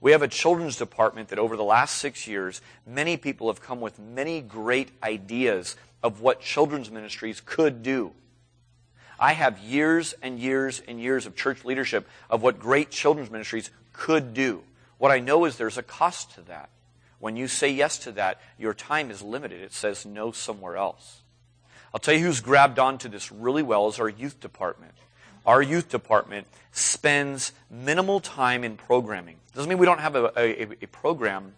We 0.00 0.12
have 0.12 0.22
a 0.22 0.28
children's 0.28 0.76
department 0.76 1.28
that 1.28 1.38
over 1.38 1.56
the 1.56 1.64
last 1.64 1.98
six 1.98 2.26
years, 2.26 2.60
many 2.86 3.16
people 3.16 3.48
have 3.48 3.60
come 3.60 3.80
with 3.80 3.98
many 3.98 4.40
great 4.40 4.90
ideas 5.02 5.76
of 6.02 6.20
what 6.20 6.40
children's 6.40 6.90
ministries 6.90 7.40
could 7.44 7.82
do. 7.82 8.12
I 9.18 9.34
have 9.34 9.58
years 9.58 10.14
and 10.22 10.38
years 10.38 10.80
and 10.88 10.98
years 10.98 11.26
of 11.26 11.36
church 11.36 11.64
leadership 11.64 12.08
of 12.30 12.42
what 12.42 12.58
great 12.58 12.90
children's 12.90 13.30
ministries 13.30 13.70
could 13.92 14.32
do. 14.32 14.62
What 14.96 15.10
I 15.10 15.18
know 15.18 15.44
is 15.44 15.56
there's 15.56 15.78
a 15.78 15.82
cost 15.82 16.32
to 16.34 16.40
that. 16.42 16.70
When 17.18 17.36
you 17.36 17.48
say 17.48 17.68
yes 17.70 17.98
to 17.98 18.12
that, 18.12 18.40
your 18.58 18.72
time 18.72 19.10
is 19.10 19.20
limited. 19.20 19.60
It 19.60 19.74
says 19.74 20.06
no 20.06 20.32
somewhere 20.32 20.76
else. 20.76 21.20
I'll 21.92 22.00
tell 22.00 22.14
you 22.14 22.20
who's 22.20 22.40
grabbed 22.40 22.78
onto 22.78 23.08
this 23.08 23.30
really 23.30 23.62
well 23.62 23.88
is 23.88 24.00
our 24.00 24.08
youth 24.08 24.40
department. 24.40 24.94
Our 25.46 25.62
youth 25.62 25.88
department 25.88 26.46
spends 26.72 27.52
minimal 27.70 28.20
time 28.20 28.64
in 28.64 28.76
programming. 28.76 29.36
Doesn't 29.54 29.68
mean 29.68 29.78
we 29.78 29.86
don't 29.86 30.00
have 30.00 30.14
a, 30.14 30.32
a, 30.36 30.62
a 30.82 30.86
program, 30.86 31.54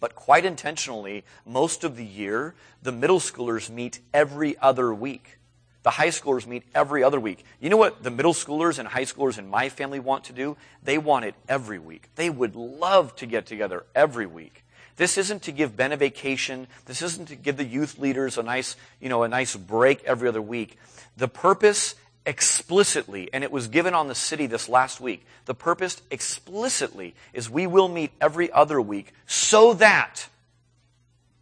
but 0.00 0.14
quite 0.14 0.44
intentionally, 0.44 1.24
most 1.46 1.84
of 1.84 1.96
the 1.96 2.04
year, 2.04 2.54
the 2.82 2.92
middle 2.92 3.20
schoolers 3.20 3.70
meet 3.70 4.00
every 4.12 4.56
other 4.58 4.92
week. 4.94 5.38
The 5.82 5.90
high 5.90 6.08
schoolers 6.08 6.46
meet 6.46 6.62
every 6.74 7.02
other 7.02 7.18
week. 7.18 7.44
You 7.60 7.68
know 7.70 7.76
what 7.76 8.02
the 8.04 8.10
middle 8.10 8.34
schoolers 8.34 8.78
and 8.78 8.86
high 8.86 9.04
schoolers 9.04 9.38
in 9.38 9.48
my 9.48 9.68
family 9.68 9.98
want 9.98 10.24
to 10.24 10.32
do? 10.32 10.56
They 10.82 10.98
want 10.98 11.24
it 11.24 11.34
every 11.48 11.78
week. 11.78 12.08
They 12.14 12.30
would 12.30 12.54
love 12.54 13.16
to 13.16 13.26
get 13.26 13.46
together 13.46 13.84
every 13.94 14.26
week. 14.26 14.64
This 14.96 15.18
isn't 15.18 15.42
to 15.42 15.52
give 15.52 15.76
Ben 15.76 15.90
a 15.90 15.96
vacation. 15.96 16.68
This 16.86 17.02
isn't 17.02 17.26
to 17.28 17.36
give 17.36 17.56
the 17.56 17.64
youth 17.64 17.98
leaders 17.98 18.38
a 18.38 18.42
nice, 18.42 18.76
you 19.00 19.08
know, 19.08 19.24
a 19.24 19.28
nice 19.28 19.56
break 19.56 20.04
every 20.04 20.28
other 20.28 20.42
week. 20.42 20.78
The 21.16 21.28
purpose 21.28 21.94
explicitly, 22.24 23.28
and 23.32 23.42
it 23.42 23.50
was 23.50 23.68
given 23.68 23.94
on 23.94 24.08
the 24.08 24.14
city 24.14 24.46
this 24.46 24.68
last 24.68 25.00
week. 25.00 25.26
The 25.46 25.54
purpose 25.54 26.02
explicitly 26.10 27.14
is 27.32 27.50
we 27.50 27.66
will 27.66 27.88
meet 27.88 28.12
every 28.20 28.50
other 28.52 28.80
week 28.80 29.12
so 29.26 29.74
that 29.74 30.28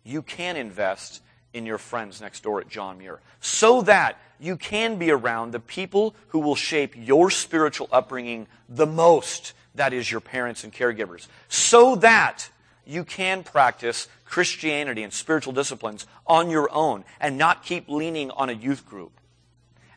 you 0.05 0.23
can 0.23 0.57
invest 0.57 1.23
in 1.53 1.67
your 1.67 1.79
friends 1.79 2.21
next 2.21 2.43
door 2.43 2.61
at 2.61 2.69
John 2.69 2.99
Muir. 2.99 3.21
So 3.41 3.83
that 3.83 4.19
you 4.39 4.57
can 4.57 4.97
be 4.97 5.11
around 5.11 5.53
the 5.53 5.61
people 5.61 6.15
who 6.29 6.39
will 6.39 6.55
shape 6.55 6.95
your 6.97 7.31
spiritual 7.31 7.89
upbringing 7.93 8.47
the 8.69 8.87
most. 8.87 9.53
That 9.75 9.93
is 9.93 10.11
your 10.11 10.21
parents 10.21 10.65
and 10.65 10.73
caregivers. 10.73 11.27
So 11.49 11.97
that 11.97 12.49
you 12.87 13.05
can 13.05 13.43
practice 13.43 14.09
Christianity 14.25 15.03
and 15.03 15.13
spiritual 15.13 15.53
disciplines 15.53 16.07
on 16.27 16.51
your 16.51 16.73
own 16.73 17.05
and 17.21 17.37
not 17.37 17.65
keep 17.65 17.89
leaning 17.89 18.31
on 18.31 18.49
a 18.49 18.55
youth 18.55 18.87
group. 18.87 19.13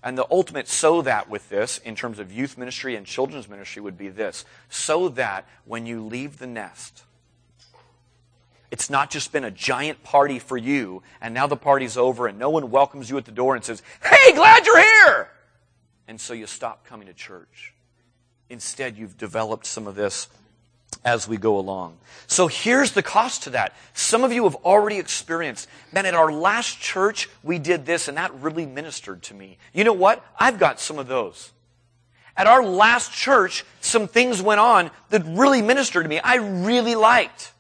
And 0.04 0.18
the 0.18 0.28
ultimate 0.30 0.68
so 0.68 1.02
that 1.04 1.30
with 1.30 1.48
this, 1.50 1.78
in 1.78 1.96
terms 1.96 2.20
of 2.20 2.32
youth 2.32 2.58
ministry 2.58 2.96
and 2.96 3.06
children's 3.06 3.48
ministry, 3.48 3.82
would 3.82 3.98
be 3.98 4.10
this 4.10 4.44
so 4.70 5.08
that 5.10 5.48
when 5.66 5.86
you 5.86 6.04
leave 6.06 6.40
the 6.40 6.48
nest, 6.48 7.04
it's 8.70 8.90
not 8.90 9.10
just 9.10 9.32
been 9.32 9.44
a 9.44 9.52
giant 9.52 10.04
party 10.04 10.40
for 10.40 10.58
you, 10.58 11.04
and 11.22 11.34
now 11.34 11.48
the 11.48 11.56
party's 11.56 11.96
over, 11.96 12.28
and 12.28 12.38
no 12.38 12.50
one 12.50 12.70
welcomes 12.70 13.10
you 13.10 13.18
at 13.18 13.26
the 13.26 13.32
door 13.32 13.56
and 13.56 13.64
says, 13.64 13.82
Hey, 14.04 14.34
glad 14.34 14.66
you're 14.66 14.82
here! 14.82 15.30
And 16.08 16.20
so 16.20 16.34
you 16.34 16.48
stop 16.48 16.86
coming 16.86 17.08
to 17.08 17.14
church. 17.14 17.74
Instead, 18.50 18.98
you've 18.98 19.18
developed 19.18 19.66
some 19.66 19.88
of 19.88 19.96
this 19.96 20.28
as 21.04 21.28
we 21.28 21.38
go 21.38 21.58
along. 21.58 21.98
So 22.28 22.48
here's 22.48 22.92
the 22.92 23.04
cost 23.04 23.44
to 23.44 23.52
that. 23.52 23.76
Some 23.94 24.24
of 24.24 24.32
you 24.32 24.44
have 24.46 24.56
already 24.56 24.98
experienced, 24.98 25.68
man, 25.92 26.06
at 26.06 26.14
our 26.14 26.32
last 26.32 26.80
church, 26.80 27.30
we 27.44 27.60
did 27.60 27.86
this 27.86 28.08
and 28.08 28.18
that 28.18 28.34
really 28.36 28.66
ministered 28.66 29.24
to 29.24 29.34
me. 29.34 29.58
You 29.74 29.84
know 29.84 29.94
what? 29.94 30.26
I've 30.40 30.60
got 30.60 30.80
some 30.80 31.00
of 31.00 31.08
those. 31.08 31.52
At 32.36 32.48
our 32.48 32.64
last 32.64 33.12
church, 33.12 33.64
some 33.82 34.08
things 34.08 34.42
went 34.42 34.60
on 34.60 34.90
that 35.10 35.24
really 35.26 35.62
ministered 35.62 36.04
to 36.04 36.10
me. 36.10 36.20
I 36.20 36.36
really 36.36 36.96
liked. 36.96 37.54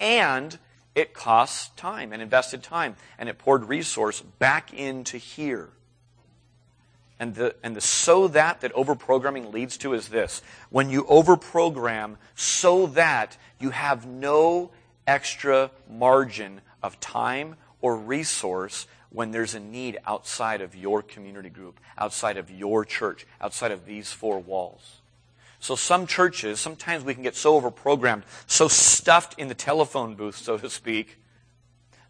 And 0.00 0.58
it 0.94 1.12
costs 1.12 1.68
time 1.76 2.12
and 2.12 2.22
invested 2.22 2.62
time 2.62 2.96
and 3.18 3.28
it 3.28 3.38
poured 3.38 3.66
resource 3.66 4.22
back 4.22 4.72
into 4.72 5.18
here. 5.18 5.68
And 7.18 7.34
the, 7.34 7.54
and 7.62 7.74
the 7.74 7.80
so 7.80 8.28
that 8.28 8.60
that 8.60 8.74
overprogramming 8.74 9.52
leads 9.52 9.78
to 9.78 9.94
is 9.94 10.08
this. 10.08 10.42
When 10.70 10.90
you 10.90 11.04
overprogram 11.04 12.16
so 12.34 12.86
that 12.88 13.38
you 13.58 13.70
have 13.70 14.06
no 14.06 14.70
extra 15.06 15.70
margin 15.88 16.60
of 16.82 17.00
time 17.00 17.56
or 17.80 17.96
resource 17.96 18.86
when 19.10 19.30
there's 19.30 19.54
a 19.54 19.60
need 19.60 19.98
outside 20.06 20.60
of 20.60 20.76
your 20.76 21.02
community 21.02 21.48
group, 21.48 21.80
outside 21.96 22.36
of 22.36 22.50
your 22.50 22.84
church, 22.84 23.26
outside 23.40 23.70
of 23.70 23.86
these 23.86 24.12
four 24.12 24.38
walls. 24.38 25.00
So 25.58 25.74
some 25.74 26.06
churches, 26.06 26.60
sometimes 26.60 27.02
we 27.02 27.14
can 27.14 27.22
get 27.22 27.34
so 27.34 27.58
overprogrammed, 27.58 28.24
so 28.46 28.68
stuffed 28.68 29.38
in 29.38 29.48
the 29.48 29.54
telephone 29.54 30.16
booth, 30.16 30.36
so 30.36 30.58
to 30.58 30.68
speak, 30.68 31.18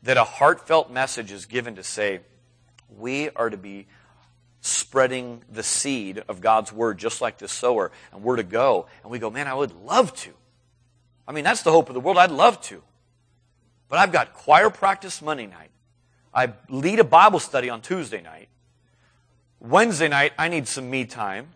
that 0.03 0.17
a 0.17 0.25
heartfelt 0.25 0.91
message 0.91 1.31
is 1.31 1.47
given 1.47 1.77
to 1.77 1.85
say, 1.85 2.21
we 2.99 3.31
are 3.31 3.51
to 3.51 3.57
be 3.57 3.87
spreading 4.67 5.43
the 5.51 5.63
seed 5.63 6.23
of 6.29 6.41
God's 6.41 6.73
word 6.73 6.99
just 6.99 7.21
like 7.21 7.39
the 7.39 7.49
sower, 7.49 7.93
and 8.13 8.23
we're 8.23 8.37
to 8.37 8.43
go. 8.43 8.87
And 9.03 9.11
we 9.11 9.19
go, 9.19 9.31
man, 9.31 9.47
I 9.47 9.55
would 9.55 9.73
love 9.85 10.15
to. 10.17 10.31
I 11.27 11.33
mean, 11.33 11.45
that's 11.45 11.63
the 11.63 11.73
hope 11.73 11.89
of 11.89 11.95
the 11.95 12.01
world. 12.01 12.19
I'd 12.19 12.31
love 12.31 12.61
to. 12.63 12.83
But 13.89 13.99
I've 13.99 14.13
got 14.13 14.35
choir 14.35 14.71
practice 14.71 15.23
Monday 15.23 15.47
night. 15.47 15.71
I 16.35 16.53
lead 16.69 16.99
a 16.99 17.05
Bible 17.05 17.39
study 17.39 17.71
on 17.71 17.81
Tuesday 17.81 18.21
night. 18.21 18.49
Wednesday 19.61 20.09
night, 20.09 20.33
I 20.39 20.49
need 20.49 20.69
some 20.69 20.91
me 20.91 21.05
time. 21.05 21.49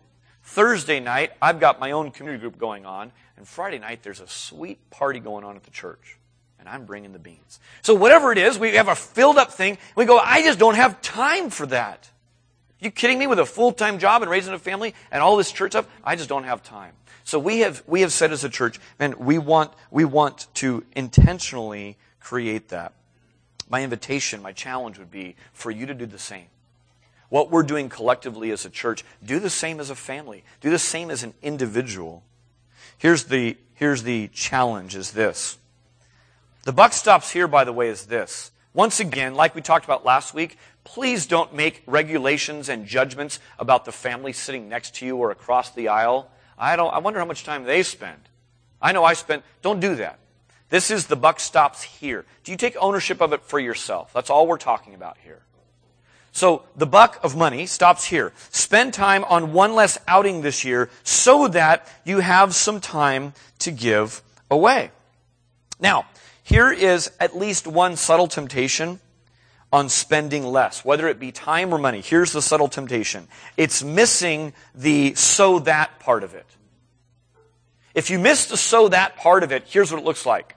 Thursday 0.43 0.99
night, 0.99 1.31
I've 1.41 1.59
got 1.59 1.79
my 1.79 1.91
own 1.91 2.11
community 2.11 2.41
group 2.41 2.57
going 2.57 2.85
on. 2.85 3.11
And 3.37 3.47
Friday 3.47 3.79
night, 3.79 4.03
there's 4.03 4.19
a 4.19 4.27
sweet 4.27 4.89
party 4.89 5.19
going 5.19 5.43
on 5.43 5.55
at 5.55 5.63
the 5.63 5.71
church. 5.71 6.17
And 6.59 6.67
I'm 6.69 6.85
bringing 6.85 7.11
the 7.11 7.19
beans. 7.19 7.59
So 7.81 7.95
whatever 7.95 8.31
it 8.31 8.37
is, 8.37 8.59
we 8.59 8.75
have 8.75 8.87
a 8.87 8.95
filled 8.95 9.37
up 9.37 9.51
thing. 9.53 9.77
We 9.95 10.05
go, 10.05 10.17
I 10.17 10.43
just 10.43 10.59
don't 10.59 10.75
have 10.75 11.01
time 11.01 11.49
for 11.49 11.65
that. 11.67 12.10
You 12.81 12.91
kidding 12.91 13.19
me? 13.19 13.27
With 13.27 13.39
a 13.39 13.45
full-time 13.45 13.99
job 13.99 14.23
and 14.23 14.29
raising 14.29 14.53
a 14.53 14.59
family 14.59 14.93
and 15.11 15.21
all 15.21 15.37
this 15.37 15.51
church 15.51 15.71
stuff, 15.73 15.87
I 16.03 16.15
just 16.15 16.27
don't 16.27 16.43
have 16.43 16.63
time. 16.63 16.93
So 17.23 17.39
we 17.39 17.59
have 17.59 17.83
we 17.87 18.01
have 18.01 18.11
said 18.11 18.31
as 18.31 18.43
a 18.43 18.49
church, 18.49 18.79
man, 18.99 19.15
we 19.19 19.37
want 19.37 19.71
we 19.91 20.03
want 20.03 20.47
to 20.55 20.83
intentionally 20.95 21.97
create 22.19 22.69
that. 22.69 22.93
My 23.69 23.83
invitation, 23.83 24.41
my 24.41 24.51
challenge 24.51 24.97
would 24.97 25.11
be 25.11 25.35
for 25.53 25.71
you 25.71 25.85
to 25.85 25.93
do 25.93 26.05
the 26.05 26.19
same. 26.19 26.47
What 27.29 27.49
we're 27.49 27.63
doing 27.63 27.87
collectively 27.87 28.51
as 28.51 28.65
a 28.65 28.69
church, 28.69 29.05
do 29.23 29.39
the 29.39 29.49
same 29.49 29.79
as 29.79 29.89
a 29.89 29.95
family. 29.95 30.43
Do 30.59 30.69
the 30.69 30.79
same 30.79 31.09
as 31.09 31.23
an 31.23 31.33
individual. 31.41 32.23
Here's 32.97 33.25
the 33.25 33.57
here's 33.75 34.03
the 34.03 34.27
challenge 34.29 34.95
is 34.95 35.11
this. 35.11 35.57
The 36.63 36.73
buck 36.73 36.93
stops 36.93 37.31
here, 37.31 37.47
by 37.47 37.63
the 37.63 37.73
way, 37.73 37.89
is 37.89 38.07
this. 38.07 38.51
Once 38.73 38.99
again, 38.99 39.35
like 39.35 39.53
we 39.53 39.61
talked 39.61 39.85
about 39.85 40.05
last 40.05 40.33
week, 40.33 40.57
please 40.83 41.25
don't 41.25 41.53
make 41.53 41.83
regulations 41.85 42.69
and 42.69 42.85
judgments 42.85 43.39
about 43.59 43.85
the 43.85 43.91
family 43.91 44.33
sitting 44.33 44.69
next 44.69 44.95
to 44.95 45.05
you 45.05 45.17
or 45.17 45.31
across 45.31 45.71
the 45.71 45.87
aisle. 45.87 46.29
I 46.57 46.75
don't, 46.75 46.93
I 46.93 46.99
wonder 46.99 47.19
how 47.19 47.25
much 47.25 47.43
time 47.43 47.63
they 47.63 47.83
spend. 47.83 48.29
I 48.81 48.91
know 48.91 49.03
I 49.03 49.13
spent, 49.13 49.43
don't 49.61 49.79
do 49.79 49.95
that. 49.95 50.19
This 50.69 50.89
is 50.89 51.07
the 51.07 51.15
buck 51.15 51.39
stops 51.39 51.83
here. 51.83 52.25
Do 52.43 52.51
you 52.51 52.57
take 52.57 52.75
ownership 52.79 53.21
of 53.21 53.33
it 53.33 53.43
for 53.43 53.59
yourself? 53.59 54.13
That's 54.13 54.29
all 54.29 54.47
we're 54.47 54.57
talking 54.57 54.93
about 54.93 55.17
here. 55.23 55.41
So 56.31 56.63
the 56.77 56.85
buck 56.85 57.19
of 57.23 57.35
money 57.35 57.65
stops 57.65 58.05
here. 58.05 58.31
Spend 58.51 58.93
time 58.93 59.25
on 59.25 59.51
one 59.51 59.75
less 59.75 59.97
outing 60.07 60.41
this 60.41 60.63
year 60.63 60.89
so 61.03 61.49
that 61.49 61.87
you 62.05 62.19
have 62.21 62.55
some 62.55 62.79
time 62.79 63.33
to 63.59 63.71
give 63.71 64.21
away. 64.49 64.91
Now, 65.79 66.05
here 66.43 66.71
is 66.71 67.11
at 67.19 67.37
least 67.37 67.67
one 67.67 67.97
subtle 67.97 68.27
temptation 68.27 68.99
on 69.71 69.87
spending 69.89 70.43
less, 70.43 70.83
whether 70.83 71.07
it 71.07 71.19
be 71.19 71.31
time 71.31 71.73
or 71.73 71.77
money. 71.77 72.01
Here's 72.01 72.33
the 72.33 72.41
subtle 72.41 72.67
temptation. 72.67 73.27
It's 73.55 73.83
missing 73.83 74.53
the 74.75 75.15
so 75.15 75.59
that 75.59 75.99
part 75.99 76.23
of 76.23 76.33
it. 76.33 76.45
If 77.93 78.09
you 78.09 78.19
miss 78.19 78.47
the 78.47 78.57
so 78.57 78.89
that 78.89 79.17
part 79.17 79.43
of 79.43 79.51
it, 79.51 79.63
here's 79.67 79.91
what 79.91 80.01
it 80.01 80.05
looks 80.05 80.25
like. 80.25 80.55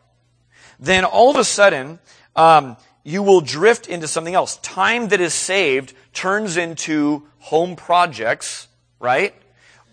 Then 0.80 1.04
all 1.04 1.30
of 1.30 1.36
a 1.36 1.44
sudden, 1.44 1.98
um, 2.34 2.76
you 3.04 3.22
will 3.22 3.40
drift 3.40 3.86
into 3.86 4.08
something 4.08 4.34
else. 4.34 4.56
Time 4.58 5.08
that 5.08 5.20
is 5.20 5.34
saved 5.34 5.94
turns 6.12 6.56
into 6.56 7.22
home 7.38 7.76
projects, 7.76 8.66
right? 8.98 9.34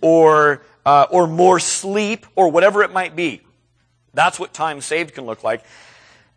Or, 0.01 0.63
uh, 0.85 1.07
or 1.11 1.27
more 1.27 1.59
sleep, 1.59 2.25
or 2.35 2.49
whatever 2.49 2.83
it 2.83 2.91
might 2.91 3.15
be. 3.15 3.41
That's 4.13 4.39
what 4.39 4.53
time 4.53 4.81
saved 4.81 5.13
can 5.13 5.25
look 5.25 5.43
like. 5.43 5.63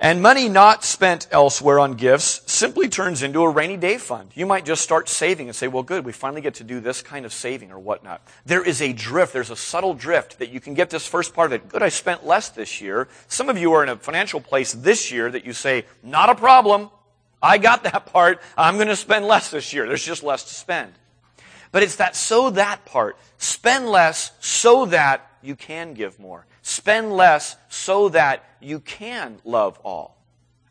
And 0.00 0.20
money 0.20 0.48
not 0.48 0.82
spent 0.82 1.28
elsewhere 1.30 1.78
on 1.78 1.94
gifts 1.94 2.42
simply 2.46 2.88
turns 2.88 3.22
into 3.22 3.42
a 3.42 3.48
rainy 3.48 3.76
day 3.76 3.96
fund. 3.96 4.30
You 4.34 4.44
might 4.44 4.64
just 4.64 4.82
start 4.82 5.08
saving 5.08 5.46
and 5.46 5.54
say, 5.54 5.68
well, 5.68 5.84
good, 5.84 6.04
we 6.04 6.10
finally 6.10 6.40
get 6.40 6.54
to 6.54 6.64
do 6.64 6.80
this 6.80 7.00
kind 7.00 7.24
of 7.24 7.32
saving 7.32 7.70
or 7.70 7.78
whatnot. 7.78 8.20
There 8.44 8.62
is 8.62 8.82
a 8.82 8.92
drift, 8.92 9.32
there's 9.32 9.50
a 9.50 9.56
subtle 9.56 9.94
drift 9.94 10.40
that 10.40 10.50
you 10.50 10.58
can 10.58 10.74
get 10.74 10.90
this 10.90 11.06
first 11.06 11.32
part 11.32 11.52
of 11.52 11.52
it. 11.52 11.68
Good, 11.68 11.82
I 11.82 11.90
spent 11.90 12.26
less 12.26 12.48
this 12.48 12.80
year. 12.80 13.06
Some 13.28 13.48
of 13.48 13.56
you 13.56 13.72
are 13.74 13.84
in 13.84 13.88
a 13.88 13.96
financial 13.96 14.40
place 14.40 14.72
this 14.72 15.12
year 15.12 15.30
that 15.30 15.46
you 15.46 15.52
say, 15.52 15.84
not 16.02 16.28
a 16.28 16.34
problem. 16.34 16.90
I 17.40 17.58
got 17.58 17.84
that 17.84 18.06
part. 18.06 18.40
I'm 18.58 18.74
going 18.76 18.88
to 18.88 18.96
spend 18.96 19.26
less 19.26 19.50
this 19.50 19.72
year. 19.72 19.86
There's 19.86 20.04
just 20.04 20.24
less 20.24 20.42
to 20.44 20.54
spend. 20.54 20.92
But 21.70 21.82
it's 21.82 21.96
that 21.96 22.16
so 22.16 22.50
that 22.50 22.84
part. 22.84 23.16
Spend 23.38 23.86
less 23.86 24.32
so 24.40 24.86
that 24.86 25.30
you 25.40 25.54
can 25.54 25.94
give 25.94 26.18
more. 26.18 26.46
Spend 26.66 27.12
less 27.12 27.56
so 27.68 28.08
that 28.08 28.42
you 28.58 28.80
can 28.80 29.38
love 29.44 29.78
all. 29.84 30.16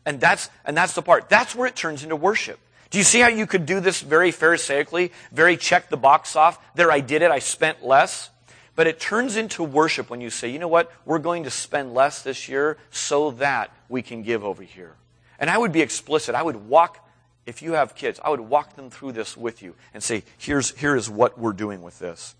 And 0.04 0.20
that's, 0.20 0.50
and 0.64 0.76
that's 0.76 0.92
the 0.94 1.02
part. 1.02 1.28
That's 1.28 1.54
where 1.54 1.68
it 1.68 1.76
turns 1.76 2.02
into 2.02 2.16
worship. 2.16 2.58
Do 2.90 2.98
you 2.98 3.04
see 3.04 3.20
how 3.20 3.28
you 3.28 3.46
could 3.46 3.64
do 3.64 3.78
this 3.78 4.00
very 4.00 4.32
pharisaically, 4.32 5.12
very 5.30 5.56
check 5.56 5.90
the 5.90 5.96
box 5.96 6.34
off? 6.34 6.58
There, 6.74 6.90
I 6.90 6.98
did 6.98 7.22
it, 7.22 7.30
I 7.30 7.38
spent 7.38 7.84
less. 7.84 8.30
But 8.74 8.88
it 8.88 8.98
turns 8.98 9.36
into 9.36 9.62
worship 9.62 10.10
when 10.10 10.20
you 10.20 10.30
say, 10.30 10.48
you 10.48 10.58
know 10.58 10.66
what? 10.66 10.90
We're 11.04 11.20
going 11.20 11.44
to 11.44 11.50
spend 11.50 11.94
less 11.94 12.22
this 12.22 12.48
year 12.48 12.76
so 12.90 13.30
that 13.30 13.72
we 13.88 14.02
can 14.02 14.24
give 14.24 14.42
over 14.42 14.64
here. 14.64 14.96
And 15.38 15.48
I 15.48 15.56
would 15.56 15.70
be 15.70 15.80
explicit. 15.80 16.34
I 16.34 16.42
would 16.42 16.56
walk, 16.56 17.08
if 17.46 17.62
you 17.62 17.74
have 17.74 17.94
kids, 17.94 18.18
I 18.24 18.30
would 18.30 18.40
walk 18.40 18.74
them 18.74 18.90
through 18.90 19.12
this 19.12 19.36
with 19.36 19.62
you 19.62 19.76
and 19.94 20.02
say, 20.02 20.24
here's, 20.38 20.72
here 20.72 20.96
is 20.96 21.08
what 21.08 21.38
we're 21.38 21.52
doing 21.52 21.82
with 21.82 22.00
this. 22.00 22.34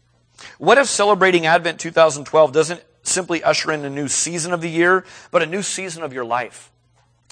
What 0.59 0.77
if 0.77 0.89
celebrating 0.89 1.47
Advent 1.47 1.79
2012 1.79 2.51
doesn't 2.51 2.83
simply 3.05 3.43
usher 3.43 3.71
in 3.71 3.85
a 3.85 3.91
new 3.91 4.09
season 4.09 4.53
of 4.53 4.61
the 4.61 4.69
year, 4.69 5.05
but 5.31 5.43
a 5.43 5.47
new 5.47 5.63
season 5.63 6.03
of 6.03 6.13
your 6.13 6.25
life? 6.25 6.73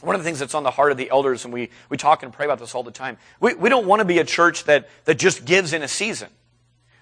One 0.03 0.15
of 0.15 0.21
the 0.21 0.25
things 0.25 0.39
that's 0.39 0.55
on 0.55 0.63
the 0.63 0.71
heart 0.71 0.91
of 0.91 0.99
the 0.99 1.11
elders, 1.11 1.45
and 1.45 1.53
we, 1.53 1.71
we 1.89 1.97
talk 1.97 2.23
and 2.23 2.33
pray 2.33 2.45
about 2.45 2.59
this 2.59 2.75
all 2.75 2.83
the 2.83 2.91
time, 2.91 3.19
we, 3.41 3.55
we 3.55 3.69
don't 3.69 3.87
want 3.87 4.01
to 4.01 4.05
be 4.05 4.19
a 4.19 4.25
church 4.25 4.65
that, 4.65 4.89
that 5.05 5.19
just 5.19 5.45
gives 5.45 5.73
in 5.73 5.83
a 5.83 5.89
season. 5.89 6.29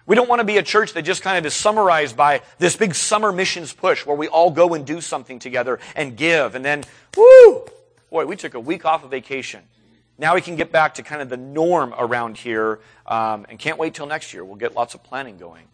We 0.07 0.17
don't 0.17 0.29
want 0.29 0.41
to 0.41 0.45
be 0.45 0.59
a 0.59 0.63
church 0.63 0.95
that 0.95 1.03
just 1.03 1.23
kind 1.23 1.39
of 1.39 1.47
is 1.47 1.55
summarized 1.55 2.17
by 2.17 2.43
this 2.59 2.77
big 2.77 2.95
summer 2.95 3.33
missions 3.33 3.73
push 3.73 4.05
where 4.05 4.17
we 4.17 4.29
all 4.29 4.51
go 4.51 4.75
and 4.75 4.85
do 4.85 5.01
something 5.01 5.39
together 5.39 5.79
and 5.95 6.17
give. 6.17 6.55
And 6.55 6.65
then, 6.65 6.85
whoo, 7.17 7.65
boy, 8.11 8.27
we 8.27 8.37
took 8.37 8.55
a 8.55 8.61
week 8.61 8.85
off 8.85 9.05
of 9.05 9.11
vacation. 9.11 9.63
Now 10.19 10.35
we 10.35 10.43
can 10.43 10.57
get 10.57 10.71
back 10.71 10.95
to 10.95 11.03
kind 11.03 11.23
of 11.23 11.31
the 11.31 11.39
norm 11.39 11.95
around 11.97 12.37
here 12.37 12.81
um, 13.07 13.47
and 13.49 13.59
can't 13.59 13.79
wait 13.79 13.95
till 13.95 14.07
next 14.07 14.35
year. 14.35 14.45
We'll 14.45 14.57
get 14.57 14.75
lots 14.75 14.95
of 14.95 15.03
planning 15.03 15.39
going. 15.39 15.65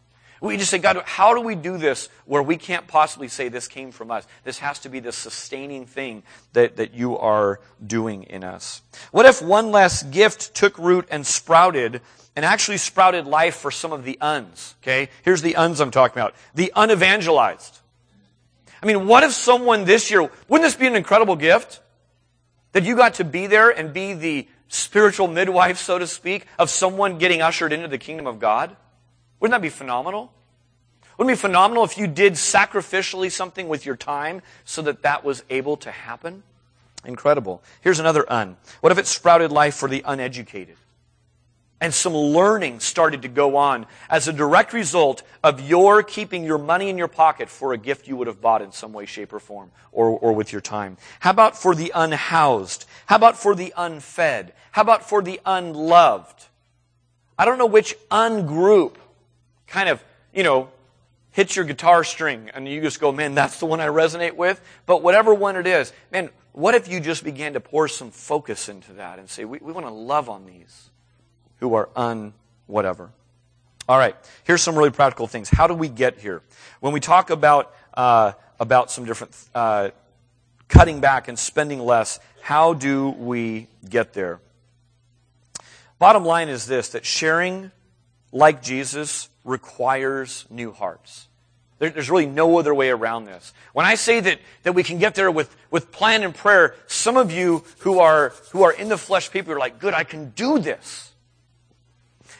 We 0.40 0.56
just 0.58 0.70
say, 0.70 0.78
God, 0.78 1.02
how 1.06 1.34
do 1.34 1.40
we 1.40 1.54
do 1.54 1.78
this 1.78 2.08
where 2.26 2.42
we 2.42 2.56
can't 2.56 2.86
possibly 2.86 3.28
say 3.28 3.48
this 3.48 3.68
came 3.68 3.90
from 3.90 4.10
us? 4.10 4.26
This 4.44 4.58
has 4.58 4.78
to 4.80 4.88
be 4.88 5.00
the 5.00 5.12
sustaining 5.12 5.86
thing 5.86 6.22
that, 6.52 6.76
that 6.76 6.94
you 6.94 7.16
are 7.16 7.60
doing 7.84 8.24
in 8.24 8.44
us. 8.44 8.82
What 9.12 9.24
if 9.24 9.40
one 9.40 9.70
less 9.70 10.02
gift 10.02 10.54
took 10.54 10.76
root 10.78 11.08
and 11.10 11.26
sprouted 11.26 12.02
and 12.34 12.44
actually 12.44 12.76
sprouted 12.76 13.26
life 13.26 13.56
for 13.56 13.70
some 13.70 13.92
of 13.92 14.04
the 14.04 14.18
uns? 14.20 14.74
Okay? 14.82 15.08
Here's 15.22 15.40
the 15.40 15.56
uns 15.56 15.80
I'm 15.80 15.90
talking 15.90 16.20
about. 16.20 16.34
The 16.54 16.70
unevangelized. 16.76 17.80
I 18.82 18.86
mean, 18.86 19.06
what 19.06 19.22
if 19.22 19.32
someone 19.32 19.84
this 19.84 20.10
year, 20.10 20.22
wouldn't 20.48 20.66
this 20.66 20.76
be 20.76 20.86
an 20.86 20.96
incredible 20.96 21.36
gift? 21.36 21.80
That 22.72 22.84
you 22.84 22.94
got 22.94 23.14
to 23.14 23.24
be 23.24 23.46
there 23.46 23.70
and 23.70 23.94
be 23.94 24.12
the 24.12 24.48
spiritual 24.68 25.28
midwife, 25.28 25.78
so 25.78 25.98
to 25.98 26.06
speak, 26.06 26.44
of 26.58 26.68
someone 26.68 27.16
getting 27.16 27.40
ushered 27.40 27.72
into 27.72 27.88
the 27.88 27.96
kingdom 27.96 28.26
of 28.26 28.38
God? 28.38 28.76
Wouldn't 29.40 29.52
that 29.52 29.62
be 29.62 29.68
phenomenal? 29.68 30.32
Wouldn't 31.18 31.30
it 31.30 31.38
be 31.38 31.40
phenomenal 31.40 31.84
if 31.84 31.96
you 31.96 32.06
did 32.06 32.34
sacrificially 32.34 33.30
something 33.30 33.68
with 33.68 33.86
your 33.86 33.96
time 33.96 34.42
so 34.64 34.82
that 34.82 35.02
that 35.02 35.24
was 35.24 35.42
able 35.48 35.76
to 35.78 35.90
happen? 35.90 36.42
Incredible. 37.04 37.62
Here's 37.80 38.00
another 38.00 38.30
un. 38.30 38.56
What 38.80 38.92
if 38.92 38.98
it 38.98 39.06
sprouted 39.06 39.52
life 39.52 39.74
for 39.74 39.88
the 39.88 40.02
uneducated? 40.04 40.76
And 41.80 41.92
some 41.92 42.14
learning 42.14 42.80
started 42.80 43.22
to 43.22 43.28
go 43.28 43.56
on 43.56 43.86
as 44.08 44.28
a 44.28 44.32
direct 44.32 44.72
result 44.72 45.22
of 45.44 45.60
your 45.60 46.02
keeping 46.02 46.42
your 46.42 46.56
money 46.56 46.88
in 46.88 46.96
your 46.96 47.08
pocket 47.08 47.50
for 47.50 47.74
a 47.74 47.78
gift 47.78 48.08
you 48.08 48.16
would 48.16 48.28
have 48.28 48.40
bought 48.40 48.62
in 48.62 48.72
some 48.72 48.94
way, 48.94 49.04
shape, 49.04 49.32
or 49.32 49.40
form, 49.40 49.70
or, 49.92 50.08
or 50.08 50.32
with 50.32 50.52
your 50.52 50.62
time. 50.62 50.96
How 51.20 51.30
about 51.30 51.56
for 51.56 51.74
the 51.74 51.92
unhoused? 51.94 52.86
How 53.04 53.16
about 53.16 53.36
for 53.36 53.54
the 53.54 53.74
unfed? 53.76 54.52
How 54.72 54.82
about 54.82 55.06
for 55.06 55.20
the 55.20 55.38
unloved? 55.44 56.46
I 57.38 57.44
don't 57.44 57.58
know 57.58 57.66
which 57.66 57.94
ungroup 58.10 58.96
kind 59.66 59.88
of, 59.88 60.02
you 60.32 60.42
know, 60.42 60.68
hits 61.30 61.54
your 61.54 61.64
guitar 61.64 62.02
string 62.02 62.50
and 62.54 62.66
you 62.66 62.80
just 62.80 63.00
go, 63.00 63.12
man, 63.12 63.34
that's 63.34 63.60
the 63.60 63.66
one 63.66 63.80
I 63.80 63.88
resonate 63.88 64.36
with. 64.36 64.60
But 64.86 65.02
whatever 65.02 65.34
one 65.34 65.56
it 65.56 65.66
is, 65.66 65.92
man, 66.10 66.30
what 66.52 66.74
if 66.74 66.88
you 66.88 67.00
just 67.00 67.24
began 67.24 67.52
to 67.52 67.60
pour 67.60 67.88
some 67.88 68.10
focus 68.10 68.68
into 68.68 68.94
that 68.94 69.18
and 69.18 69.28
say, 69.28 69.44
we, 69.44 69.58
we 69.58 69.72
want 69.72 69.86
to 69.86 69.92
love 69.92 70.30
on 70.30 70.46
these 70.46 70.90
who 71.58 71.74
are 71.74 71.90
un 71.94 72.32
whatever. 72.66 73.10
All 73.88 73.98
right, 73.98 74.16
here's 74.44 74.62
some 74.62 74.76
really 74.76 74.90
practical 74.90 75.26
things. 75.26 75.48
How 75.48 75.66
do 75.66 75.74
we 75.74 75.88
get 75.88 76.18
here? 76.18 76.42
When 76.80 76.92
we 76.92 77.00
talk 77.00 77.30
about, 77.30 77.74
uh, 77.94 78.32
about 78.58 78.90
some 78.90 79.04
different 79.04 79.36
uh, 79.54 79.90
cutting 80.68 81.00
back 81.00 81.28
and 81.28 81.38
spending 81.38 81.80
less, 81.80 82.18
how 82.40 82.72
do 82.72 83.10
we 83.10 83.68
get 83.88 84.12
there? 84.12 84.40
Bottom 85.98 86.24
line 86.24 86.48
is 86.48 86.66
this 86.66 86.90
that 86.90 87.04
sharing 87.04 87.70
like 88.32 88.62
Jesus 88.62 89.28
requires 89.46 90.44
new 90.50 90.72
hearts. 90.72 91.28
There, 91.78 91.90
there's 91.90 92.10
really 92.10 92.26
no 92.26 92.58
other 92.58 92.74
way 92.74 92.90
around 92.90 93.26
this. 93.26 93.52
When 93.72 93.86
I 93.86 93.94
say 93.94 94.20
that, 94.20 94.40
that 94.64 94.72
we 94.72 94.82
can 94.82 94.98
get 94.98 95.14
there 95.14 95.30
with, 95.30 95.54
with 95.70 95.92
plan 95.92 96.22
and 96.22 96.34
prayer, 96.34 96.74
some 96.86 97.16
of 97.16 97.30
you 97.30 97.64
who 97.78 98.00
are, 98.00 98.34
who 98.50 98.62
are 98.64 98.72
in 98.72 98.88
the 98.88 98.98
flesh 98.98 99.30
people 99.30 99.52
are 99.52 99.58
like, 99.58 99.78
good, 99.78 99.94
I 99.94 100.04
can 100.04 100.30
do 100.30 100.58
this. 100.58 101.12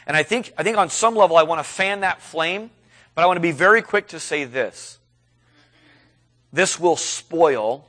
And 0.07 0.16
I 0.16 0.22
think, 0.22 0.52
I 0.59 0.62
think 0.62 0.76
on 0.76 0.88
some 0.88 1.14
level 1.14 1.36
I 1.36 1.42
want 1.44 1.59
to 1.59 1.64
fan 1.64 2.00
that 2.00 2.20
flame, 2.20 2.70
but 3.14 3.22
I 3.22 3.26
want 3.26 3.36
to 3.36 3.42
be 3.42 3.52
very 3.52 3.82
quick 3.82 4.09
to 4.09 4.20
say 4.20 4.44
this. 4.44 4.98
This 6.52 6.78
will 6.78 6.96
spoil 6.96 7.86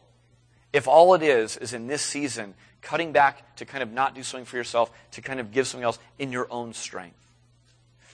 if 0.74 0.88
all 0.88 1.14
it 1.14 1.22
is 1.22 1.58
is 1.58 1.74
in 1.74 1.88
this 1.88 2.02
season 2.02 2.54
cutting 2.82 3.12
back 3.12 3.56
to 3.58 3.66
kind 3.66 3.84
of 3.84 3.92
not 3.92 4.16
do 4.16 4.24
something 4.24 4.46
for 4.46 4.58
yourself, 4.58 4.92
to 5.12 5.22
kind 5.22 5.40
of 5.40 5.52
give 5.52 5.68
something 5.68 5.84
else 5.84 6.00
in 6.20 6.32
your 6.32 6.48
own 6.52 6.74
strength 6.74 7.27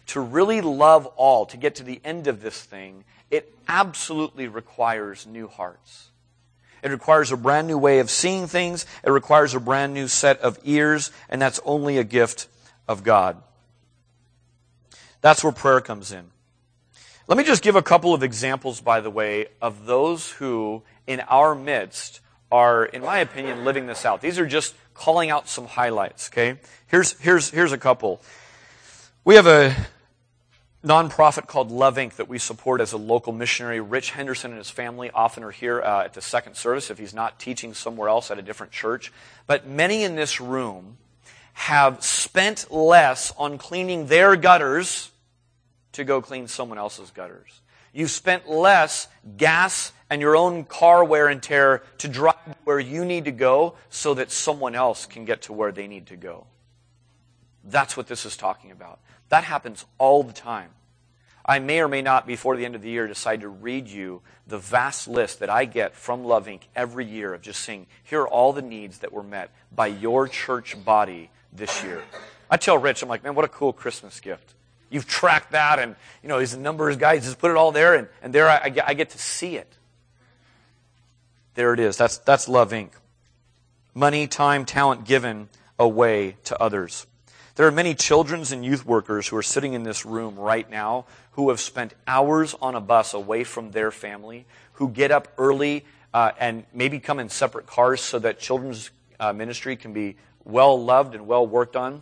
to 0.08 0.20
really 0.20 0.62
love 0.62 1.06
all, 1.16 1.46
to 1.48 1.58
get 1.58 1.76
to 1.76 1.84
the 1.84 2.02
end 2.04 2.28
of 2.28 2.42
this 2.42 2.62
thing, 2.62 3.04
it 3.32 3.54
absolutely 3.68 4.48
requires 4.48 5.26
new 5.26 5.48
hearts. 5.48 6.10
It 6.84 6.92
requires 6.92 7.32
a 7.32 7.38
brand 7.38 7.68
new 7.68 7.78
way 7.78 8.00
of 8.00 8.10
seeing 8.10 8.46
things. 8.48 8.86
It 9.04 9.10
requires 9.10 9.56
a 9.56 9.60
brand 9.60 9.94
new 9.94 10.08
set 10.10 10.40
of 10.42 10.60
ears, 10.64 11.12
and 11.30 11.42
that's 11.42 11.62
only 11.64 11.98
a 11.98 12.04
gift 12.04 12.48
of 12.88 13.04
God. 13.04 13.42
That's 15.22 15.44
where 15.44 15.54
prayer 15.54 15.80
comes 15.80 16.12
in. 16.12 16.26
Let 17.26 17.38
me 17.38 17.46
just 17.46 17.64
give 17.64 17.78
a 17.78 17.82
couple 17.82 18.14
of 18.14 18.22
examples, 18.22 18.82
by 18.82 19.00
the 19.00 19.10
way, 19.10 19.48
of 19.62 19.86
those 19.86 20.32
who, 20.32 20.84
in 21.08 21.22
our 21.22 21.56
midst, 21.56 22.20
are, 22.52 22.84
in 22.84 23.02
my 23.02 23.20
opinion, 23.20 23.64
living 23.64 23.88
this 23.88 24.04
out. 24.04 24.20
These 24.20 24.38
are 24.38 24.46
just 24.46 24.76
calling 24.94 25.30
out 25.30 25.48
some 25.48 25.66
highlights, 25.66 26.30
okay? 26.30 26.60
Here's, 26.88 27.18
here's, 27.20 27.50
here's 27.50 27.72
a 27.72 27.78
couple. 27.78 28.22
We 29.26 29.36
have 29.36 29.48
a 29.48 29.74
nonprofit 30.84 31.48
called 31.48 31.72
Love 31.72 31.96
Inc. 31.96 32.18
that 32.18 32.28
we 32.28 32.38
support 32.38 32.82
as 32.82 32.92
a 32.92 32.98
local 32.98 33.32
missionary. 33.32 33.80
Rich 33.80 34.12
Henderson 34.12 34.52
and 34.52 34.58
his 34.58 34.70
family 34.70 35.12
often 35.12 35.46
are 35.46 35.52
here 35.52 35.82
uh, 35.82 36.04
at 36.04 36.14
the 36.14 36.22
second 36.22 36.56
service 36.56 36.90
if 36.90 36.98
he's 36.98 37.14
not 37.14 37.40
teaching 37.40 37.74
somewhere 37.74 38.10
else 38.10 38.32
at 38.32 38.38
a 38.38 38.42
different 38.42 38.74
church. 38.74 39.14
But 39.48 39.66
many 39.66 40.04
in 40.04 40.18
this 40.18 40.42
room 40.42 40.98
have 41.54 42.04
spent 42.04 42.70
less 42.70 43.32
on 43.38 43.58
cleaning 43.58 44.08
their 44.08 44.36
gutters 44.36 45.10
to 45.94 46.04
go 46.04 46.22
clean 46.22 46.50
someone 46.50 46.78
else's 46.78 47.10
gutters. 47.12 47.62
You've 47.94 48.12
spent 48.12 48.50
less 48.50 49.08
gas 49.38 49.94
and 50.10 50.22
your 50.22 50.36
own 50.36 50.66
car 50.66 51.02
wear 51.06 51.30
and 51.30 51.42
tear 51.42 51.82
to 52.00 52.10
drive 52.10 52.36
where 52.66 52.78
you 52.78 53.06
need 53.06 53.24
to 53.24 53.32
go 53.32 53.76
so 53.90 54.16
that 54.16 54.32
someone 54.32 54.76
else 54.76 55.06
can 55.06 55.24
get 55.24 55.44
to 55.44 55.54
where 55.54 55.72
they 55.72 55.88
need 55.88 56.08
to 56.08 56.18
go. 56.18 56.46
That's 57.64 57.96
what 57.96 58.08
this 58.08 58.26
is 58.26 58.36
talking 58.36 58.72
about. 58.72 59.00
That 59.30 59.44
happens 59.44 59.86
all 59.98 60.24
the 60.24 60.34
time. 60.34 60.70
I 61.46 61.60
may 61.60 61.82
or 61.82 61.88
may 61.88 62.02
not, 62.02 62.26
before 62.26 62.56
the 62.56 62.66
end 62.66 62.76
of 62.76 62.82
the 62.82 62.90
year, 62.90 63.08
decide 63.08 63.42
to 63.42 63.50
read 63.50 63.88
you 63.88 64.22
the 64.48 64.58
vast 64.58 65.08
list 65.08 65.40
that 65.40 65.50
I 65.50 65.66
get 65.66 65.94
from 65.94 66.24
Love 66.24 66.48
Inc. 66.48 66.62
every 66.76 67.06
year 67.06 67.34
of 67.34 67.42
just 67.42 67.62
saying, 67.62 67.88
here 68.04 68.22
are 68.22 68.28
all 68.28 68.54
the 68.54 68.62
needs 68.62 69.00
that 69.00 69.12
were 69.12 69.24
met 69.24 69.52
by 69.76 69.88
your 69.88 70.28
church 70.28 70.82
body 70.86 71.30
this 71.52 71.84
year. 71.84 72.02
I 72.50 72.58
tell 72.58 72.78
Rich, 72.78 73.04
I'm 73.04 73.10
like, 73.10 73.24
man, 73.24 73.36
what 73.36 73.46
a 73.46 73.50
cool 73.50 73.74
Christmas 73.74 74.20
gift. 74.20 74.54
You've 74.90 75.08
tracked 75.08 75.54
that, 75.54 75.80
and 75.80 75.96
you 76.22 76.30
know 76.30 76.38
he's 76.38 76.54
a 76.54 76.60
numbers 76.60 76.98
guy. 76.98 77.16
He's 77.16 77.26
just 77.26 77.40
put 77.40 77.50
it 77.50 77.58
all 77.58 77.72
there, 77.72 77.96
and, 77.96 78.08
and 78.22 78.32
there 78.32 78.48
I, 78.48 78.72
I 78.86 78.94
get 78.94 79.10
to 79.10 79.18
see 79.18 79.58
it. 79.58 79.76
There 81.56 81.74
it 81.74 81.80
is. 81.80 81.98
That's 81.98 82.20
that's 82.20 82.48
Love 82.48 82.72
Inc. 82.72 82.92
Money, 83.96 84.28
time, 84.28 84.66
talent 84.66 85.06
given 85.06 85.50
away 85.80 86.38
to 86.44 86.62
others. 86.62 87.08
There 87.56 87.68
are 87.68 87.72
many 87.72 87.94
children's 87.94 88.52
and 88.52 88.66
youth 88.66 88.84
workers 88.84 89.28
who 89.28 89.38
are 89.38 89.44
sitting 89.44 89.74
in 89.74 89.84
this 89.84 90.08
room 90.08 90.40
right 90.40 90.68
now 90.68 91.06
who 91.34 91.50
have 91.50 91.60
spent 91.60 91.94
hours 92.08 92.56
on 92.60 92.74
a 92.74 92.82
bus 92.82 93.14
away 93.14 93.44
from 93.44 93.70
their 93.70 93.92
family, 93.92 94.48
who 94.74 94.90
get 94.90 95.12
up 95.12 95.28
early 95.38 95.86
uh, 96.16 96.32
and 96.40 96.66
maybe 96.74 97.00
come 97.00 97.20
in 97.20 97.30
separate 97.30 97.68
cars 97.68 98.02
so 98.02 98.18
that 98.18 98.40
children's 98.40 98.90
uh, 99.20 99.34
ministry 99.34 99.76
can 99.76 99.94
be 99.94 100.16
well 100.44 100.84
loved 100.84 101.14
and 101.14 101.28
well 101.28 101.46
worked 101.46 101.76
on, 101.76 102.02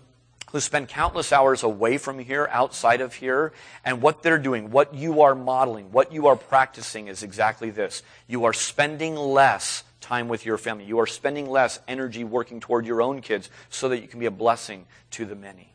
who 0.53 0.61
spend 0.61 0.87
countless 0.87 1.33
hours 1.33 1.63
away 1.63 1.97
from 1.97 2.19
here, 2.19 2.47
outside 2.49 3.01
of 3.01 3.15
here, 3.15 3.51
and 3.83 4.01
what 4.01 4.23
they're 4.23 4.39
doing, 4.39 4.71
what 4.71 4.93
you 4.93 5.21
are 5.21 5.35
modeling, 5.35 5.91
what 5.91 6.13
you 6.13 6.27
are 6.27 6.37
practicing 6.37 7.09
is 7.09 7.23
exactly 7.23 7.71
this. 7.71 8.03
You 8.25 8.45
are 8.45 8.53
spending 8.53 9.17
less 9.17 9.83
time 10.01 10.27
with 10.27 10.45
your 10.45 10.57
family. 10.57 10.83
You 10.83 10.99
are 10.99 11.07
spending 11.07 11.49
less 11.49 11.79
energy 11.87 12.23
working 12.23 12.59
toward 12.59 12.85
your 12.85 13.01
own 13.01 13.21
kids 13.21 13.49
so 13.69 13.87
that 13.89 14.01
you 14.01 14.07
can 14.07 14.19
be 14.19 14.25
a 14.25 14.31
blessing 14.31 14.85
to 15.11 15.25
the 15.25 15.35
many. 15.35 15.69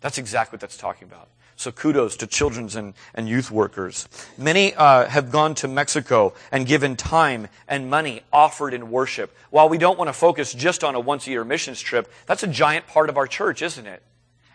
That's 0.00 0.18
exactly 0.18 0.56
what 0.56 0.60
that's 0.60 0.76
talking 0.76 1.06
about. 1.06 1.28
So 1.56 1.70
kudos 1.70 2.16
to 2.16 2.26
children's 2.26 2.74
and, 2.74 2.94
and 3.14 3.28
youth 3.28 3.50
workers. 3.50 4.08
Many 4.36 4.74
uh, 4.74 5.06
have 5.06 5.30
gone 5.30 5.54
to 5.56 5.68
Mexico 5.68 6.34
and 6.50 6.66
given 6.66 6.96
time 6.96 7.48
and 7.68 7.88
money 7.88 8.22
offered 8.32 8.74
in 8.74 8.90
worship. 8.90 9.36
While 9.50 9.68
we 9.68 9.78
don't 9.78 9.98
want 9.98 10.08
to 10.08 10.12
focus 10.12 10.52
just 10.52 10.82
on 10.82 10.94
a 10.94 11.00
once 11.00 11.26
a 11.26 11.30
year 11.30 11.44
missions 11.44 11.80
trip, 11.80 12.10
that's 12.26 12.42
a 12.42 12.48
giant 12.48 12.86
part 12.86 13.10
of 13.10 13.16
our 13.16 13.26
church, 13.26 13.62
isn't 13.62 13.86
it? 13.86 14.02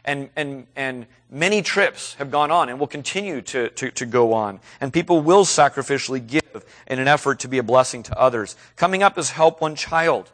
And, 0.04 0.30
and, 0.36 0.68
and 0.76 1.06
many 1.30 1.62
trips 1.62 2.16
have 2.16 2.32
gone 2.32 2.50
on 2.50 2.70
and 2.70 2.80
will 2.80 2.88
continue 2.88 3.42
to, 3.42 3.70
to, 3.70 3.92
to 3.92 4.06
go 4.06 4.34
on. 4.34 4.60
And 4.82 4.92
people 4.92 5.22
will 5.22 5.46
sacrificially 5.46 6.26
give 6.26 6.44
in 6.88 7.00
an 7.00 7.08
effort 7.08 7.40
to 7.40 7.48
be 7.48 7.58
a 7.58 7.64
blessing 7.64 8.04
to 8.04 8.20
others. 8.20 8.56
Coming 8.76 9.04
up 9.04 9.18
is 9.18 9.32
Help 9.32 9.62
One 9.62 9.76
Child. 9.76 10.32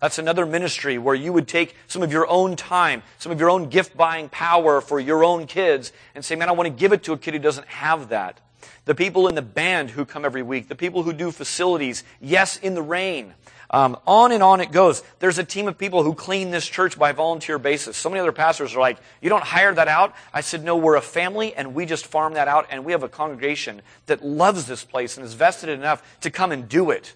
That's 0.00 0.18
another 0.18 0.44
ministry 0.44 0.98
where 0.98 1.14
you 1.14 1.32
would 1.32 1.48
take 1.48 1.74
some 1.86 2.02
of 2.02 2.12
your 2.12 2.28
own 2.28 2.54
time, 2.56 3.02
some 3.18 3.32
of 3.32 3.40
your 3.40 3.50
own 3.50 3.68
gift 3.68 3.96
buying 3.96 4.28
power 4.28 4.80
for 4.80 5.00
your 5.00 5.24
own 5.24 5.46
kids 5.46 5.92
and 6.14 6.24
say, 6.24 6.36
man, 6.36 6.48
I 6.48 6.52
want 6.52 6.66
to 6.66 6.70
give 6.70 6.92
it 6.92 7.02
to 7.04 7.12
a 7.12 7.18
kid 7.18 7.34
who 7.34 7.40
doesn't 7.40 7.66
have 7.68 8.10
that. 8.10 8.40
The 8.84 8.94
people 8.94 9.26
in 9.26 9.34
the 9.34 9.42
band 9.42 9.90
who 9.90 10.04
come 10.04 10.24
every 10.24 10.42
week, 10.42 10.68
the 10.68 10.74
people 10.74 11.02
who 11.02 11.12
do 11.12 11.30
facilities, 11.30 12.04
yes, 12.20 12.56
in 12.58 12.74
the 12.74 12.82
rain. 12.82 13.34
Um, 13.70 13.98
on 14.06 14.32
and 14.32 14.42
on 14.42 14.60
it 14.60 14.70
goes. 14.70 15.02
There's 15.18 15.38
a 15.38 15.44
team 15.44 15.66
of 15.66 15.76
people 15.76 16.02
who 16.02 16.14
clean 16.14 16.50
this 16.50 16.66
church 16.66 16.98
by 16.98 17.12
volunteer 17.12 17.58
basis. 17.58 17.96
So 17.96 18.08
many 18.08 18.20
other 18.20 18.32
pastors 18.32 18.74
are 18.74 18.80
like, 18.80 18.98
you 19.20 19.28
don't 19.28 19.42
hire 19.42 19.74
that 19.74 19.88
out? 19.88 20.14
I 20.32 20.40
said, 20.40 20.62
no, 20.62 20.76
we're 20.76 20.96
a 20.96 21.00
family 21.00 21.54
and 21.54 21.74
we 21.74 21.86
just 21.86 22.06
farm 22.06 22.34
that 22.34 22.48
out 22.48 22.66
and 22.70 22.84
we 22.84 22.92
have 22.92 23.02
a 23.02 23.08
congregation 23.08 23.82
that 24.06 24.24
loves 24.24 24.66
this 24.66 24.84
place 24.84 25.16
and 25.16 25.26
is 25.26 25.34
vested 25.34 25.68
enough 25.68 26.20
to 26.20 26.30
come 26.30 26.52
and 26.52 26.68
do 26.68 26.90
it. 26.90 27.14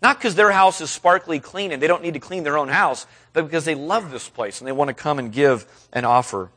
Not 0.00 0.18
because 0.18 0.34
their 0.34 0.52
house 0.52 0.80
is 0.80 0.90
sparkly 0.90 1.40
clean 1.40 1.72
and 1.72 1.82
they 1.82 1.86
don't 1.86 2.02
need 2.02 2.14
to 2.14 2.20
clean 2.20 2.44
their 2.44 2.58
own 2.58 2.68
house, 2.68 3.06
but 3.32 3.44
because 3.44 3.64
they 3.64 3.74
love 3.74 4.10
this 4.10 4.28
place 4.28 4.60
and 4.60 4.68
they 4.68 4.72
want 4.72 4.88
to 4.88 4.94
come 4.94 5.18
and 5.18 5.32
give 5.32 5.66
and 5.92 6.04
offer. 6.04 6.50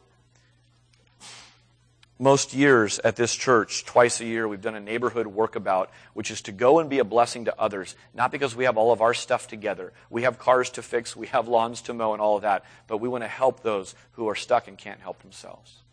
Most 2.20 2.53
years 2.53 2.97
at 2.99 3.15
this 3.15 3.36
church, 3.36 3.86
twice 3.86 4.20
a 4.22 4.26
year, 4.26 4.47
we've 4.47 4.61
done 4.61 4.74
a 4.74 4.80
neighborhood 4.80 5.28
workabout, 5.28 5.89
which 6.13 6.32
is 6.32 6.41
to 6.43 6.51
go 6.51 6.80
and 6.80 6.89
be 6.89 6.97
a 6.97 7.03
blessing 7.03 7.45
to 7.45 7.59
others. 7.59 7.95
Not 8.15 8.32
because 8.32 8.55
we 8.55 8.63
have 8.63 8.76
all 8.76 8.91
of 8.91 9.01
our 9.01 9.13
stuff 9.13 9.47
together. 9.47 9.93
We 10.09 10.24
have 10.24 10.39
cars 10.39 10.72
to 10.72 10.82
fix, 10.82 11.15
we 11.15 11.28
have 11.28 11.47
lawns 11.47 11.82
to 11.84 11.93
mow, 11.93 12.13
and 12.13 12.22
all 12.22 12.36
of 12.36 12.41
that. 12.41 12.65
But 12.88 12.97
we 12.97 13.07
want 13.07 13.24
to 13.24 13.28
help 13.28 13.61
those 13.61 13.93
who 14.13 14.28
are 14.30 14.36
stuck 14.36 14.68
and 14.68 14.78
can't 14.78 14.99
help 14.99 15.22
themselves. 15.22 15.84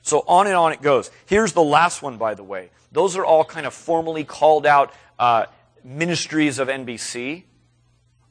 So 0.00 0.24
on 0.26 0.46
and 0.46 0.56
on 0.56 0.72
it 0.72 0.80
goes. 0.80 1.10
Here's 1.26 1.52
the 1.52 1.62
last 1.62 2.02
one, 2.02 2.16
by 2.16 2.34
the 2.34 2.44
way. 2.44 2.70
Those 2.92 3.16
are 3.16 3.24
all 3.24 3.44
kind 3.44 3.66
of 3.66 3.74
formally 3.74 4.24
called 4.24 4.64
out 4.64 4.92
uh, 5.18 5.46
ministries 5.82 6.58
of 6.58 6.68
NBC 6.68 7.44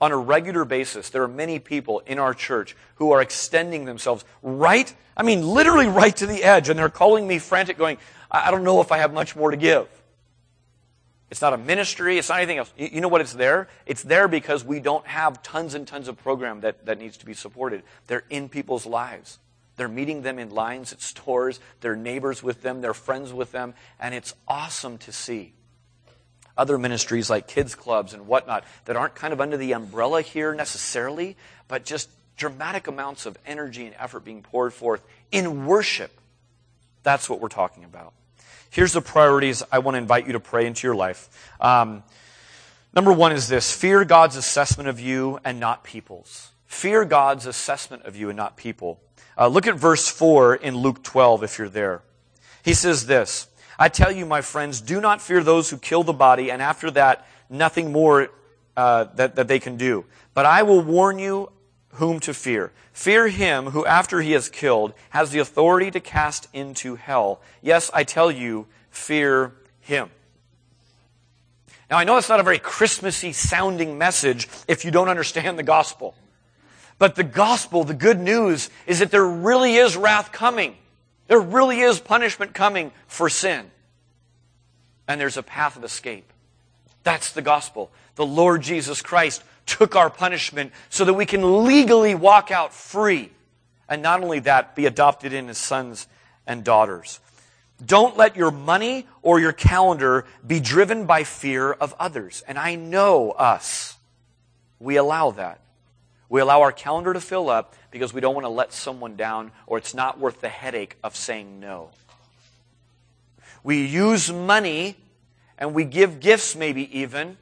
on 0.01 0.11
a 0.11 0.17
regular 0.17 0.65
basis, 0.65 1.09
there 1.09 1.23
are 1.23 1.27
many 1.27 1.59
people 1.59 1.99
in 2.05 2.19
our 2.19 2.33
church 2.33 2.75
who 2.95 3.11
are 3.11 3.21
extending 3.21 3.85
themselves 3.85 4.25
right, 4.41 4.93
I 5.15 5.23
mean, 5.23 5.47
literally 5.47 5.87
right 5.87 6.15
to 6.17 6.25
the 6.25 6.43
edge, 6.43 6.69
and 6.69 6.77
they're 6.77 6.89
calling 6.89 7.27
me 7.27 7.39
frantic, 7.39 7.77
going, 7.77 7.97
I 8.29 8.51
don't 8.51 8.63
know 8.63 8.81
if 8.81 8.91
I 8.91 8.97
have 8.97 9.13
much 9.13 9.35
more 9.35 9.51
to 9.51 9.57
give. 9.57 9.87
It's 11.29 11.41
not 11.41 11.53
a 11.53 11.57
ministry, 11.57 12.17
it's 12.17 12.29
not 12.29 12.39
anything 12.39 12.57
else. 12.57 12.71
You 12.77 13.01
know 13.01 13.07
what 13.07 13.21
it's 13.21 13.33
there? 13.33 13.67
It's 13.85 14.03
there 14.03 14.27
because 14.27 14.63
we 14.63 14.79
don't 14.79 15.05
have 15.07 15.41
tons 15.41 15.73
and 15.73 15.87
tons 15.87 16.07
of 16.07 16.17
program 16.17 16.61
that, 16.61 16.85
that 16.85 16.99
needs 16.99 17.17
to 17.17 17.25
be 17.25 17.33
supported. 17.33 17.83
They're 18.07 18.25
in 18.29 18.49
people's 18.49 18.85
lives. 18.85 19.39
They're 19.75 19.87
meeting 19.87 20.21
them 20.21 20.37
in 20.37 20.51
lines 20.51 20.93
at 20.93 21.01
stores, 21.01 21.59
they're 21.81 21.95
neighbors 21.95 22.43
with 22.43 22.61
them, 22.61 22.81
they're 22.81 22.93
friends 22.93 23.33
with 23.33 23.51
them, 23.51 23.73
and 23.99 24.13
it's 24.13 24.35
awesome 24.47 24.99
to 24.99 25.11
see 25.11 25.53
other 26.57 26.77
ministries 26.77 27.29
like 27.29 27.47
kids 27.47 27.75
clubs 27.75 28.13
and 28.13 28.27
whatnot 28.27 28.63
that 28.85 28.95
aren't 28.95 29.15
kind 29.15 29.33
of 29.33 29.41
under 29.41 29.57
the 29.57 29.73
umbrella 29.73 30.21
here 30.21 30.53
necessarily, 30.53 31.35
but 31.67 31.85
just 31.85 32.09
dramatic 32.37 32.87
amounts 32.87 33.25
of 33.25 33.37
energy 33.45 33.85
and 33.85 33.95
effort 33.99 34.23
being 34.23 34.41
poured 34.41 34.73
forth 34.73 35.03
in 35.31 35.65
worship. 35.65 36.11
That's 37.03 37.29
what 37.29 37.39
we're 37.39 37.49
talking 37.49 37.83
about. 37.83 38.13
Here's 38.69 38.93
the 38.93 39.01
priorities 39.01 39.61
I 39.71 39.79
want 39.79 39.95
to 39.95 39.99
invite 39.99 40.25
you 40.25 40.33
to 40.33 40.39
pray 40.39 40.65
into 40.65 40.87
your 40.87 40.95
life. 40.95 41.29
Um, 41.61 42.03
number 42.95 43.13
one 43.13 43.31
is 43.31 43.47
this 43.47 43.71
fear 43.71 44.03
God's 44.03 44.35
assessment 44.35 44.89
of 44.89 44.99
you 44.99 45.39
and 45.43 45.59
not 45.59 45.83
people's. 45.83 46.49
Fear 46.65 47.05
God's 47.05 47.45
assessment 47.45 48.03
of 48.03 48.15
you 48.15 48.29
and 48.29 48.37
not 48.37 48.57
people. 48.57 48.99
Uh, 49.37 49.47
look 49.47 49.67
at 49.67 49.75
verse 49.75 50.07
4 50.07 50.55
in 50.55 50.75
Luke 50.75 51.03
12 51.03 51.43
if 51.43 51.57
you're 51.59 51.69
there. 51.69 52.01
He 52.63 52.73
says 52.73 53.05
this 53.05 53.47
I 53.77 53.89
tell 53.89 54.11
you, 54.11 54.25
my 54.25 54.41
friends, 54.41 54.81
do 54.81 55.01
not 55.01 55.21
fear 55.21 55.43
those 55.43 55.69
who 55.69 55.77
kill 55.77 56.03
the 56.03 56.13
body, 56.13 56.51
and 56.51 56.61
after 56.61 56.91
that, 56.91 57.25
nothing 57.49 57.91
more 57.91 58.29
uh, 58.77 59.05
that, 59.15 59.35
that 59.35 59.47
they 59.47 59.59
can 59.59 59.77
do. 59.77 60.05
But 60.33 60.45
I 60.45 60.63
will 60.63 60.81
warn 60.81 61.19
you 61.19 61.51
whom 61.93 62.19
to 62.21 62.33
fear. 62.33 62.71
Fear 62.91 63.29
him 63.29 63.67
who, 63.67 63.85
after 63.85 64.21
he 64.21 64.33
is 64.33 64.49
killed, 64.49 64.93
has 65.09 65.31
the 65.31 65.39
authority 65.39 65.91
to 65.91 65.99
cast 65.99 66.47
into 66.53 66.95
hell. 66.95 67.41
Yes, 67.61 67.89
I 67.93 68.03
tell 68.03 68.31
you, 68.31 68.67
fear 68.89 69.53
him. 69.79 70.09
Now, 71.89 71.97
I 71.97 72.03
know 72.03 72.17
it's 72.17 72.29
not 72.29 72.39
a 72.39 72.43
very 72.43 72.59
Christmassy 72.59 73.33
sounding 73.33 73.97
message 73.97 74.47
if 74.67 74.85
you 74.85 74.91
don't 74.91 75.09
understand 75.09 75.59
the 75.59 75.63
gospel. 75.63 76.15
But 76.97 77.15
the 77.15 77.23
gospel, 77.23 77.83
the 77.83 77.93
good 77.93 78.19
news, 78.19 78.69
is 78.87 78.99
that 78.99 79.11
there 79.11 79.25
really 79.25 79.75
is 79.75 79.97
wrath 79.97 80.31
coming. 80.31 80.75
There 81.27 81.39
really 81.39 81.79
is 81.79 81.99
punishment 81.99 82.53
coming 82.53 82.91
for 83.07 83.29
sin. 83.29 83.69
And 85.07 85.19
there's 85.19 85.37
a 85.37 85.43
path 85.43 85.75
of 85.75 85.83
escape. 85.83 86.31
That's 87.03 87.31
the 87.31 87.41
gospel. 87.41 87.91
The 88.15 88.25
Lord 88.25 88.61
Jesus 88.61 89.01
Christ 89.01 89.43
took 89.65 89.95
our 89.95 90.09
punishment 90.09 90.71
so 90.89 91.05
that 91.05 91.13
we 91.13 91.25
can 91.25 91.65
legally 91.65 92.15
walk 92.15 92.51
out 92.51 92.73
free. 92.73 93.31
And 93.89 94.01
not 94.01 94.23
only 94.23 94.39
that, 94.39 94.75
be 94.75 94.85
adopted 94.85 95.33
in 95.33 95.49
as 95.49 95.57
sons 95.57 96.07
and 96.47 96.63
daughters. 96.63 97.19
Don't 97.85 98.15
let 98.15 98.35
your 98.35 98.51
money 98.51 99.07
or 99.21 99.39
your 99.39 99.51
calendar 99.51 100.25
be 100.45 100.59
driven 100.59 101.05
by 101.05 101.23
fear 101.23 101.71
of 101.71 101.93
others. 101.99 102.43
And 102.47 102.57
I 102.57 102.75
know 102.75 103.31
us. 103.31 103.97
We 104.79 104.95
allow 104.97 105.31
that. 105.31 105.59
We 106.33 106.41
allow 106.41 106.61
our 106.61 106.71
calendar 106.71 107.13
to 107.13 107.21
fill 107.21 107.47
up 107.47 107.75
because 107.91 108.11
we 108.11 108.19
don't 108.19 108.33
want 108.33 108.45
to 108.45 108.49
let 108.49 108.73
someone 108.73 109.15
down 109.15 109.51
or 109.67 109.77
it's 109.77 109.93
not 109.93 110.17
worth 110.17 110.41
the 110.41 110.49
headache 110.49 110.97
of 111.03 111.15
saying 111.15 111.59
no. 111.59 111.91
We 113.63 113.85
use 113.85 114.33
money 114.33 114.97
and 115.59 115.75
we 115.75 115.85
give 115.85 116.19
gifts, 116.19 116.55
maybe 116.55 116.89
even, 116.97 117.37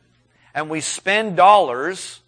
and 0.53 0.69
we 0.69 0.81
spend 0.81 1.37
dollars 1.37 2.19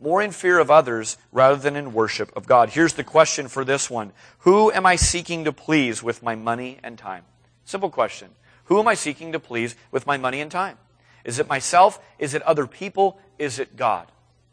more 0.00 0.20
in 0.20 0.32
fear 0.32 0.58
of 0.58 0.68
others 0.68 1.16
rather 1.30 1.54
than 1.54 1.76
in 1.76 1.92
worship 1.92 2.36
of 2.36 2.44
God. 2.44 2.70
Here's 2.70 2.94
the 2.94 3.04
question 3.04 3.46
for 3.46 3.64
this 3.64 3.88
one 3.88 4.10
Who 4.38 4.72
am 4.72 4.86
I 4.86 4.96
seeking 4.96 5.44
to 5.44 5.52
please 5.52 6.02
with 6.02 6.24
my 6.24 6.34
money 6.34 6.80
and 6.82 6.98
time? 6.98 7.22
Simple 7.64 7.88
question. 7.88 8.30
Who 8.64 8.80
am 8.80 8.88
I 8.88 8.94
seeking 8.94 9.30
to 9.30 9.38
please 9.38 9.76
with 9.92 10.08
my 10.08 10.16
money 10.16 10.40
and 10.40 10.50
time? 10.50 10.76
Is 11.22 11.38
it 11.38 11.48
myself? 11.48 12.00
Is 12.18 12.34
it 12.34 12.42
other 12.42 12.66
people? 12.66 13.20
Is 13.38 13.60
it 13.60 13.76
God? 13.76 14.08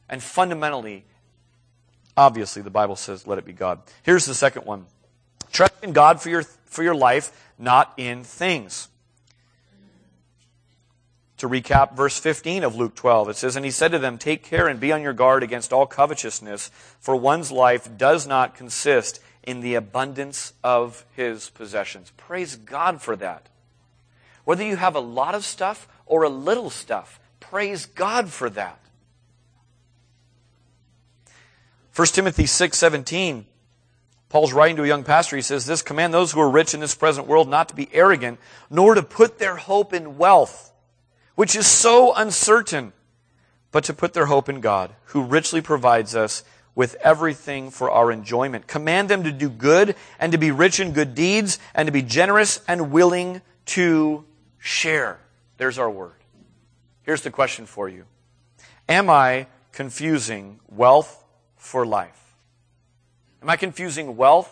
And 0.07 0.21
fundamentally, 0.21 1.05
Obviously, 2.17 2.61
the 2.61 2.69
Bible 2.69 2.95
says, 2.95 3.25
let 3.25 3.37
it 3.37 3.45
be 3.45 3.53
God. 3.53 3.79
Here's 4.03 4.25
the 4.25 4.35
second 4.35 4.65
one 4.65 4.85
trust 5.51 5.73
in 5.81 5.93
God 5.93 6.21
for 6.21 6.29
your, 6.29 6.43
for 6.65 6.83
your 6.83 6.95
life, 6.95 7.31
not 7.57 7.93
in 7.97 8.23
things. 8.23 8.87
To 11.37 11.49
recap 11.49 11.95
verse 11.95 12.19
15 12.19 12.63
of 12.63 12.75
Luke 12.75 12.93
12, 12.93 13.29
it 13.29 13.35
says, 13.35 13.55
And 13.55 13.65
he 13.65 13.71
said 13.71 13.91
to 13.93 13.99
them, 13.99 14.19
Take 14.19 14.43
care 14.43 14.67
and 14.67 14.79
be 14.79 14.91
on 14.91 15.01
your 15.01 15.13
guard 15.13 15.41
against 15.41 15.73
all 15.73 15.87
covetousness, 15.87 16.69
for 16.99 17.15
one's 17.15 17.51
life 17.51 17.89
does 17.97 18.27
not 18.27 18.53
consist 18.53 19.19
in 19.41 19.61
the 19.61 19.73
abundance 19.73 20.53
of 20.63 21.03
his 21.15 21.49
possessions. 21.49 22.11
Praise 22.15 22.55
God 22.55 23.01
for 23.01 23.15
that. 23.15 23.49
Whether 24.45 24.63
you 24.63 24.75
have 24.75 24.95
a 24.95 24.99
lot 24.99 25.33
of 25.33 25.43
stuff 25.43 25.87
or 26.05 26.23
a 26.23 26.29
little 26.29 26.69
stuff, 26.69 27.19
praise 27.39 27.87
God 27.87 28.29
for 28.29 28.49
that. 28.51 28.79
1 31.95 32.07
Timothy 32.07 32.45
6 32.45 32.77
17, 32.77 33.45
Paul's 34.29 34.53
writing 34.53 34.77
to 34.77 34.83
a 34.83 34.87
young 34.87 35.03
pastor. 35.03 35.35
He 35.35 35.41
says, 35.41 35.65
This 35.65 35.81
command 35.81 36.13
those 36.13 36.31
who 36.31 36.39
are 36.39 36.49
rich 36.49 36.73
in 36.73 36.79
this 36.79 36.95
present 36.95 37.27
world 37.27 37.49
not 37.49 37.69
to 37.69 37.75
be 37.75 37.89
arrogant, 37.91 38.39
nor 38.69 38.95
to 38.95 39.03
put 39.03 39.39
their 39.39 39.57
hope 39.57 39.93
in 39.93 40.17
wealth, 40.17 40.71
which 41.35 41.55
is 41.55 41.67
so 41.67 42.13
uncertain, 42.15 42.93
but 43.71 43.83
to 43.85 43.93
put 43.93 44.13
their 44.13 44.27
hope 44.27 44.47
in 44.47 44.61
God, 44.61 44.91
who 45.05 45.23
richly 45.23 45.59
provides 45.59 46.15
us 46.15 46.45
with 46.75 46.95
everything 47.01 47.69
for 47.69 47.91
our 47.91 48.09
enjoyment. 48.09 48.67
Command 48.67 49.09
them 49.09 49.23
to 49.23 49.31
do 49.33 49.49
good 49.49 49.95
and 50.17 50.31
to 50.31 50.37
be 50.37 50.51
rich 50.51 50.79
in 50.79 50.93
good 50.93 51.13
deeds 51.13 51.59
and 51.75 51.87
to 51.87 51.91
be 51.91 52.01
generous 52.01 52.61
and 52.69 52.91
willing 52.93 53.41
to 53.65 54.23
share. 54.57 55.19
There's 55.57 55.77
our 55.77 55.91
word. 55.91 56.13
Here's 57.03 57.21
the 57.21 57.31
question 57.31 57.65
for 57.65 57.89
you 57.89 58.05
Am 58.87 59.09
I 59.09 59.47
confusing 59.73 60.61
wealth 60.69 61.20
for 61.61 61.85
life? 61.85 62.19
Am 63.43 63.49
I 63.49 63.55
confusing 63.55 64.17
wealth 64.17 64.51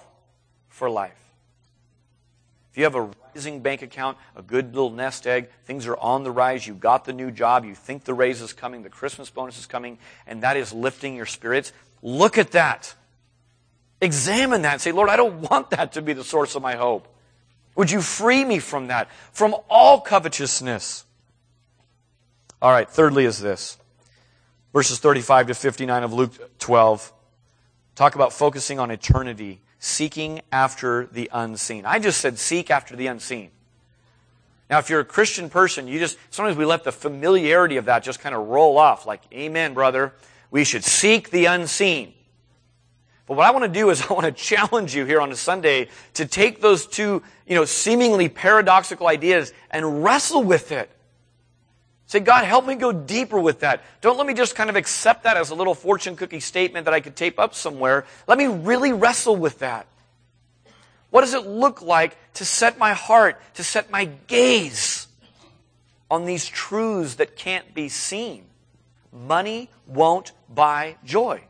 for 0.67 0.91
life? 0.91 1.17
If 2.71 2.77
you 2.77 2.83
have 2.83 2.93
a 2.93 3.09
rising 3.33 3.61
bank 3.61 3.81
account, 3.81 4.15
a 4.35 4.43
good 4.43 4.75
little 4.75 4.91
nest 4.91 5.25
egg, 5.25 5.49
things 5.65 5.87
are 5.87 5.97
on 5.97 6.23
the 6.23 6.29
rise, 6.29 6.67
you 6.67 6.75
got 6.75 7.05
the 7.05 7.11
new 7.11 7.31
job, 7.31 7.65
you 7.65 7.73
think 7.73 8.03
the 8.03 8.13
raise 8.13 8.41
is 8.41 8.53
coming, 8.53 8.83
the 8.83 8.89
Christmas 8.89 9.31
bonus 9.31 9.57
is 9.57 9.65
coming, 9.65 9.97
and 10.27 10.43
that 10.43 10.55
is 10.55 10.71
lifting 10.71 11.15
your 11.15 11.25
spirits, 11.25 11.73
look 12.03 12.37
at 12.37 12.51
that. 12.51 12.93
Examine 14.01 14.61
that 14.61 14.73
and 14.73 14.81
say, 14.81 14.91
Lord, 14.91 15.09
I 15.09 15.15
don't 15.15 15.49
want 15.49 15.71
that 15.71 15.93
to 15.93 16.03
be 16.03 16.13
the 16.13 16.23
source 16.23 16.53
of 16.53 16.61
my 16.61 16.75
hope. 16.75 17.07
Would 17.75 17.89
you 17.89 18.01
free 18.01 18.45
me 18.45 18.59
from 18.59 18.87
that, 18.87 19.09
from 19.31 19.55
all 19.67 19.99
covetousness? 19.99 21.05
All 22.61 22.71
right, 22.71 22.89
thirdly 22.89 23.25
is 23.25 23.39
this 23.39 23.78
verses 24.73 24.99
35 24.99 25.47
to 25.47 25.53
59 25.53 26.03
of 26.03 26.13
Luke 26.13 26.59
12 26.59 27.13
talk 27.95 28.15
about 28.15 28.31
focusing 28.31 28.79
on 28.79 28.91
eternity, 28.91 29.61
seeking 29.79 30.41
after 30.51 31.07
the 31.07 31.29
unseen. 31.33 31.85
I 31.85 31.99
just 31.99 32.21
said 32.21 32.37
seek 32.39 32.71
after 32.71 32.95
the 32.95 33.07
unseen. 33.07 33.51
Now, 34.69 34.77
if 34.77 34.89
you're 34.89 34.99
a 34.99 35.05
Christian 35.05 35.49
person, 35.49 35.87
you 35.87 35.97
just, 35.97 36.17
sometimes 36.29 36.55
we 36.55 36.63
let 36.63 36.83
the 36.83 36.91
familiarity 36.91 37.77
of 37.77 37.85
that 37.85 38.03
just 38.03 38.19
kind 38.19 38.35
of 38.35 38.47
roll 38.47 38.77
off 38.77 39.05
like, 39.07 39.21
amen, 39.33 39.73
brother. 39.73 40.13
We 40.51 40.63
should 40.63 40.83
seek 40.83 41.31
the 41.31 41.45
unseen. 41.45 42.13
But 43.25 43.37
what 43.37 43.47
I 43.47 43.51
want 43.51 43.65
to 43.65 43.79
do 43.79 43.89
is 43.89 44.01
I 44.09 44.13
want 44.13 44.25
to 44.25 44.31
challenge 44.31 44.95
you 44.95 45.05
here 45.05 45.21
on 45.21 45.31
a 45.31 45.35
Sunday 45.35 45.89
to 46.15 46.25
take 46.25 46.61
those 46.61 46.85
two, 46.85 47.23
you 47.47 47.55
know, 47.55 47.65
seemingly 47.65 48.29
paradoxical 48.29 49.07
ideas 49.07 49.53
and 49.71 50.03
wrestle 50.03 50.43
with 50.43 50.71
it. 50.71 50.89
Say, 52.09 52.19
God, 52.19 52.43
help 52.43 52.67
me 52.67 52.75
go 52.75 52.91
deeper 52.91 53.39
with 53.39 53.61
that. 53.61 53.81
Don't 54.01 54.17
let 54.17 54.27
me 54.27 54.33
just 54.33 54.53
kind 54.53 54.69
of 54.69 54.75
accept 54.75 55.23
that 55.23 55.37
as 55.37 55.49
a 55.49 55.55
little 55.55 55.73
fortune 55.73 56.17
cookie 56.17 56.41
statement 56.41 56.83
that 56.85 56.93
I 56.93 56.99
could 56.99 57.15
tape 57.15 57.39
up 57.39 57.55
somewhere. 57.55 58.05
Let 58.27 58.37
me 58.37 58.47
really 58.47 58.91
wrestle 58.91 59.37
with 59.37 59.59
that. 59.59 59.87
What 61.09 61.21
does 61.21 61.33
it 61.33 61.47
look 61.47 61.81
like 61.81 62.17
to 62.33 62.43
set 62.45 62.77
my 62.77 62.91
heart, 62.93 63.39
to 63.53 63.63
set 63.63 63.89
my 63.89 64.09
gaze 64.27 65.07
on 66.11 66.25
these 66.25 66.45
truths 66.45 67.15
that 67.15 67.37
can't 67.37 67.73
be 67.73 67.87
seen? 67.87 68.49
money 69.11 69.69
won't 69.87 70.31
buy 70.47 70.97
joy. 71.03 71.41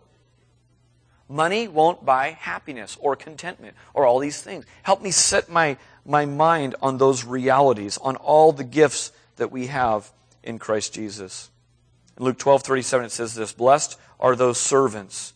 Money 1.28 1.68
won't 1.68 2.04
buy 2.04 2.30
happiness 2.32 2.98
or 3.00 3.16
contentment 3.16 3.76
or 3.94 4.06
all 4.06 4.20
these 4.20 4.42
things. 4.42 4.66
Help 4.84 5.02
me 5.02 5.12
set 5.12 5.50
my, 5.50 5.78
my 6.06 6.26
mind 6.26 6.76
on 6.82 6.98
those 6.98 7.24
realities, 7.24 7.98
on 8.00 8.16
all 8.16 8.52
the 8.52 8.64
gifts 8.64 9.12
that 9.36 9.52
we 9.52 9.68
have 9.68 10.12
in 10.50 10.60
Christ 10.60 10.94
Jesus. 10.94 11.50
In 12.18 12.26
Luke 12.26 12.38
12, 12.38 12.64
37, 12.64 13.06
it 13.06 13.12
says 13.12 13.36
this 13.36 13.54
Blessed 13.54 13.98
are 14.20 14.36
those 14.36 14.60
servants 14.60 15.34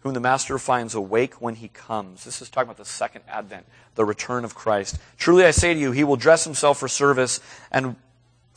whom 0.00 0.14
the 0.14 0.20
master 0.20 0.58
finds 0.58 0.94
awake 0.94 1.40
when 1.40 1.56
he 1.56 1.68
comes. 1.68 2.24
This 2.24 2.40
is 2.40 2.48
talking 2.48 2.68
about 2.68 2.76
the 2.76 2.84
second 2.84 3.22
advent, 3.28 3.66
the 3.94 4.04
return 4.04 4.44
of 4.44 4.54
Christ. 4.54 4.98
Truly 5.16 5.44
I 5.44 5.50
say 5.50 5.74
to 5.74 5.80
you, 5.80 5.92
he 5.92 6.04
will 6.04 6.16
dress 6.16 6.44
himself 6.44 6.78
for 6.78 6.88
service 6.88 7.40
and 7.72 7.96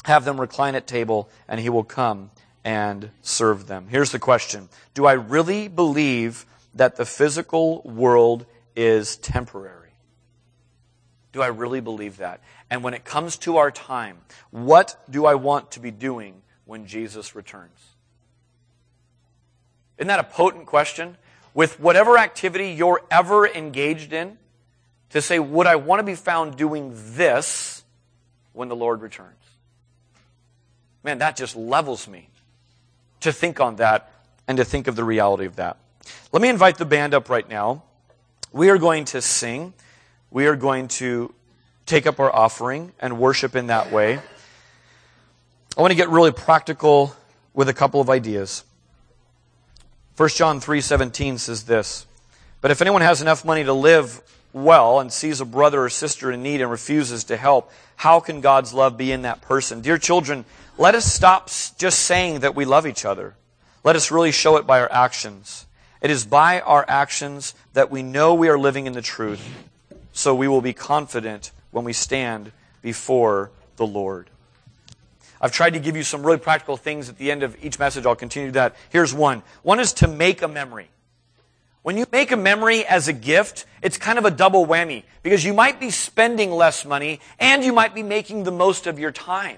have 0.05 0.25
them 0.25 0.39
recline 0.39 0.75
at 0.75 0.87
table, 0.87 1.29
and 1.47 1.59
he 1.59 1.69
will 1.69 1.83
come 1.83 2.31
and 2.63 3.11
serve 3.21 3.67
them. 3.67 3.87
Here's 3.89 4.11
the 4.11 4.19
question 4.19 4.69
Do 4.93 5.05
I 5.05 5.13
really 5.13 5.67
believe 5.67 6.45
that 6.75 6.97
the 6.97 7.05
physical 7.05 7.81
world 7.83 8.45
is 8.75 9.17
temporary? 9.17 9.86
Do 11.33 11.41
I 11.41 11.47
really 11.47 11.81
believe 11.81 12.17
that? 12.17 12.41
And 12.69 12.83
when 12.83 12.93
it 12.93 13.05
comes 13.05 13.37
to 13.39 13.57
our 13.57 13.71
time, 13.71 14.17
what 14.51 14.99
do 15.09 15.25
I 15.25 15.35
want 15.35 15.71
to 15.71 15.79
be 15.79 15.91
doing 15.91 16.41
when 16.65 16.85
Jesus 16.85 17.35
returns? 17.35 17.79
Isn't 19.97 20.07
that 20.07 20.19
a 20.19 20.23
potent 20.23 20.65
question? 20.65 21.17
With 21.53 21.79
whatever 21.79 22.17
activity 22.17 22.71
you're 22.71 23.01
ever 23.09 23.47
engaged 23.47 24.13
in, 24.13 24.37
to 25.09 25.21
say, 25.21 25.39
would 25.39 25.67
I 25.67 25.77
want 25.77 25.99
to 25.99 26.03
be 26.03 26.15
found 26.15 26.57
doing 26.57 26.91
this 26.93 27.83
when 28.53 28.67
the 28.67 28.75
Lord 28.75 29.01
returns? 29.01 29.33
Man, 31.03 31.19
that 31.19 31.37
just 31.37 31.55
levels 31.55 32.07
me 32.07 32.29
to 33.21 33.31
think 33.31 33.59
on 33.59 33.77
that 33.77 34.11
and 34.47 34.57
to 34.57 34.65
think 34.65 34.87
of 34.87 34.95
the 34.95 35.03
reality 35.03 35.45
of 35.45 35.55
that. 35.55 35.77
Let 36.31 36.41
me 36.41 36.49
invite 36.49 36.77
the 36.77 36.85
band 36.85 37.13
up 37.13 37.29
right 37.29 37.47
now. 37.47 37.83
We 38.51 38.69
are 38.69 38.77
going 38.77 39.05
to 39.05 39.21
sing. 39.21 39.73
We 40.29 40.47
are 40.47 40.55
going 40.55 40.89
to 40.89 41.33
take 41.85 42.05
up 42.05 42.19
our 42.19 42.33
offering 42.33 42.91
and 42.99 43.17
worship 43.17 43.55
in 43.55 43.67
that 43.67 43.91
way. 43.91 44.19
I 45.77 45.81
want 45.81 45.91
to 45.91 45.95
get 45.95 46.09
really 46.09 46.31
practical 46.31 47.15
with 47.53 47.69
a 47.69 47.73
couple 47.73 48.01
of 48.01 48.09
ideas. 48.09 48.63
1 50.17 50.29
John 50.29 50.59
3:17 50.59 51.37
says 51.37 51.63
this, 51.63 52.05
"But 52.59 52.71
if 52.71 52.81
anyone 52.81 53.01
has 53.01 53.21
enough 53.21 53.45
money 53.45 53.63
to 53.63 53.73
live 53.73 54.21
well 54.51 54.99
and 54.99 55.13
sees 55.13 55.39
a 55.39 55.45
brother 55.45 55.83
or 55.83 55.89
sister 55.89 56.31
in 56.31 56.41
need 56.41 56.59
and 56.59 56.71
refuses 56.71 57.23
to 57.25 57.37
help, 57.37 57.71
how 57.97 58.19
can 58.19 58.41
God's 58.41 58.73
love 58.73 58.97
be 58.97 59.11
in 59.11 59.21
that 59.21 59.41
person?" 59.41 59.81
Dear 59.81 59.97
children, 59.97 60.43
let 60.77 60.95
us 60.95 61.05
stop 61.05 61.49
just 61.77 61.99
saying 61.99 62.39
that 62.39 62.55
we 62.55 62.65
love 62.65 62.85
each 62.85 63.05
other. 63.05 63.35
Let 63.83 63.95
us 63.95 64.11
really 64.11 64.31
show 64.31 64.57
it 64.57 64.67
by 64.67 64.81
our 64.81 64.91
actions. 64.91 65.65
It 66.01 66.11
is 66.11 66.25
by 66.25 66.59
our 66.61 66.83
actions 66.87 67.53
that 67.73 67.89
we 67.89 68.03
know 68.03 68.33
we 68.33 68.49
are 68.49 68.59
living 68.59 68.87
in 68.87 68.93
the 68.93 69.01
truth, 69.01 69.41
so 70.17 70.33
we 70.33 70.47
will 70.47 70.61
be 70.61 70.73
confident 70.73 71.51
when 71.69 71.85
we 71.85 71.93
stand 71.93 72.51
before 72.81 73.51
the 73.75 73.85
Lord. 73.85 74.31
I've 75.39 75.51
tried 75.51 75.73
to 75.73 75.79
give 75.79 75.95
you 75.95 76.01
some 76.01 76.25
really 76.25 76.39
practical 76.39 76.75
things 76.75 77.07
at 77.07 77.19
the 77.19 77.29
end 77.29 77.43
of 77.43 77.55
each 77.63 77.77
message. 77.77 78.03
I'll 78.07 78.15
continue 78.15 78.49
that. 78.53 78.75
Here's 78.89 79.13
one. 79.13 79.43
One 79.61 79.79
is 79.79 79.93
to 79.93 80.07
make 80.07 80.41
a 80.41 80.47
memory. 80.47 80.89
When 81.83 81.97
you 81.97 82.07
make 82.11 82.31
a 82.31 82.35
memory 82.35 82.83
as 82.83 83.07
a 83.07 83.13
gift, 83.13 83.67
it's 83.83 83.99
kind 83.99 84.17
of 84.17 84.25
a 84.25 84.31
double 84.31 84.65
whammy 84.65 85.03
because 85.21 85.45
you 85.45 85.53
might 85.53 85.79
be 85.79 85.91
spending 85.91 86.49
less 86.49 86.83
money 86.83 87.19
and 87.37 87.63
you 87.63 87.71
might 87.71 87.93
be 87.93 88.01
making 88.01 88.43
the 88.43 88.51
most 88.51 88.87
of 88.87 88.97
your 88.97 89.11
time. 89.11 89.57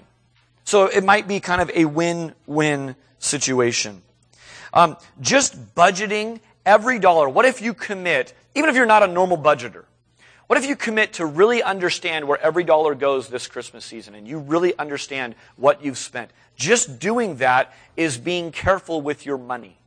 So 0.64 0.88
it 0.88 1.04
might 1.04 1.26
be 1.26 1.40
kind 1.40 1.62
of 1.62 1.70
a 1.74 1.86
win-win 1.86 2.96
situation. 3.18 4.02
Um, 4.74 4.98
just 5.22 5.74
budgeting 5.74 6.40
every 6.66 6.98
dollar. 6.98 7.30
What 7.30 7.46
if 7.46 7.62
you 7.62 7.72
commit, 7.72 8.34
even 8.54 8.68
if 8.68 8.76
you're 8.76 8.84
not 8.84 9.02
a 9.02 9.06
normal 9.06 9.38
budgeter, 9.38 9.84
what 10.50 10.58
if 10.58 10.66
you 10.66 10.74
commit 10.74 11.12
to 11.12 11.24
really 11.24 11.62
understand 11.62 12.26
where 12.26 12.42
every 12.42 12.64
dollar 12.64 12.96
goes 12.96 13.28
this 13.28 13.46
Christmas 13.46 13.84
season 13.84 14.16
and 14.16 14.26
you 14.26 14.40
really 14.40 14.76
understand 14.76 15.36
what 15.54 15.84
you've 15.84 15.96
spent? 15.96 16.32
Just 16.56 16.98
doing 16.98 17.36
that 17.36 17.72
is 17.96 18.18
being 18.18 18.50
careful 18.50 19.00
with 19.00 19.24
your 19.24 19.38
money. 19.38 19.78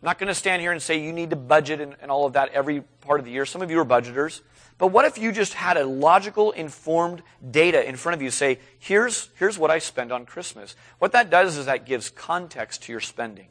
I'm 0.00 0.06
not 0.06 0.20
going 0.20 0.28
to 0.28 0.36
stand 0.36 0.62
here 0.62 0.70
and 0.70 0.80
say 0.80 1.02
you 1.02 1.12
need 1.12 1.30
to 1.30 1.36
budget 1.36 1.80
and, 1.80 1.96
and 2.00 2.12
all 2.12 2.26
of 2.26 2.34
that 2.34 2.50
every 2.50 2.82
part 3.00 3.18
of 3.18 3.26
the 3.26 3.32
year. 3.32 3.44
Some 3.44 3.60
of 3.60 3.72
you 3.72 3.80
are 3.80 3.84
budgeters. 3.84 4.40
But 4.78 4.92
what 4.92 5.04
if 5.04 5.18
you 5.18 5.32
just 5.32 5.54
had 5.54 5.76
a 5.76 5.84
logical, 5.84 6.52
informed 6.52 7.20
data 7.50 7.84
in 7.84 7.96
front 7.96 8.14
of 8.14 8.22
you 8.22 8.30
say, 8.30 8.60
here's, 8.78 9.30
here's 9.36 9.58
what 9.58 9.68
I 9.68 9.80
spend 9.80 10.12
on 10.12 10.26
Christmas? 10.26 10.76
What 11.00 11.10
that 11.10 11.28
does 11.28 11.56
is 11.56 11.66
that 11.66 11.86
gives 11.86 12.08
context 12.08 12.84
to 12.84 12.92
your 12.92 13.00
spending. 13.00 13.48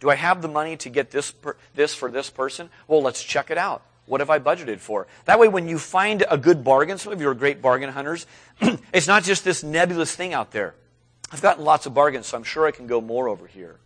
Do 0.00 0.10
I 0.10 0.16
have 0.16 0.42
the 0.42 0.48
money 0.48 0.76
to 0.78 0.88
get 0.88 1.12
this, 1.12 1.30
per, 1.30 1.54
this 1.76 1.94
for 1.94 2.10
this 2.10 2.30
person? 2.30 2.68
Well, 2.88 3.00
let's 3.00 3.22
check 3.22 3.52
it 3.52 3.58
out. 3.58 3.84
What 4.08 4.20
have 4.20 4.30
I 4.30 4.38
budgeted 4.38 4.80
for? 4.80 5.06
That 5.26 5.38
way, 5.38 5.48
when 5.48 5.68
you 5.68 5.78
find 5.78 6.24
a 6.30 6.38
good 6.38 6.64
bargain, 6.64 6.98
some 6.98 7.12
of 7.12 7.20
you 7.20 7.28
are 7.28 7.34
great 7.34 7.60
bargain 7.60 7.90
hunters, 7.90 8.26
it's 8.92 9.06
not 9.06 9.22
just 9.22 9.44
this 9.44 9.62
nebulous 9.62 10.16
thing 10.16 10.32
out 10.32 10.50
there. 10.50 10.74
I've 11.30 11.42
gotten 11.42 11.64
lots 11.64 11.84
of 11.86 11.92
bargains, 11.92 12.26
so 12.26 12.38
I'm 12.38 12.44
sure 12.44 12.66
I 12.66 12.70
can 12.70 12.86
go 12.86 13.00
more 13.00 13.28
over 13.28 13.46
here. 13.46 13.78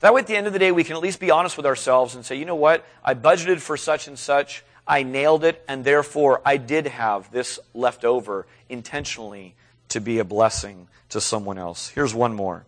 That 0.00 0.14
way, 0.14 0.22
at 0.22 0.26
the 0.26 0.36
end 0.36 0.46
of 0.46 0.52
the 0.52 0.58
day, 0.58 0.72
we 0.72 0.84
can 0.84 0.96
at 0.96 1.02
least 1.02 1.20
be 1.20 1.30
honest 1.30 1.56
with 1.56 1.66
ourselves 1.66 2.14
and 2.14 2.24
say, 2.24 2.36
you 2.36 2.44
know 2.46 2.56
what? 2.56 2.84
I 3.04 3.14
budgeted 3.14 3.60
for 3.60 3.76
such 3.76 4.08
and 4.08 4.18
such. 4.18 4.64
I 4.86 5.02
nailed 5.02 5.44
it, 5.44 5.62
and 5.68 5.84
therefore 5.84 6.40
I 6.44 6.56
did 6.56 6.86
have 6.86 7.30
this 7.30 7.60
left 7.74 8.04
over 8.04 8.46
intentionally 8.68 9.54
to 9.90 10.00
be 10.00 10.18
a 10.18 10.24
blessing 10.24 10.88
to 11.10 11.20
someone 11.20 11.58
else. 11.58 11.88
Here's 11.88 12.14
one 12.14 12.34
more. 12.34 12.64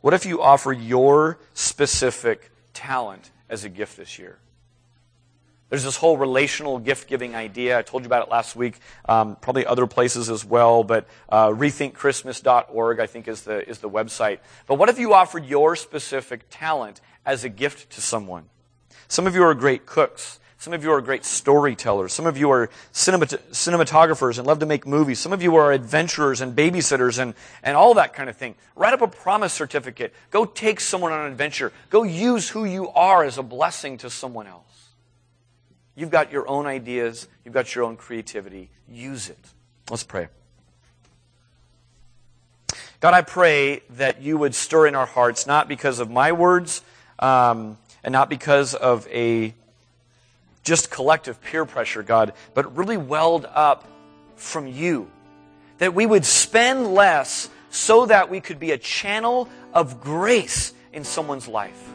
What 0.00 0.14
if 0.14 0.24
you 0.24 0.40
offer 0.40 0.72
your 0.72 1.38
specific 1.54 2.50
talent 2.72 3.30
as 3.48 3.64
a 3.64 3.68
gift 3.68 3.96
this 3.96 4.18
year? 4.18 4.38
There's 5.70 5.84
this 5.84 5.96
whole 5.96 6.16
relational 6.16 6.78
gift 6.78 7.08
giving 7.08 7.34
idea. 7.34 7.78
I 7.78 7.82
told 7.82 8.02
you 8.02 8.06
about 8.06 8.26
it 8.26 8.30
last 8.30 8.56
week, 8.56 8.78
um, 9.06 9.36
probably 9.36 9.66
other 9.66 9.86
places 9.86 10.30
as 10.30 10.44
well, 10.44 10.82
but 10.82 11.06
uh, 11.28 11.48
rethinkchristmas.org, 11.48 13.00
I 13.00 13.06
think, 13.06 13.28
is 13.28 13.42
the, 13.42 13.68
is 13.68 13.78
the 13.78 13.90
website. 13.90 14.38
But 14.66 14.76
what 14.76 14.88
if 14.88 14.98
you 14.98 15.12
offered 15.12 15.44
your 15.44 15.76
specific 15.76 16.46
talent 16.48 17.02
as 17.26 17.44
a 17.44 17.50
gift 17.50 17.90
to 17.90 18.00
someone? 18.00 18.44
Some 19.08 19.26
of 19.26 19.34
you 19.34 19.42
are 19.42 19.54
great 19.54 19.84
cooks. 19.84 20.40
Some 20.60 20.72
of 20.72 20.82
you 20.82 20.90
are 20.90 21.00
great 21.00 21.24
storytellers. 21.24 22.12
Some 22.12 22.26
of 22.26 22.36
you 22.36 22.50
are 22.50 22.68
cinemat- 22.92 23.40
cinematographers 23.52 24.38
and 24.38 24.46
love 24.46 24.58
to 24.58 24.66
make 24.66 24.86
movies. 24.86 25.20
Some 25.20 25.32
of 25.32 25.40
you 25.40 25.54
are 25.56 25.72
adventurers 25.72 26.40
and 26.40 26.56
babysitters 26.56 27.18
and, 27.18 27.34
and 27.62 27.76
all 27.76 27.94
that 27.94 28.12
kind 28.12 28.28
of 28.28 28.36
thing. 28.36 28.56
Write 28.74 28.92
up 28.92 29.02
a 29.02 29.06
promise 29.06 29.52
certificate. 29.52 30.12
Go 30.30 30.44
take 30.44 30.80
someone 30.80 31.12
on 31.12 31.26
an 31.26 31.30
adventure. 31.30 31.72
Go 31.90 32.02
use 32.02 32.48
who 32.48 32.64
you 32.64 32.88
are 32.88 33.22
as 33.22 33.38
a 33.38 33.42
blessing 33.42 33.98
to 33.98 34.10
someone 34.10 34.48
else. 34.48 34.67
You've 35.98 36.10
got 36.10 36.30
your 36.30 36.48
own 36.48 36.66
ideas. 36.66 37.26
You've 37.44 37.54
got 37.54 37.74
your 37.74 37.82
own 37.82 37.96
creativity. 37.96 38.70
Use 38.88 39.28
it. 39.28 39.44
Let's 39.90 40.04
pray. 40.04 40.28
God, 43.00 43.14
I 43.14 43.22
pray 43.22 43.82
that 43.90 44.22
you 44.22 44.38
would 44.38 44.54
stir 44.54 44.86
in 44.86 44.94
our 44.94 45.06
hearts, 45.06 45.44
not 45.44 45.66
because 45.66 45.98
of 45.98 46.08
my 46.08 46.30
words 46.30 46.82
um, 47.18 47.78
and 48.04 48.12
not 48.12 48.30
because 48.30 48.76
of 48.76 49.08
a 49.08 49.52
just 50.62 50.88
collective 50.88 51.42
peer 51.42 51.64
pressure, 51.64 52.04
God, 52.04 52.32
but 52.54 52.76
really 52.76 52.96
welled 52.96 53.44
up 53.46 53.84
from 54.36 54.68
you. 54.68 55.10
That 55.78 55.94
we 55.94 56.06
would 56.06 56.24
spend 56.24 56.94
less 56.94 57.50
so 57.70 58.06
that 58.06 58.30
we 58.30 58.40
could 58.40 58.60
be 58.60 58.70
a 58.70 58.78
channel 58.78 59.48
of 59.74 60.00
grace 60.00 60.72
in 60.92 61.02
someone's 61.02 61.48
life. 61.48 61.87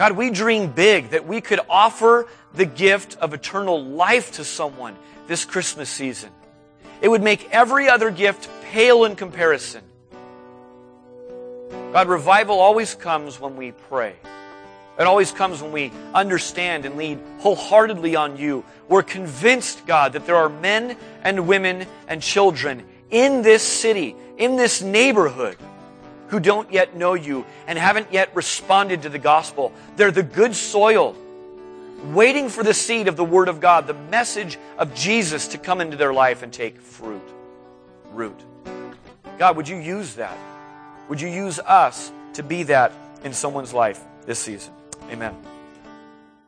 God, 0.00 0.12
we 0.12 0.30
dream 0.30 0.72
big 0.72 1.10
that 1.10 1.26
we 1.26 1.42
could 1.42 1.60
offer 1.68 2.26
the 2.54 2.64
gift 2.64 3.18
of 3.18 3.34
eternal 3.34 3.84
life 3.84 4.32
to 4.36 4.44
someone 4.44 4.96
this 5.26 5.44
Christmas 5.44 5.90
season. 5.90 6.30
It 7.02 7.08
would 7.08 7.22
make 7.22 7.50
every 7.52 7.90
other 7.90 8.10
gift 8.10 8.48
pale 8.62 9.04
in 9.04 9.14
comparison. 9.14 9.82
God, 11.92 12.08
revival 12.08 12.60
always 12.60 12.94
comes 12.94 13.38
when 13.38 13.56
we 13.56 13.72
pray. 13.72 14.14
It 14.98 15.02
always 15.02 15.32
comes 15.32 15.60
when 15.60 15.70
we 15.70 15.92
understand 16.14 16.86
and 16.86 16.96
lead 16.96 17.18
wholeheartedly 17.40 18.16
on 18.16 18.38
you. 18.38 18.64
We're 18.88 19.02
convinced, 19.02 19.86
God, 19.86 20.14
that 20.14 20.24
there 20.24 20.36
are 20.36 20.48
men 20.48 20.96
and 21.22 21.46
women 21.46 21.86
and 22.08 22.22
children 22.22 22.86
in 23.10 23.42
this 23.42 23.62
city, 23.62 24.16
in 24.38 24.56
this 24.56 24.80
neighborhood, 24.80 25.58
who 26.30 26.40
don't 26.40 26.72
yet 26.72 26.96
know 26.96 27.14
you 27.14 27.44
and 27.66 27.78
haven't 27.78 28.12
yet 28.12 28.34
responded 28.34 29.02
to 29.02 29.08
the 29.08 29.18
gospel. 29.18 29.72
They're 29.96 30.10
the 30.10 30.22
good 30.22 30.54
soil, 30.54 31.16
waiting 32.04 32.48
for 32.48 32.62
the 32.62 32.74
seed 32.74 33.08
of 33.08 33.16
the 33.16 33.24
Word 33.24 33.48
of 33.48 33.60
God, 33.60 33.86
the 33.86 33.94
message 33.94 34.58
of 34.78 34.94
Jesus 34.94 35.48
to 35.48 35.58
come 35.58 35.80
into 35.80 35.96
their 35.96 36.12
life 36.12 36.42
and 36.42 36.52
take 36.52 36.80
fruit, 36.80 37.22
root. 38.12 38.40
God, 39.38 39.56
would 39.56 39.68
you 39.68 39.76
use 39.76 40.14
that? 40.14 40.36
Would 41.08 41.20
you 41.20 41.28
use 41.28 41.58
us 41.58 42.12
to 42.34 42.42
be 42.42 42.62
that 42.64 42.92
in 43.24 43.32
someone's 43.32 43.74
life 43.74 44.00
this 44.26 44.38
season? 44.38 44.72
Amen. 45.10 45.36